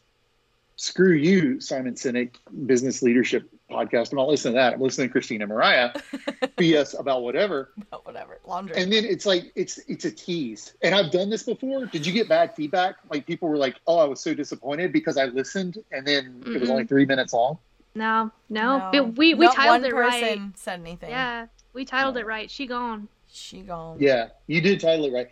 [0.76, 2.36] Screw you, Simon Sinek,
[2.66, 4.10] business leadership podcast.
[4.10, 4.74] I'm not listening to that.
[4.74, 5.92] I'm listening to Christina Mariah,
[6.56, 7.72] BS about whatever.
[7.90, 8.40] But whatever.
[8.46, 8.76] Laundry.
[8.76, 10.72] And then it's like it's it's a tease.
[10.82, 11.86] And I've done this before.
[11.86, 12.96] Did you get bad feedback?
[13.10, 16.60] Like people were like, "Oh, I was so disappointed because I listened, and then it
[16.60, 16.88] was only mm-hmm.
[16.88, 17.58] three minutes long."
[17.94, 18.88] no, no, No.
[18.92, 20.58] But we we Not titled one it person right.
[20.58, 21.10] said anything.
[21.10, 22.50] Yeah, we titled it right.
[22.50, 23.08] She gone.
[23.30, 23.98] She gone.
[24.00, 25.28] Yeah, you did title it right.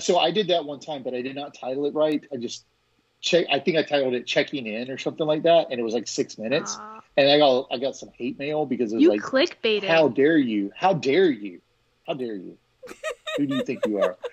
[0.00, 2.22] So I did that one time, but I did not title it right.
[2.32, 2.64] I just
[3.20, 3.46] check.
[3.50, 6.06] I think I titled it "checking in" or something like that, and it was like
[6.06, 6.76] six minutes.
[6.78, 7.00] Aw.
[7.16, 9.88] And I got I got some hate mail because it was you like, clickbaited.
[9.88, 10.70] "How dare you?
[10.76, 11.60] How dare you?
[12.06, 12.58] How dare you?
[13.38, 14.16] Who do you think you are?"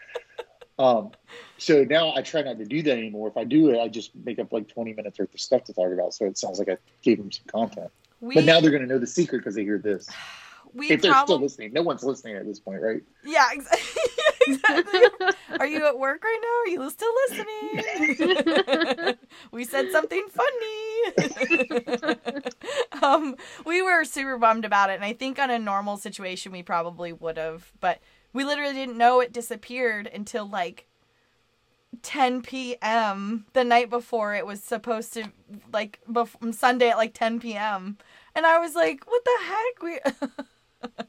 [0.77, 1.11] Um,
[1.57, 3.29] so now I try not to do that anymore.
[3.29, 5.73] If I do it, I just make up like 20 minutes worth of stuff to
[5.73, 6.13] talk about.
[6.13, 7.91] So it sounds like I gave them some content.
[8.19, 10.09] We, But now they're going to know the secret because they hear this.
[10.75, 13.01] we If they're still listening, no one's listening at this point, right?
[13.23, 13.97] Yeah, ex-
[14.47, 15.01] exactly.
[15.57, 16.59] Are you at work right now?
[16.63, 19.15] Are you still listening?
[19.51, 21.45] we said something funny.
[23.01, 26.61] um, we were super bummed about it, and I think on a normal situation we
[26.61, 27.99] probably would have, but
[28.33, 30.87] we literally didn't know it disappeared until like
[32.01, 33.45] 10 p.m.
[33.53, 35.31] the night before it was supposed to
[35.71, 37.97] like bef- Sunday at like 10 p.m.
[38.35, 39.99] and I was like, "What the heck?" We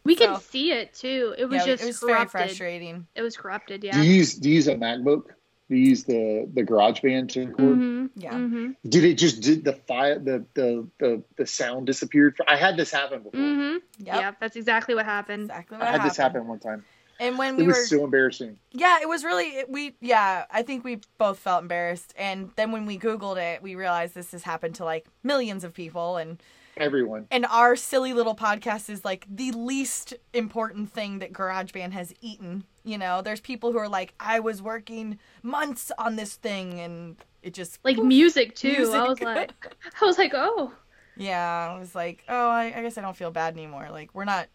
[0.05, 1.35] We So- could see it too.
[1.39, 3.07] It was yeah, just it was very frustrating.
[3.15, 3.81] It was corrupted.
[3.83, 4.01] Do Yeah.
[4.03, 5.25] you use do you use a MacBook?
[5.69, 7.59] Do you use the the GarageBand to record?
[7.79, 8.07] Mm-hmm.
[8.21, 8.33] Yeah.
[8.35, 8.71] Mm-hmm.
[8.89, 12.39] Did it just did the file the the the, the sound disappeared?
[12.47, 13.41] I had this happen before.
[13.41, 13.77] Mm-hmm.
[14.05, 14.17] Yep.
[14.17, 15.45] Yeah, that's exactly what happened.
[15.51, 16.11] Exactly what I had happened.
[16.11, 16.85] this happen one time.
[17.19, 18.59] And when we It we was were so embarrassing.
[18.73, 22.71] Yeah, it was really it, we yeah, I think we both felt embarrassed and then
[22.73, 26.41] when we googled it, we realized this has happened to like millions of people and
[26.77, 27.27] Everyone.
[27.31, 32.65] and our silly little podcast is like the least important thing that GarageBand has eaten.
[32.85, 37.17] You know, there's people who are like, I was working months on this thing, and
[37.43, 38.05] it just Like poof.
[38.07, 38.73] music too.
[38.73, 38.95] Music.
[38.95, 39.53] I was like,
[40.01, 40.73] I was like, oh,
[41.17, 43.89] Yeah, I was like, oh, I, I guess I don't feel bad anymore.
[43.91, 44.49] Like we're not.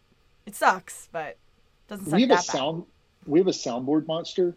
[0.46, 1.38] It sucks, but it
[1.88, 2.56] doesn't suck we have that a bad.
[2.56, 2.84] sound
[3.26, 4.56] we have a soundboard monster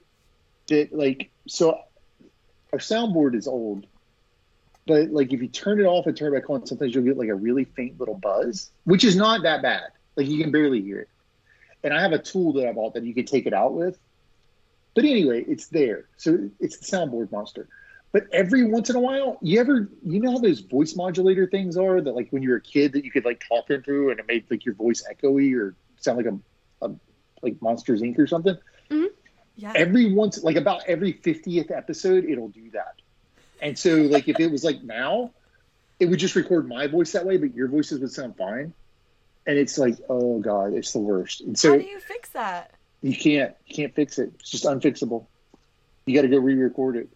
[0.68, 1.80] that like so
[2.74, 3.86] our soundboard is old
[4.86, 7.18] but like if you turn it off and turn it back on sometimes you'll get
[7.18, 9.92] like a really faint little buzz which is not that bad.
[10.16, 11.10] Like you can barely hear it.
[11.84, 13.98] And i have a tool that i bought that you can take it out with.
[14.94, 16.06] But anyway it's there.
[16.18, 17.68] So it's the soundboard monster.
[18.12, 21.78] But every once in a while you ever you know how those voice modulator things
[21.78, 24.20] are that like when you were a kid that you could like talk into and
[24.20, 26.92] it made like your voice echoey or sound like a, a
[27.42, 28.18] like monsters inc.
[28.20, 28.56] or something?
[28.90, 29.06] Mm-hmm.
[29.58, 29.72] Yeah.
[29.74, 32.96] every once like about every 50th episode it'll do that
[33.66, 35.32] and so like if it was like now
[36.00, 38.74] it would just record my voice that way but your voices would sound fine
[39.48, 42.72] and it's like oh god it's the worst and so How do you fix that?
[43.02, 45.26] you can't you can't fix it it's just unfixable
[46.06, 47.10] you got to go re-record it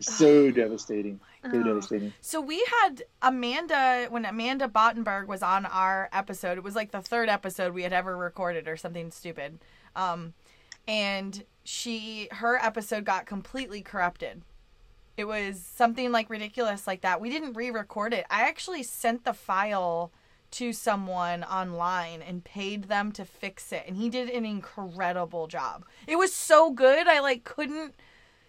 [0.00, 1.62] so devastating so Oh.
[1.62, 6.56] devastating So we had Amanda when Amanda Bottenberg was on our episode.
[6.56, 9.58] It was like the third episode we had ever recorded or something stupid.
[9.94, 10.32] Um
[10.88, 14.40] and she her episode got completely corrupted.
[15.16, 17.20] It was something like ridiculous like that.
[17.20, 18.26] We didn't re-record it.
[18.30, 20.12] I actually sent the file
[20.52, 25.84] to someone online and paid them to fix it and he did an incredible job.
[26.06, 27.06] It was so good.
[27.08, 27.94] I like couldn't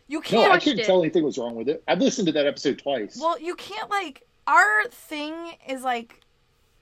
[0.08, 2.46] you can't No, i couldn't tell anything was wrong with it i've listened to that
[2.46, 5.34] episode twice Well, you can't like our thing
[5.68, 6.22] is like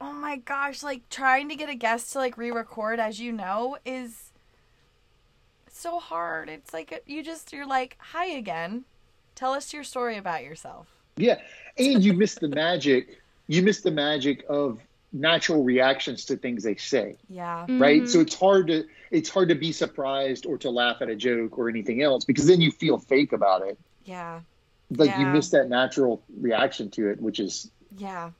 [0.04, 3.78] oh my gosh, like trying to get a guest to like re-record as you know
[3.86, 4.32] is
[5.70, 6.50] so hard.
[6.50, 8.84] It's like you just you're like, "Hi again.
[9.36, 10.88] Tell us your story about yourself."
[11.18, 11.40] Yeah,
[11.78, 13.20] and you miss the magic.
[13.48, 14.80] You miss the magic of
[15.12, 17.68] natural reactions to things they say, Yeah.
[17.70, 18.02] right?
[18.02, 18.08] Mhm.
[18.10, 21.60] So it's hard to it's hard to be surprised or to laugh at a joke
[21.60, 23.78] or anything else because then you feel fake about it.
[24.06, 24.40] Yeah.
[24.90, 28.32] Like you miss that natural reaction to it, which is Yeah.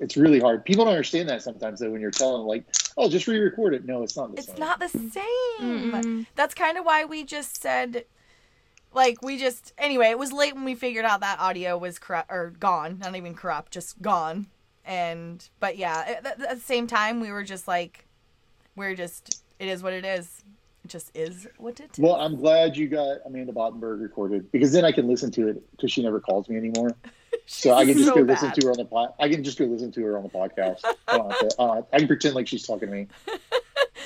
[0.00, 0.64] it's really hard.
[0.64, 2.64] People don't understand that sometimes though when you're telling them like,
[2.96, 4.58] "Oh, just re-record it." No, it's not the It's same.
[4.58, 5.12] not the same.
[5.60, 6.26] Mm-mm.
[6.36, 8.06] That's kind of why we just said
[8.94, 12.30] like we just anyway, it was late when we figured out that audio was corrupt
[12.30, 14.46] or gone, not even corrupt, just gone.
[14.84, 18.06] And but yeah, at, at the same time we were just like
[18.76, 20.42] we're just it is what it is.
[20.84, 21.98] It just is what it is.
[21.98, 25.70] Well, I'm glad you got Amanda Bottenberg recorded because then I can listen to it
[25.70, 26.94] because she never calls me anymore.
[27.46, 29.12] So I can just so go listen to her on the pod.
[29.18, 30.80] I can just go listen to her on the podcast.
[31.06, 33.06] I, to- uh, I can pretend like she's talking to me.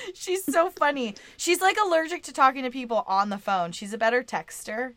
[0.15, 1.15] She's so funny.
[1.37, 3.73] She's like allergic to talking to people on the phone.
[3.73, 4.95] She's a better texter.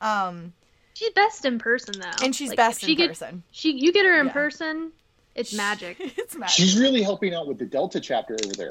[0.00, 0.52] Um
[0.94, 3.42] She's best in person though, and she's Like, best if she in get- person.
[3.50, 4.32] She, you get her in Yeah.
[4.32, 4.92] person,
[5.34, 5.96] it's magic.
[6.00, 6.54] it's magic.
[6.54, 8.68] She's really helping out with the Delta chapter over there.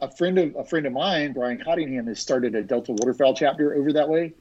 [0.00, 3.74] A friend of a friend of mine, Brian Cottingham, has started a Delta waterfowl chapter
[3.74, 4.32] over that way,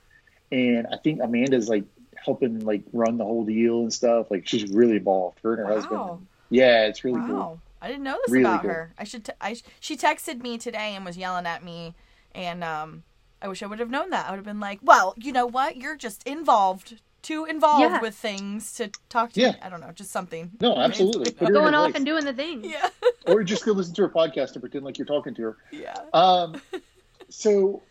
[0.51, 1.83] and I think Amanda's like
[2.15, 4.29] helping like run the whole deal and stuff.
[4.31, 5.39] Like she's really involved.
[5.43, 5.81] Her and her Wow.
[5.81, 6.27] husband.
[6.49, 7.27] Yeah, it's really wow.
[7.27, 7.61] cool.
[7.87, 8.71] I didn't know this Really about cool.
[8.71, 8.93] her.
[8.97, 9.23] I should.
[9.25, 11.95] T- I sh- she texted me today and was yelling at me,
[12.35, 13.03] and um,
[13.41, 14.27] I wish I would have known that.
[14.27, 15.77] I would have been like, "Well, you know what?
[15.77, 18.01] You're just involved, too involved Yeah.
[18.01, 19.51] with things to talk to Yeah.
[19.51, 19.57] me.
[19.61, 21.31] I don't know, just something." No, absolutely.
[21.31, 21.95] Put Going off place.
[21.95, 22.65] and doing the thing.
[22.65, 22.89] Yeah,
[23.27, 25.57] or just go listen to her podcast and pretend like you're talking to her.
[25.71, 25.95] yeah.
[26.13, 26.61] Um,
[27.29, 27.81] so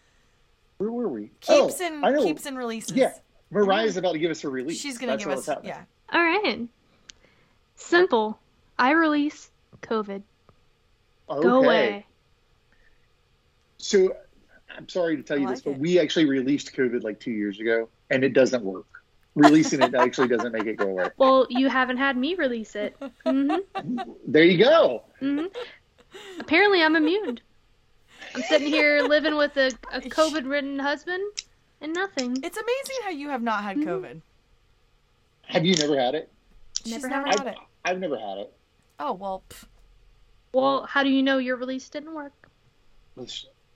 [0.76, 1.30] where were we?
[1.40, 2.22] Keeps oh, and I know.
[2.22, 2.92] keeps and releases.
[2.94, 3.14] Yeah,
[3.50, 4.78] Mariah's about to give us her release.
[4.78, 5.54] she's gonna That's give what's us.
[5.54, 5.70] happening.
[5.72, 6.68] Yeah, All right.
[7.76, 8.38] Simple.
[8.78, 9.50] I release
[9.82, 10.22] COVID.
[11.28, 11.42] Okay.
[11.42, 12.06] Go away.
[13.78, 14.14] So
[14.76, 15.78] I'm sorry to tell you I this, but it.
[15.78, 18.86] we actually released COVID like two years ago, and it doesn't work.
[19.34, 21.10] Releasing it actually doesn't make it go away.
[21.18, 22.96] Well, you haven't had me release it.
[23.24, 23.56] hmm
[24.26, 25.04] There you go.
[25.20, 25.44] hmm
[26.40, 27.38] Apparently, I'm immune.
[28.34, 31.22] I'm sitting here living with a, a COVID-ridden husband
[31.80, 32.36] and nothing.
[32.42, 33.84] it's amazing how you have not had Mhm.
[33.84, 34.22] COVID.
[35.48, 36.30] Have you never had it?
[36.84, 37.58] She's Never never had had I've, it.
[37.84, 38.55] I've never had it.
[38.98, 39.64] Oh well, pff,
[40.52, 42.32] Well, how do you know your release didn't work?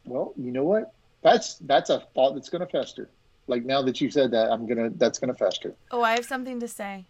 [0.04, 0.92] Well, you know what?
[1.22, 3.10] That's that's a thought that's going to fester.
[3.46, 5.74] Like now that you said that, I'm gonna that's going to fester.
[5.90, 7.06] oh, I have something to say.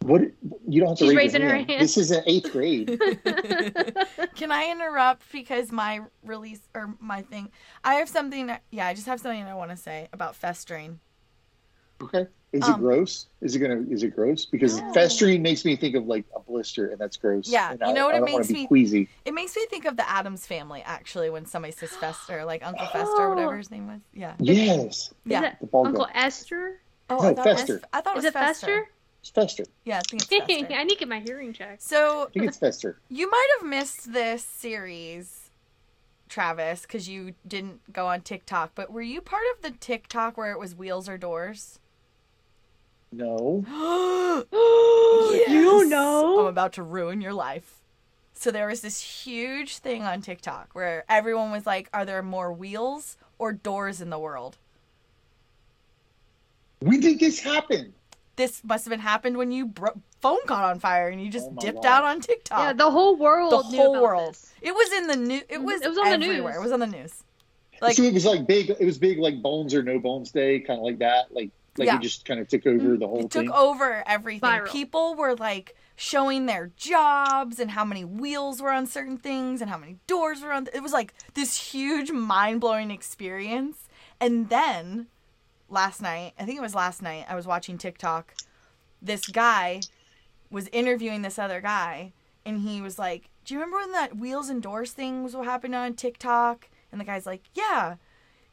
[0.00, 0.20] What
[0.68, 1.70] You don't have to She's raise your raising her hand.
[1.70, 1.82] hand.
[1.82, 3.00] This is an eighth grade.
[4.36, 7.50] Can I interrupt because my release or my thing?
[7.82, 8.50] I have something.
[8.70, 11.00] Yeah, I just have something I want to say about festering.
[12.00, 12.26] Okay.
[12.52, 13.26] Is Um, it gross?
[13.40, 13.84] Is it gonna?
[13.90, 14.46] Is it gross?
[14.46, 14.92] Because No.
[14.92, 17.48] festering makes me think of like a blister, and that's gross.
[17.48, 19.08] Yeah, and you I, know what I it makes me- queasy.
[19.24, 22.86] It makes me think of the Addams family actually when somebody says Fester, like Uncle
[22.86, 23.58] Fester, whatever Oh.
[23.58, 24.00] his name was.
[24.14, 24.34] Yeah.
[24.38, 25.54] Yes, Yeah.
[25.60, 26.06] It Uncle.
[26.14, 26.80] Esther?
[27.10, 27.82] Oh, No, I thought it was- Fester.
[27.92, 28.88] I thought it Is was it Fester?
[29.20, 29.64] It's fester.
[29.84, 30.72] Yeah, I think it's Fester.
[30.74, 31.82] I need to get my hearing checked.
[31.82, 32.96] So I think it's fester.
[33.10, 35.50] you might have missed this series,
[36.28, 38.70] Travis, because you didn't go on TikTok.
[38.76, 41.80] But were you part of the TikTok where it was wheels or doors?
[43.12, 43.64] No.
[44.52, 45.48] yes!
[45.48, 46.40] You know.
[46.40, 47.74] I'm about to ruin your life.
[48.34, 52.52] So there was this huge thing on TikTok where everyone was like, "Are there more
[52.52, 54.56] wheels or doors in the world?"
[56.80, 57.94] When did this happen?
[58.36, 61.46] This must have been happened when you bro- phone caught on fire and you just
[61.50, 61.86] Oh dipped God.
[61.86, 62.58] out on TikTok.
[62.58, 64.34] Yeah, the whole world the knew whole about world.
[64.34, 64.52] this.
[64.60, 65.42] It was in the news.
[65.48, 65.80] It was.
[65.80, 66.52] It was on the everywhere.
[66.52, 66.56] news.
[66.56, 67.22] It was on the news.
[67.80, 68.70] Like so it was like big.
[68.70, 71.34] It was big, like Bones or No Bones Day, kind of like that.
[71.34, 71.94] Like, like Yeah.
[71.94, 72.00] Mm-hmm.
[72.00, 73.52] it just kind of took over the whole it took thing.
[73.52, 74.48] over everything.
[74.48, 74.70] Viral.
[74.70, 79.70] People were like showing their jobs and how many wheels were on certain things and
[79.70, 80.68] how many doors were on.
[80.74, 83.88] It was like this huge, mind blowing experience.
[84.20, 85.06] And then
[85.68, 88.34] last night, I think it was last night, I was watching TikTok.
[89.00, 89.80] This guy
[90.50, 92.12] was interviewing this other guy,
[92.44, 95.44] and he was like, "Do you remember when that wheels and doors thing was what
[95.46, 97.96] happened on TikTok?" And the guy's like, "Yeah."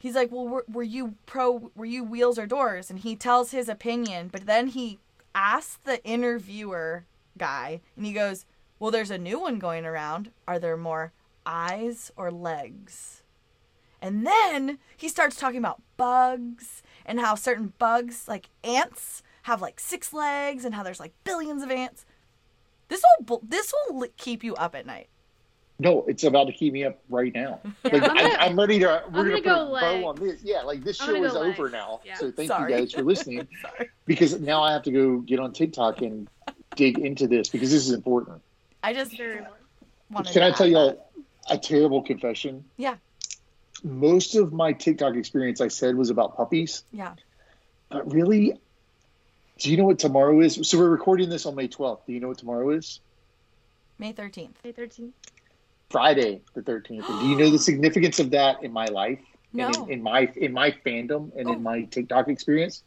[0.04, 1.70] He's like, "Well, were, were you pro?
[1.74, 4.98] Were you wheels or doors?" And he tells his opinion, but then he
[5.34, 7.06] asks the interviewer
[7.38, 8.44] guy, and he goes,
[8.78, 10.30] "Well, there's a new one going around.
[10.46, 11.14] Are there more
[11.46, 13.22] eyes or legs?"
[14.02, 19.80] And then he starts talking about bugs and how certain bugs, like ants, have like
[19.80, 22.04] six legs, and how there's like billions of ants.
[22.88, 25.08] This will this will keep you up at night.
[25.78, 27.58] No, it's about to keep me up right now.
[27.64, 28.84] Yeah, like I'm gonna- I, I'm ready to.
[28.86, 30.40] We're I'm gonna, gonna put go a bow on this.
[30.44, 31.58] Yeah, like this show is go leg.
[31.58, 32.00] over now.
[32.04, 32.14] Yeah.
[32.16, 32.72] So thank Sorry.
[32.72, 33.48] you guys for listening
[34.06, 36.28] because now I have to go get on TikTok and
[36.76, 38.40] dig into this because this is important.
[38.84, 39.50] I just Very much.
[40.10, 41.06] wanted Can to I tell you that.
[41.50, 42.64] a, a terrible confession?
[42.76, 42.96] Yeah.
[43.82, 46.84] Most of my TikTok experience, I said, was about puppies.
[46.92, 47.14] Yeah.
[47.90, 48.58] But really,
[49.58, 50.68] do you know what tomorrow is?
[50.68, 52.00] So we're recording this on May 12th.
[52.06, 53.00] Do you know what tomorrow is?
[53.98, 54.60] May thirteenth.
[54.62, 55.12] Day 13.
[55.94, 57.08] Friday the 13th.
[57.08, 59.20] And do you know the significance of that in my life?
[59.52, 61.52] No, And in, in my in my fandom and Oh.
[61.52, 62.82] in my TikTok experience?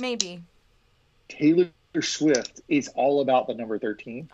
[0.00, 0.40] maybe.
[1.28, 1.70] Taylor
[2.00, 4.28] Swift is all about the number 13.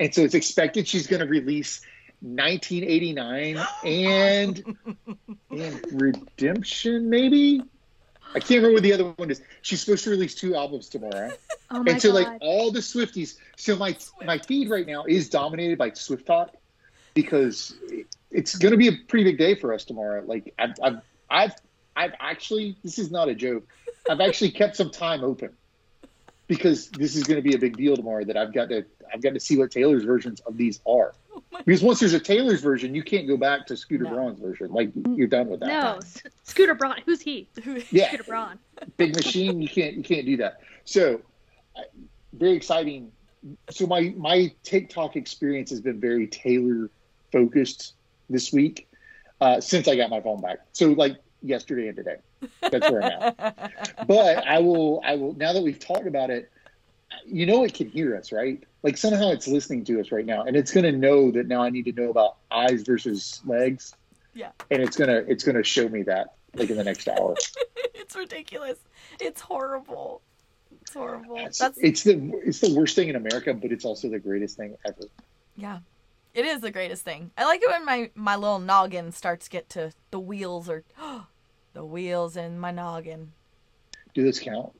[0.00, 1.80] And so it's expected she's going to release
[2.22, 4.76] 1989 and,
[5.50, 7.62] and Redemption, maybe?
[8.34, 9.42] I can't remember what the other one is.
[9.60, 11.30] She's supposed to release two albums tomorrow.
[11.70, 12.24] Oh and so, god.
[12.24, 13.36] like, all the Swifties.
[13.56, 16.54] So, my my feed right now is dominated by Swift Talk
[17.14, 17.74] because
[18.30, 20.22] it's going to be a pretty big day for us tomorrow.
[20.26, 21.54] Like, I've, I've, I've,
[21.96, 23.66] I've actually, this is not a joke.
[24.08, 25.50] I've actually kept some time open
[26.48, 29.22] because this is going to be a big deal tomorrow that I've got to I've
[29.22, 31.14] got to see what Taylor's versions of these are.
[31.66, 34.10] Because once there's a Taylor's version, you can't go back to Scooter No.
[34.10, 34.72] Braun's version.
[34.72, 35.66] Like you're done with that.
[35.66, 36.96] no, S- Scooter Braun.
[37.04, 37.46] Who's he?
[37.90, 38.58] Yeah, Scooter Braun.
[38.96, 39.60] big machine.
[39.60, 40.60] You can't you can't do that.
[40.84, 41.20] So
[42.32, 43.12] very exciting.
[43.70, 46.90] So my my TikTok experience has been very Taylor
[47.32, 47.94] focused
[48.30, 48.88] this week
[49.40, 50.58] uh, since I got my phone back.
[50.72, 52.16] So like yesterday and today.
[52.60, 54.06] That's where I'm at.
[54.06, 56.50] but I will I will now that we've talked about it,
[57.26, 58.62] you know it can hear us, right?
[58.82, 61.70] Like somehow it's listening to us right now and it's gonna know that now I
[61.70, 63.94] need to know about eyes versus legs.
[64.34, 64.50] Yeah.
[64.70, 67.34] And it's gonna it's gonna show me that like in the next hour.
[67.94, 68.78] it's ridiculous.
[69.20, 70.22] It's horrible.
[70.80, 71.36] It's horrible.
[71.38, 74.56] It's, That's it's the it's the worst thing in America, but it's also the greatest
[74.56, 75.08] thing ever.
[75.56, 75.80] yeah.
[76.34, 77.30] It is the greatest thing.
[77.36, 80.84] I like it when my my little noggin starts to get to the wheels or
[81.74, 83.32] the wheels in my noggin.
[84.14, 84.72] Do this count?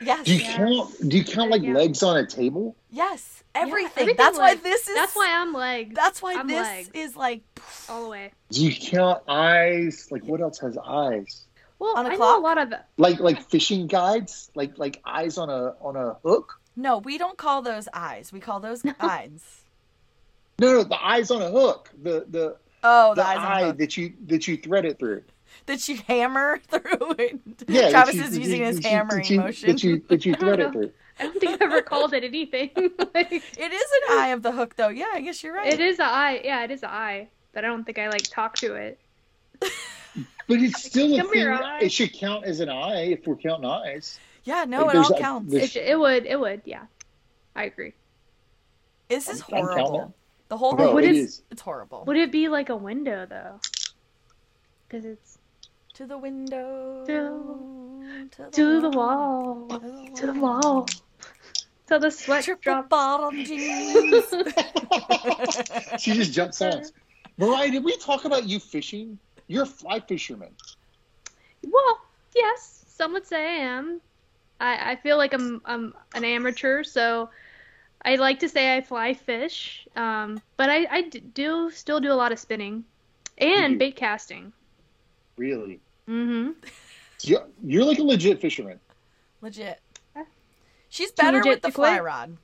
[0.00, 0.26] Yes.
[0.26, 0.56] Do you Yes.
[0.56, 1.72] count do you count like Yeah.
[1.72, 2.76] legs on a table?
[2.90, 3.42] Yes.
[3.54, 3.90] Everything.
[4.02, 4.62] everything That's why legs.
[4.62, 5.94] this is That's why I'm legs.
[5.94, 6.90] That's why I'm this legs.
[6.92, 7.42] is like
[7.88, 8.32] all the way.
[8.50, 10.08] Do you count eyes?
[10.10, 11.44] Like what else has eyes?
[11.78, 14.50] Well, On a I know a lot of Like like fishing guides?
[14.54, 16.60] Like like eyes on a on a hook?
[16.76, 18.30] No, we don't call those eyes.
[18.32, 19.62] We call those eyes.
[20.58, 21.90] No, no, the eyes on a hook.
[22.02, 25.22] The the Oh, the, the eyes eye the that you that you thread it through.
[25.66, 27.40] that you hammer through it.
[27.68, 29.68] Yeah, Travis that you- is using you- his that you- hammering that motion.
[29.68, 30.92] That you that you I thread it through.
[31.18, 32.70] I don't think I've ever called it anything.
[32.76, 34.88] like, It is an eye of the hook, though.
[34.88, 35.72] Yeah, I guess you're right.
[35.72, 36.42] it is a eye.
[36.44, 37.28] Yeah, it is a eye.
[37.54, 39.00] But I don't think I like talk to it.
[40.48, 41.58] But it's still a thing.
[41.80, 44.20] It should count as an eye if we're counting eyes.
[44.44, 45.50] Yeah, no, Like, it all counts.
[45.52, 46.26] there's- It, sh- it would.
[46.26, 46.60] It would.
[46.66, 46.82] Yeah.
[47.56, 47.94] I agree.
[49.08, 50.14] This is I'm- I'm horrible.
[50.48, 51.42] The whole thing would it it- is.
[51.50, 52.04] it's horrible.
[52.06, 53.60] Would it be like a window though?
[54.88, 55.38] Because it's
[55.94, 57.04] To the window.
[57.06, 59.66] To- to to the wall,
[60.14, 60.86] to the wall,
[61.88, 62.88] till the sweat Triple drops.
[62.88, 64.24] bottom jeans.
[65.98, 66.92] She just jumped songs.
[67.38, 69.18] Mariah, did we talk about you fishing?
[69.48, 70.50] You're a fly fisherman.
[71.66, 71.98] Well,
[72.34, 74.00] yes, some would say I am.
[74.60, 77.28] I, I feel like I'm I'm an amateur, so
[78.04, 79.86] I like to say I fly fish.
[79.96, 82.84] Um, but I do still do a lot of spinning
[83.38, 83.78] and do.
[83.78, 84.52] bait casting.
[85.36, 85.80] Really?
[86.08, 86.52] Mm-hmm.
[87.22, 88.78] You're, you're like a legit fisherman.
[89.40, 89.80] Legit.
[90.90, 92.04] She's better legit with the fly quit?
[92.04, 92.36] rod.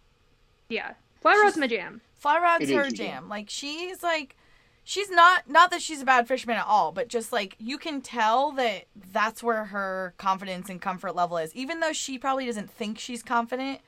[0.68, 2.00] Yeah, fly rod's my jam.
[2.14, 2.94] Fly rod's It is her jam.
[2.96, 3.28] jam.
[3.28, 4.36] Like she's like
[4.82, 8.00] she's not not that she's a bad fisherman at all, but just like you can
[8.00, 11.54] tell that that's where her confidence and comfort level is.
[11.54, 13.80] Even though she probably doesn't think she's confident,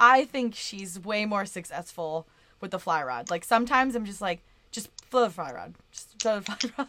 [0.00, 2.26] I think she's way more successful
[2.60, 3.30] with the fly rod.
[3.30, 4.40] Like sometimes I'm just like
[4.72, 5.74] just throw the fly rod.
[5.92, 6.88] Just throw the fly rod.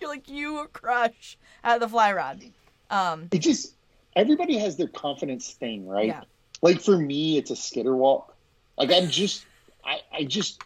[0.00, 2.42] You're like you crush at the fly rod.
[2.90, 3.74] Um It just
[4.14, 6.06] everybody has their confidence thing, right?
[6.06, 6.22] Yeah.
[6.62, 8.34] Like for me, it's a skitter walk.
[8.78, 9.44] Like I'm just,
[9.84, 10.62] I, I just,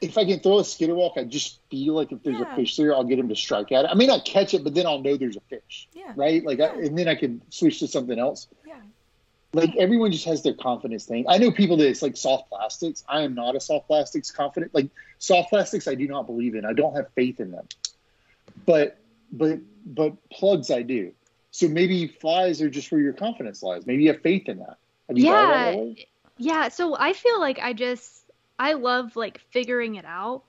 [0.00, 2.52] if I can throw a skitter walk, I just feel like if there's Yeah.
[2.52, 3.90] a fish there, I'll get him to strike at it.
[3.90, 6.12] I may not catch it, but then I'll know there's a fish, yeah.
[6.16, 6.44] right?
[6.44, 8.46] Like, I, and then I can switch to something else.
[9.54, 9.60] Yeah.
[9.60, 11.26] Like everyone just has their confidence thing.
[11.28, 13.04] I know people that it's like soft plastics.
[13.08, 14.74] I am not a soft plastics confident.
[14.74, 14.88] Like
[15.18, 16.64] soft plastics, I do not believe in.
[16.64, 17.66] I don't have faith in them.
[18.66, 18.98] But
[19.30, 21.12] but but plugs, I do.
[21.50, 23.86] So maybe flies are just where your confidence lies.
[23.86, 24.78] Maybe you have faith in that.
[25.06, 25.82] Thought that Yeah,
[26.38, 26.68] yeah.
[26.68, 30.44] So I feel like I just I love like figuring it out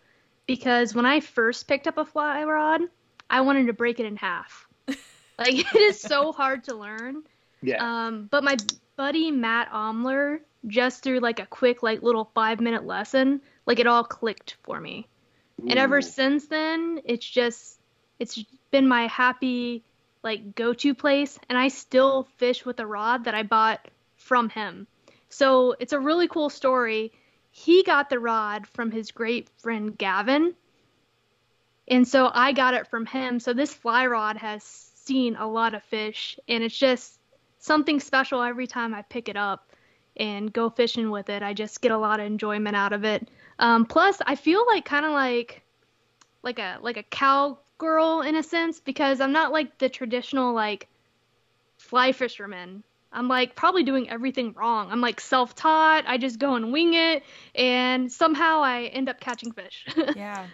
[0.45, 2.81] because when I first picked up a fly rod,
[3.30, 4.67] I wanted to break it in half.
[5.39, 7.23] Like it is so hard to learn.
[7.64, 8.07] Yeah.
[8.07, 8.57] Um, but my
[8.95, 13.88] buddy Matt Omler, just through like a quick like little five minute lesson, like it
[13.88, 15.07] all clicked for me.
[15.60, 17.80] And ever since then, it's just
[18.19, 19.84] it's been my happy
[20.23, 24.49] like go to place, and I still fish with a rod that I bought from
[24.49, 24.88] him.
[25.30, 27.11] So it's a really cool story.
[27.52, 30.53] He got the rod from his great friend Gavin.
[31.88, 33.40] And so I got it from him.
[33.40, 37.19] So this fly rod has seen a lot of fish and it's just
[37.64, 39.69] something special every time I pick it up
[40.18, 41.41] and go fishing with it.
[41.41, 43.30] I just get a lot of enjoyment out of it.
[43.57, 45.61] Um, plus I feel like kind of like
[46.44, 50.90] like a like a cowgirl in a sense because I'm not like the traditional like
[51.77, 52.84] fly fisherman.
[53.14, 54.91] I'm like probably doing everything wrong.
[54.91, 56.03] I'm like self-taught.
[56.06, 57.23] I just go and wing it
[57.56, 59.85] and somehow I end up catching fish.
[60.15, 60.48] Yeah.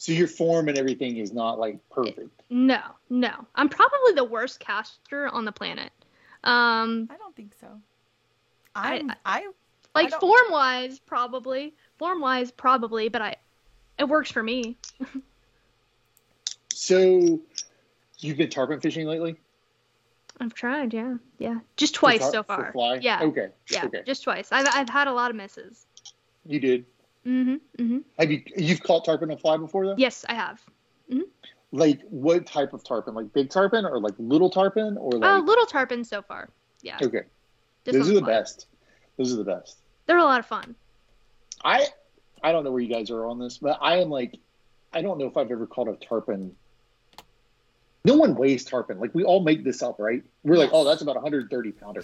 [0.00, 2.30] So your form and everything is not like perfect.
[2.48, 2.80] no,
[3.10, 3.30] no.
[3.54, 5.90] I'm probably the worst caster on the planet.
[6.44, 7.66] Um I don't think so.
[8.74, 9.48] I'm, I,
[9.94, 11.74] like don't- form-wise probably.
[11.98, 13.36] Form-wise probably, but I
[13.98, 14.76] it works for me.
[16.72, 17.40] So
[18.20, 19.36] you've been tarpon fishing lately?
[20.40, 21.16] I've tried, yeah.
[21.38, 21.58] Yeah.
[21.76, 22.72] Just twice For so tar- for far.
[22.72, 22.94] fly?
[23.02, 23.20] Yeah.
[23.22, 23.48] Okay.
[23.68, 24.02] Yeah, Okay.
[24.06, 24.50] just twice.
[24.52, 25.84] I've I've had a lot of misses.
[26.46, 26.84] You did.
[27.26, 27.60] Mhm.
[27.78, 28.04] Mhm.
[28.18, 29.94] Have you you've caught tarpon on fly before though?
[29.98, 30.62] Yes, I have.
[31.70, 33.12] Like what type of tarpon?
[33.14, 36.48] Like big tarpon or like little tarpon or Uh, like little tarpon so far.
[36.80, 36.96] Yeah.
[37.02, 37.24] Okay.
[37.84, 38.28] This Those are the fly.
[38.30, 38.66] best.
[39.18, 39.76] Those are the best.
[40.06, 40.74] They're a lot of fun.
[41.62, 41.86] I
[42.42, 44.38] I don't know where you guys are on this, but I am like
[44.94, 46.56] I don't know if I've ever caught a tarpon.
[48.06, 48.98] No one weighs tarpon.
[48.98, 50.22] Like we all make this up, right?
[50.44, 52.02] We're like, oh, that's about a 130 pounder.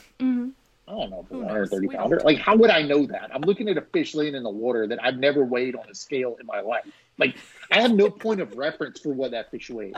[0.86, 1.70] I don't know if it's Who a knows?
[1.70, 2.20] 130 pounder.
[2.24, 3.30] Like, how would I know that?
[3.34, 5.94] I'm looking at a fish laying in the water that I've never weighed on a
[5.94, 6.84] scale in my life.
[7.18, 7.36] Like,
[7.70, 9.94] I have no point of reference for what that fish weighs,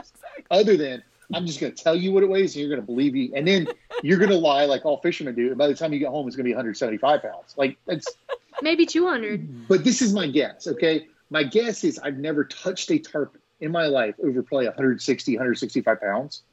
[0.49, 1.03] other than
[1.33, 3.31] I'm just going to tell you what it weighs, and you're going to believe me,
[3.35, 3.67] and then
[4.01, 5.49] you're going to lie like all fishermen do.
[5.49, 7.53] And by the time you get home, it's going to be 175 pounds.
[7.57, 8.07] Like, that's.
[8.61, 9.67] Maybe 200.
[9.67, 10.67] But this is my guess.
[10.67, 15.35] Okay, my guess is I've never touched a tarpon in my life over probably 160,
[15.35, 16.43] 165 pounds.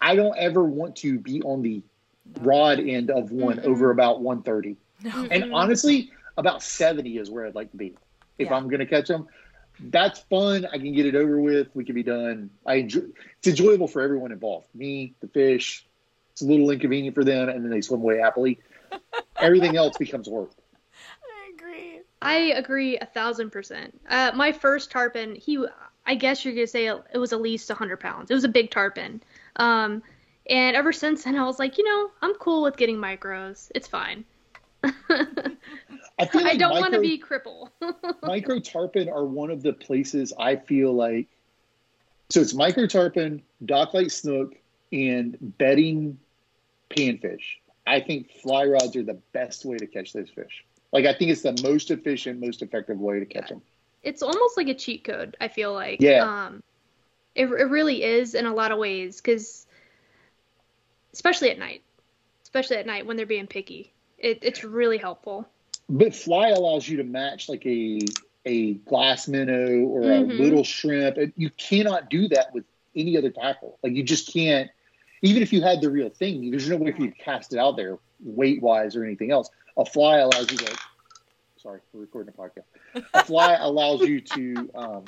[0.00, 1.82] I don't ever want to be on the
[2.40, 3.64] rod end of one Mm-mm.
[3.64, 4.76] over about 130.
[5.02, 5.26] No.
[5.30, 7.96] And honestly, about 70 is where I'd like to be.
[8.38, 8.56] If Yeah.
[8.56, 9.26] I'm going to catch them,
[9.78, 10.66] that's fun.
[10.66, 11.68] I can get it over with.
[11.74, 12.50] We can be done.
[12.66, 13.02] I enjoy,
[13.38, 14.66] it's enjoyable for everyone involved.
[14.74, 15.86] Me, the fish.
[16.32, 18.60] It's a little inconvenient for them, and then they swim away happily.
[19.40, 20.50] Everything else becomes work.
[21.22, 22.00] I agree.
[22.22, 23.98] I agree a thousand percent.
[24.08, 25.64] Uh, my first tarpon, he,
[26.06, 28.30] I guess you're gonna say it was at least 100 pounds.
[28.30, 29.22] It was a big tarpon.
[29.56, 30.02] Um,
[30.48, 33.70] and ever since then, I was like, you know, I'm cool with getting micros.
[33.74, 34.24] It's fine.
[34.82, 34.90] I
[36.26, 37.70] feel I don't want to be cripple.
[38.22, 41.28] micro tarpon are one of the places I feel like.
[42.30, 44.54] So it's micro tarpon, docklight snook,
[44.92, 46.18] and bedding
[46.90, 47.42] panfish
[47.86, 50.64] I think fly rods are the best way to catch those fish.
[50.92, 53.62] Like I think it's the most efficient, most effective way to catch them.
[54.02, 55.36] It's almost like a cheat code.
[55.40, 56.00] I feel like.
[56.00, 56.24] Yeah.
[56.24, 56.62] Um,
[57.34, 59.66] it it really is in a lot of ways because,
[61.12, 61.82] especially at night,
[62.42, 65.48] especially at night when they're being picky, it, it's really helpful.
[65.88, 68.00] But fly allows you to match like a
[68.46, 70.38] a glass minnow or Mhm.
[70.38, 71.18] a little shrimp.
[71.36, 72.64] You cannot do that with
[72.96, 73.78] any other tackle.
[73.82, 74.70] Like you just can't.
[75.22, 77.58] Even if you had the real thing, there's no way for you to cast it
[77.58, 79.50] out there weight wise or anything else.
[79.76, 80.78] A fly allows you to.
[81.58, 83.02] Sorry, we're recording a podcast.
[83.12, 85.04] A fly allows you to um,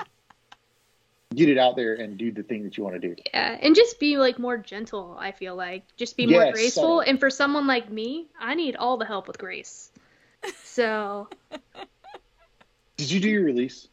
[1.34, 3.14] get it out there and do the thing that you want to do.
[3.32, 5.16] Yeah, and just be like more gentle.
[5.18, 6.82] I feel like just be more Yes, graceful.
[6.82, 7.00] subtle.
[7.00, 9.90] And for someone like me, I need all the help with grace.
[10.64, 11.28] So,
[12.96, 13.88] Did you do your release?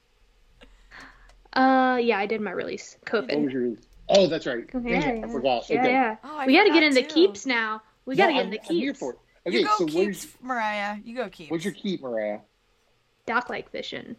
[1.53, 2.97] uh, yeah, I did my release.
[3.09, 3.51] What was COVID.
[3.51, 3.79] your release?
[4.09, 4.65] Oh, that's right.
[4.73, 5.25] Yeah, Dang yeah.
[5.25, 5.69] I forgot.
[5.69, 5.91] Yeah, okay.
[5.91, 6.15] yeah.
[6.23, 7.07] Oh, I we got to get forgot into too.
[7.13, 7.81] keeps now.
[8.05, 8.99] We got to No, get I'm- into I'm here keeps.
[8.99, 9.19] for it.
[9.47, 10.97] Okay, you go so keeps, where's, Mariah.
[11.03, 11.51] You go keeps.
[11.51, 12.39] what's your keep, Mariah?
[13.25, 14.15] Dock like fishing.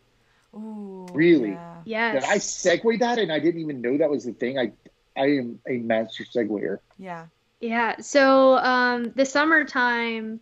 [0.55, 1.06] Ooh.
[1.12, 1.51] Really?
[1.51, 1.77] Yeah.
[1.85, 2.14] Yes.
[2.22, 4.59] Did I segue that and I didn't even know that was the thing?
[4.59, 4.72] I
[5.16, 6.81] I am a master seguer.
[6.98, 7.27] Yeah.
[7.60, 8.01] Yeah.
[8.01, 10.40] So um, the summertime,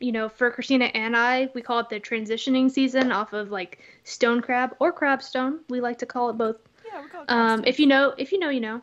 [0.00, 3.78] you know, for Christina and I, we call it the transitioning season off of like
[4.04, 5.60] stone crab or crab stone.
[5.68, 6.56] We like to call it both.
[6.84, 7.02] Yeah.
[7.02, 8.82] We call it Um, if you know, if you know, you know.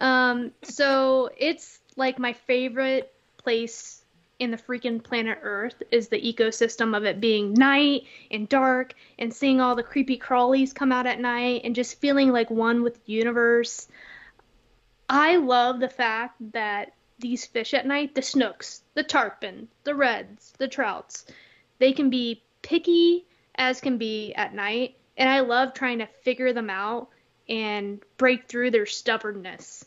[0.00, 4.04] Um, so it's like my favorite place
[4.38, 9.34] in the freaking planet Earth is the ecosystem of it being night and dark and
[9.34, 13.04] seeing all the creepy crawlies come out at night and just feeling like one with
[13.04, 13.88] the universe.
[15.08, 20.52] I love the fact that these fish at night, the snooks, the tarpon, the reds,
[20.58, 21.26] the trouts,
[21.78, 26.52] they can be picky as can be at night, and I love trying to figure
[26.52, 27.08] them out
[27.48, 29.84] and break through their stubbornness.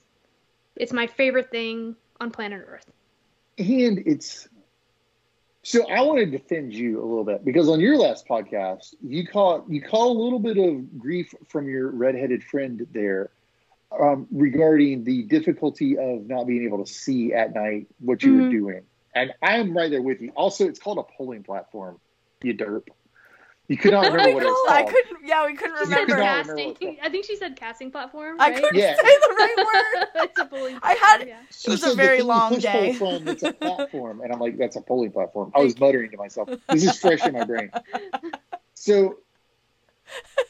[0.76, 2.92] It's my favorite thing on planet Earth.
[3.58, 4.48] And it's
[5.64, 9.28] so I want to defend you a little bit because on your last podcast, you
[9.28, 13.32] caught you call a little bit of grief from your redheaded friend there
[14.00, 18.42] um, regarding the difficulty of not being able to see at night what you were
[18.42, 18.52] Mhm.
[18.52, 18.82] doing.
[19.14, 20.32] And I'm right there with you.
[20.36, 22.00] Also, it's called a polling platform.
[22.42, 22.88] You derp.
[23.68, 25.18] You could not oh remember what it was I couldn't.
[25.26, 26.16] Yeah, we couldn't She could remember.
[26.18, 26.76] casting.
[26.82, 28.38] remember I think she said casting platform.
[28.40, 28.96] I couldn't Yeah.
[28.96, 30.08] say the right word.
[30.24, 31.38] it's a bullying I had- platform, yeah.
[31.52, 32.96] She was a said very long day.
[32.98, 35.52] pull From, it's a platform, and I'm like, that's a polling platform.
[35.56, 36.50] I was muttering to myself.
[36.70, 37.72] This is fresh in my brain.
[38.74, 39.20] So,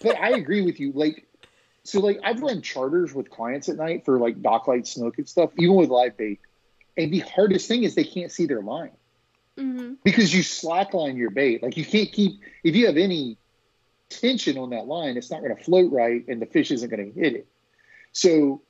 [0.01, 0.91] but I agree with you.
[0.93, 1.27] Like,
[1.83, 5.27] so like I've run charters with clients at night for like dock docklight snook and
[5.27, 6.39] stuff, even with live bait.
[6.97, 8.91] And the hardest thing is they can't see their line
[9.57, 11.61] hmm because you slackline your bait.
[11.61, 13.37] Like you can't keep if you have any
[14.09, 17.13] tension on that line, it's not going to float right, and the fish isn't going
[17.13, 17.47] to hit it.
[18.11, 18.61] So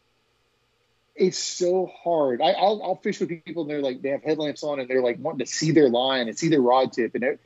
[1.16, 2.42] it's so hard.
[2.42, 5.02] I, I'll, I'll fish with people, and they're like they have headlamps on, and they're
[5.02, 7.16] like wanting to see their line and see their rod tip.
[7.16, 7.38] And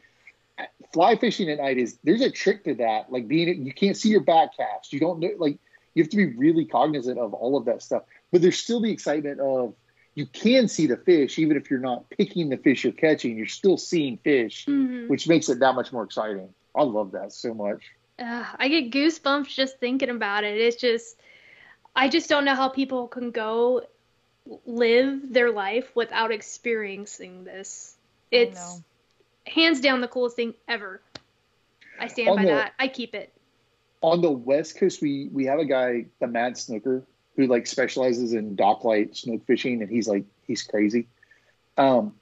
[0.93, 3.11] fly fishing at night is there's a trick to that.
[3.11, 4.93] Like being you can't see your back cast.
[4.93, 5.57] You don't know like
[5.93, 8.03] you have to be really cognizant of all of that stuff.
[8.31, 9.73] But there's still the excitement of
[10.15, 13.37] you can see the fish even if you're not picking the fish you're catching.
[13.37, 16.49] You're still seeing fish, hmm which makes it that much more exciting.
[16.75, 17.83] I love that so much.
[18.17, 20.57] Uh, I get goosebumps just thinking about it.
[20.57, 21.17] It's just,
[21.95, 23.83] I just don't know how people can go
[24.65, 27.95] live their life without experiencing this.
[28.31, 28.81] It's
[29.45, 31.01] hands down the coolest thing ever.
[31.99, 32.73] I stand On by the- that.
[32.79, 33.31] I keep it.
[34.01, 37.03] on the west coast we we have a guy the mad snooker
[37.35, 41.07] who like specializes in docklight snook fishing and he's like he's crazy.
[41.77, 42.13] Um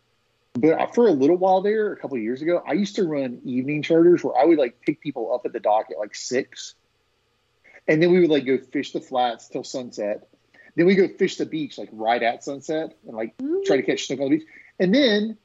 [0.54, 3.42] but for a little while there a couple of years ago i used to run
[3.44, 6.76] evening charters where i would like pick people up at the dock at like six.
[7.88, 10.30] And then we would like go fish the flats till sunset.
[10.76, 13.36] Then we go fish the beach like right at sunset and like
[13.66, 14.48] try to catch snook on the beach.
[14.80, 15.38] And then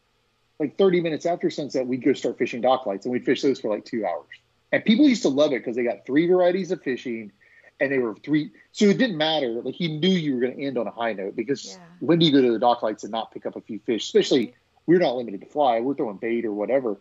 [0.58, 3.60] like 30 minutes after sunset we'd go start fishing dock lights and we'd fish those
[3.60, 4.26] for like two hours.
[4.72, 7.32] And people used to love it because they got three varieties of fishing
[7.80, 10.62] and they were three so it didn't matter like he knew you were going to
[10.62, 11.84] end on a high note because Yeah.
[12.00, 14.04] when do you go to the dock lights and not pick up a few fish?
[14.04, 14.54] Especially
[14.86, 16.96] we're not limited to fly we're throwing bait or whatever.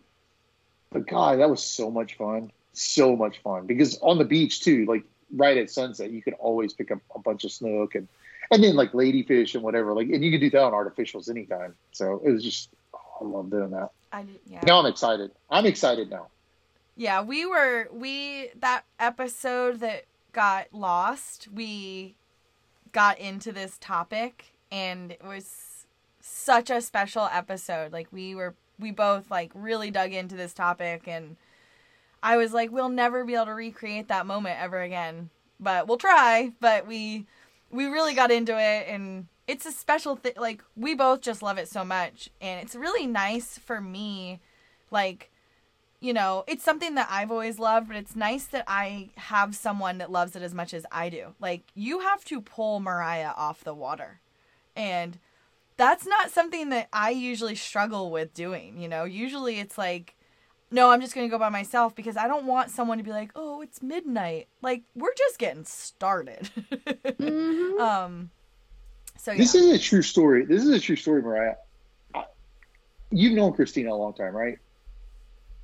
[0.91, 4.85] But god that was so much fun so much fun because on the beach too
[4.85, 5.03] like
[5.35, 8.07] right at sunset you could always pick up a bunch of snook and
[8.51, 11.75] and then like ladyfish and whatever like and you could do that on artificials anytime.
[11.91, 13.89] So it was just oh, i love doing that.
[14.13, 14.61] I yeah.
[14.65, 15.31] now i'm excited.
[15.49, 16.27] I'm excited now.
[16.95, 20.05] Yeah, we were we that episode that
[20.37, 22.15] got lost, we
[22.91, 25.87] got into this topic and it was
[26.19, 27.91] such a special episode.
[27.91, 31.37] Like we were we both like really dug into this topic and
[32.21, 35.31] I was like we'll never be able to recreate that moment ever again.
[35.59, 37.25] But we'll try, but we
[37.71, 40.33] we really got into it and it's a special thing.
[40.37, 44.39] Like we both just love it so much, and it's really nice for me.
[44.91, 45.31] Like,
[45.99, 49.97] you know, it's something that I've always loved, but it's nice that I have someone
[49.97, 51.33] that loves it as much as I do.
[51.39, 54.19] Like, you have to pull Mariah off the water,
[54.75, 55.17] and
[55.75, 58.79] that's not something that I usually struggle with doing.
[58.79, 60.13] You know, usually it's like.
[60.69, 63.31] No, I'm just gonna go by myself because I don't want someone to be like,
[63.37, 66.49] "Oh, it's midnight." Like we're just getting started.
[67.17, 67.79] Mhm.
[67.79, 68.31] um,
[69.17, 69.37] so yeah.
[69.37, 70.43] This is a true story.
[70.43, 71.55] This is a true story, Mariah.
[73.11, 74.59] You've known Christina a long time, right?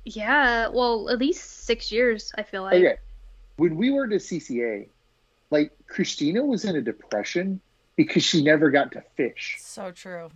[0.04, 2.32] Yeah, well, at least six years.
[2.36, 2.74] I feel like.
[2.74, 2.96] Okay.
[3.56, 4.88] When we were at CCA,
[5.50, 7.60] like Christina was in a depression
[7.96, 9.56] because she never got to fish.
[9.60, 10.28] So true.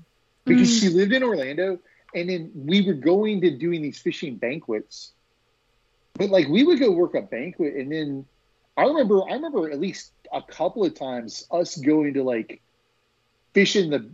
[0.45, 0.81] Because Mm.
[0.81, 1.79] she lived in Orlando
[2.15, 5.13] and then we were going to doing these fishing banquets.
[6.15, 8.25] But like we would go work a banquet and then
[8.77, 12.63] I remember I remember at least a couple of times us going to like
[13.55, 14.09] fishing the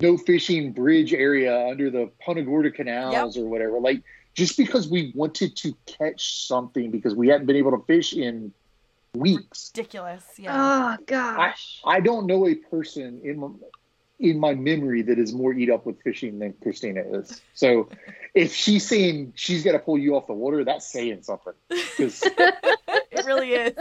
[0.00, 3.80] no fishing bridge area under the Punta Gorda canals or whatever.
[3.80, 4.02] Like
[4.36, 8.52] just because we wanted to catch something because we hadn't been able to fish in
[9.14, 9.72] weeks.
[9.74, 10.24] Ridiculous.
[10.36, 10.96] Yeah.
[10.98, 11.80] Oh gosh.
[11.84, 13.48] I don't know a person in my,
[14.20, 17.40] in my memory that is more eat up with fishing than Christina is.
[17.54, 17.88] So
[18.34, 22.22] if she's saying she's got to pull you off the water, that's saying something because
[22.24, 23.74] it really is.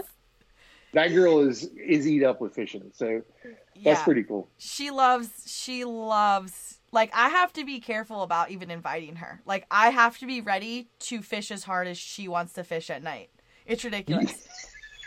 [0.94, 2.92] that girl is is eat up with fishing.
[2.94, 4.04] So that's yeah.
[4.06, 4.48] pretty cool.
[4.58, 5.30] She loves.
[5.46, 6.75] She loves.
[6.96, 9.42] Like I have to be careful about even inviting her.
[9.46, 12.90] Like I have to be ready to fish as hard as she wants to fish
[12.90, 13.30] at night.
[13.68, 14.48] It's ridiculous.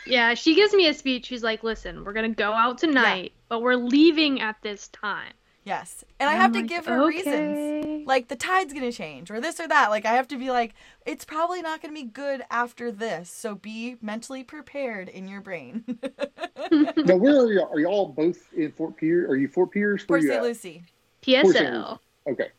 [0.05, 1.25] Yeah, she gives me a speech.
[1.27, 5.33] She's like, "Listen, we're gonna go out tonight, but we're leaving at this time."
[5.65, 6.03] yes.
[6.19, 8.07] And I I'm have to like, give her reasons.
[8.07, 9.89] Like the tide's gonna change or this or that.
[9.89, 10.73] Like I have to be like,
[11.05, 13.29] it's probably not gonna be good after this.
[13.29, 15.83] So be mentally prepared in your brain.
[16.71, 17.69] now where are y'all?
[17.71, 19.29] Are y'all both in Fort Pierce?
[19.29, 20.07] Are you Fort Pierce?
[20.07, 20.37] Where Port you St.
[20.37, 20.43] at?
[20.43, 20.83] Lucie.
[21.21, 21.99] PSL.
[22.27, 22.49] Okay,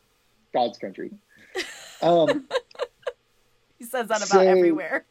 [0.53, 1.11] God's country.
[2.03, 2.47] Um,
[3.77, 5.05] He says that about So- everywhere.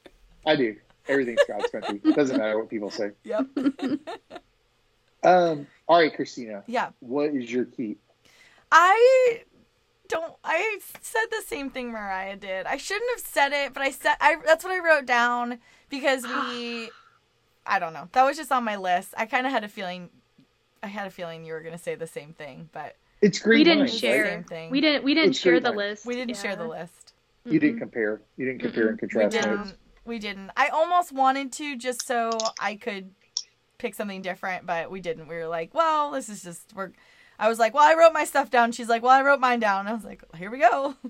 [0.45, 0.75] I do.
[1.07, 2.01] Everything's God's country.
[2.15, 3.11] Doesn't matter what people say.
[3.25, 3.47] Yep.
[5.23, 6.65] Um, all right, Christina.
[6.67, 6.91] Yeah.
[7.01, 8.01] What is your keep?
[8.73, 9.43] I
[10.09, 10.35] don't.
[10.43, 12.67] I said the same thing Mariah did.
[12.67, 14.17] I shouldn't have said it, but I said.
[14.21, 15.59] I that's what I wrote down
[15.91, 16.91] because we.
[17.67, 18.09] I don't know.
[18.13, 19.13] That was just on my list.
[19.17, 20.09] I kind of had a feeling.
[20.83, 23.59] I had a feeling you were gonna say the same thing, but It's great.
[23.59, 24.15] We didn't minds, It's the right?
[24.25, 24.45] share.
[24.49, 24.71] same.
[24.71, 25.05] We didn't.
[25.05, 25.77] We didn't It's share the minds.
[25.77, 26.07] list.
[26.07, 27.13] we didn't share the list.
[27.45, 27.81] You didn't Mhm.
[27.81, 28.21] compare.
[28.37, 29.35] You didn't compare and contrast.
[29.35, 29.67] We contrast didn't.
[29.67, 29.79] notes.
[30.05, 30.51] We didn't.
[30.57, 32.31] I almost wanted to just so
[32.61, 33.11] I could
[33.79, 35.27] pick something different, but we didn't.
[35.29, 36.93] We were like, well, this is just we're.
[37.39, 38.73] I was like, well, I wrote my stuff down.
[38.73, 39.87] She's like, well, I wrote mine down.
[39.87, 40.95] I was like, here we go.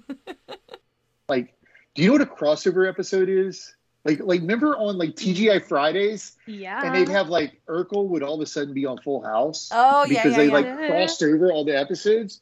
[1.29, 1.55] Like,
[1.95, 3.75] do you know what a crossover episode is?
[4.05, 6.81] Like, like remember on like TGI Fridays, Yeah.
[6.85, 10.05] and they'd have like Urkel would all of a sudden be on Full House Oh
[10.05, 10.53] yeah, because yeah, they yeah.
[10.53, 10.87] like Yeah.
[10.89, 12.41] crossed over all the episodes.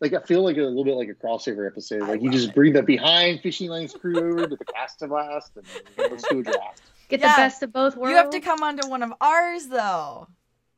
[0.00, 2.02] Like, I feel like a little bit like a crossover episode.
[2.02, 2.54] I Like, you just it.
[2.54, 5.64] bring the behind fishing lanes crew over to the cast of last, and
[5.96, 6.82] let's do a draft.
[7.08, 7.32] Get Yeah.
[7.32, 8.10] the best of both worlds.
[8.10, 10.28] You have to come onto one of ours though.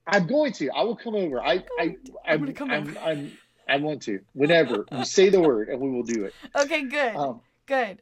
[0.07, 0.71] I'm going to.
[0.71, 1.41] I will come over.
[1.41, 1.97] I, I,
[2.27, 2.99] I'm I'm, come I'm, over.
[3.01, 3.33] I'm,
[3.69, 4.21] I want to.
[4.35, 6.35] Whenever you say the word, and we will do it.
[6.57, 8.01] Okay, good, Um, good.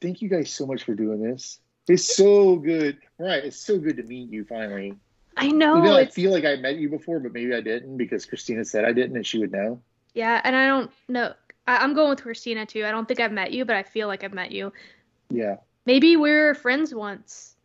[0.00, 1.60] Thank you guys so much for doing this.
[1.88, 2.98] It's so good.
[3.18, 3.44] Right.
[3.44, 4.94] It's so good to meet you finally.
[5.36, 5.78] I know.
[5.78, 8.64] Even though I feel like I met you before, but maybe I didn't because Christina
[8.64, 9.80] said I didn't and she would know.
[10.14, 11.32] yeah, and I don't know.
[11.66, 12.84] I, I'm going with Christina too.
[12.84, 14.72] I don't think I've met you, but I feel like I've met you.
[15.30, 15.56] Yeah.
[15.86, 17.56] Maybe we were friends once.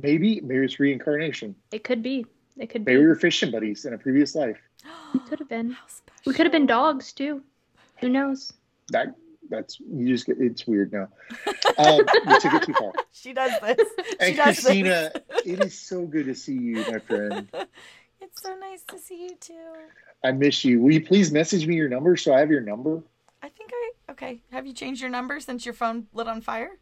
[0.00, 1.54] Maybe maybe it's reincarnation.
[1.72, 2.26] It could be.
[2.56, 2.92] It could be.
[2.92, 4.58] Maybe we were fishing buddies in a previous life.
[5.28, 5.70] Could have been.
[5.72, 5.84] How.
[6.26, 7.42] We could have been dogs too.
[8.00, 8.52] Who knows?
[8.90, 9.14] That
[9.50, 11.08] that's you just get it's weird now.
[11.78, 11.98] Um,
[12.28, 12.92] you took it too far.
[13.12, 13.88] She does this.
[14.20, 15.42] And does Christina, this.
[15.46, 17.48] it is so good to see you, my friend.
[18.20, 19.54] it's so nice to see you too.
[20.22, 20.80] I miss you.
[20.80, 23.02] Will you please message me your number so I have your number?
[23.42, 24.40] I think I okay.
[24.52, 26.78] Have you changed your number since your phone lit on fire?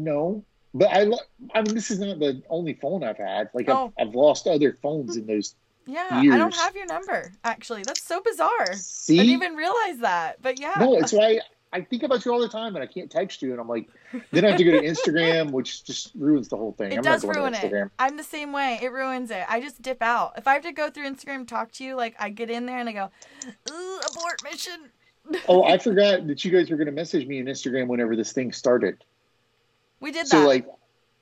[0.00, 0.44] No.
[0.74, 1.18] But I, lo-
[1.54, 3.50] I mean, this is not the only phone I've had.
[3.52, 3.92] Like, Oh.
[3.98, 5.54] I've, I've lost other phones in those.
[5.86, 7.32] Yeah, I don't have your number.
[7.44, 8.72] Actually, that's so bizarre.
[8.74, 9.18] See?
[9.18, 10.40] I didn't even realize that.
[10.40, 10.74] But yeah.
[10.78, 11.40] No, it's why
[11.72, 13.52] I think about you all the time and I can't text you.
[13.52, 13.88] And I'm like,
[14.30, 16.92] then I have to go to Instagram, which just ruins the whole thing.
[16.92, 17.90] It I'm does not going ruin it.
[17.98, 18.78] I'm the same way.
[18.82, 19.44] It ruins it.
[19.48, 20.34] I just dip out.
[20.36, 22.78] If I have to go through Instagram talk to you, like I get in there
[22.78, 23.10] and I go,
[23.70, 24.90] Ooh, abort mission.
[25.48, 28.32] Oh, I forgot that you guys were going to message me on Instagram whenever this
[28.32, 29.02] thing started.
[30.00, 30.46] We did So, that.
[30.46, 30.66] like,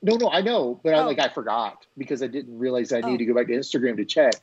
[0.03, 1.07] no, no, I know, but I Oh.
[1.07, 3.07] like I forgot because I didn't realize I Oh.
[3.07, 4.35] need to go back to Instagram to check.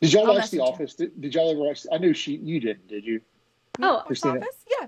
[0.00, 0.60] Did y'all I'll watch The.
[0.60, 0.94] Office?
[0.94, 1.86] Did, did y'all ever watch?
[1.92, 3.20] I know she, you didn't, did you?
[3.80, 4.38] Oh, Post Christina.
[4.40, 4.64] office?
[4.80, 4.86] Yeah.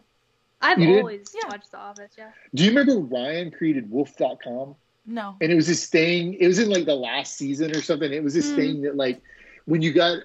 [0.63, 0.99] I've You did?
[0.99, 1.49] always Yeah.
[1.49, 2.13] watched The Office.
[2.19, 2.31] Yeah.
[2.55, 4.75] Do you remember Ryan created WUPHF.com?
[5.07, 5.35] No.
[5.41, 8.23] and it was this thing it was in like the last season or something it
[8.23, 8.55] was this Mm.
[8.57, 9.21] thing that like
[9.65, 10.19] when you got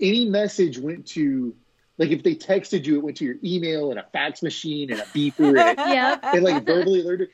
[0.00, 1.54] any message went to
[1.98, 5.00] like if they texted you, it went to your email and a fax machine and
[5.00, 6.20] a beeper and, it, Yep.
[6.24, 7.28] and like verbally alerted.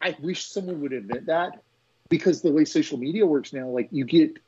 [0.00, 1.62] I wish someone would invent that
[2.08, 4.38] because the way social media works now, like you get,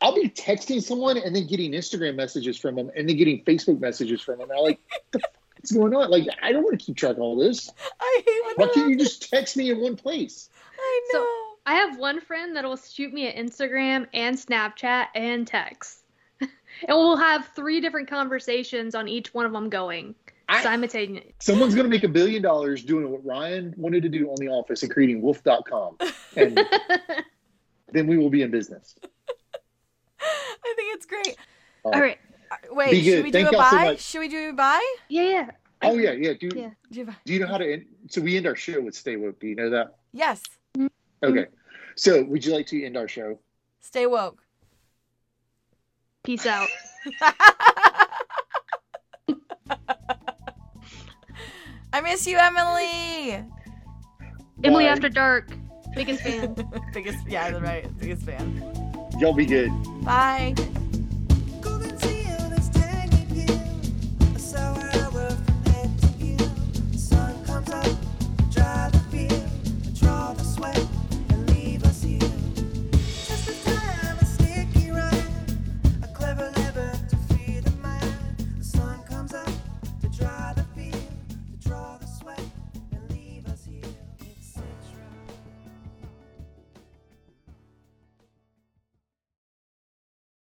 [0.00, 3.80] I'll be texting someone and then getting Instagram messages from them and then getting Facebook
[3.80, 4.50] messages from them.
[4.50, 4.80] And I'm like,
[5.10, 5.30] the fuck
[5.62, 6.10] is going on?
[6.10, 7.70] Like, I don't want to keep track of all this.
[8.00, 10.50] I hate when Why can't you just text me in one place?
[10.78, 11.34] I So- know.
[11.66, 15.98] I have one friend that'll shoot me an Instagram and Snapchat and text.
[16.40, 16.48] and
[16.88, 20.14] we'll have three different conversations on each one of them going
[20.48, 21.34] I- simultaneously.
[21.40, 24.48] Someone's going to make a billion dollars doing what Ryan wanted to do on The
[24.48, 25.98] Office and creating WUPHF.com.
[26.36, 26.58] And
[27.92, 28.94] then we will be in business.
[31.10, 31.36] I think it's great.
[31.84, 32.18] All All right.
[32.50, 33.96] Uh, Wait, Be should we do Thank a y'all so bye?
[33.96, 34.96] should we do a bye?
[35.08, 35.50] Yeah, yeah.
[35.82, 36.32] Oh, yeah, yeah.
[36.38, 36.70] Do, Yeah.
[36.90, 37.16] Do bye.
[37.24, 37.86] do you know how to end?
[38.08, 39.38] So we end our show with Stay Woke.
[39.38, 39.96] Do you know that?
[40.12, 40.42] Yes.
[41.22, 41.46] Okay.
[41.94, 43.38] So would you like to end our show?
[43.80, 44.42] Stay woke.
[46.22, 46.68] Peace out.
[51.92, 53.44] I miss you, Emily.
[54.62, 55.50] Emily After Dark.
[55.94, 56.54] Biggest fan.
[56.92, 57.96] biggest, yeah, right.
[57.98, 58.62] Biggest fan.
[59.18, 59.70] Y'all be good.
[60.04, 60.54] Bye.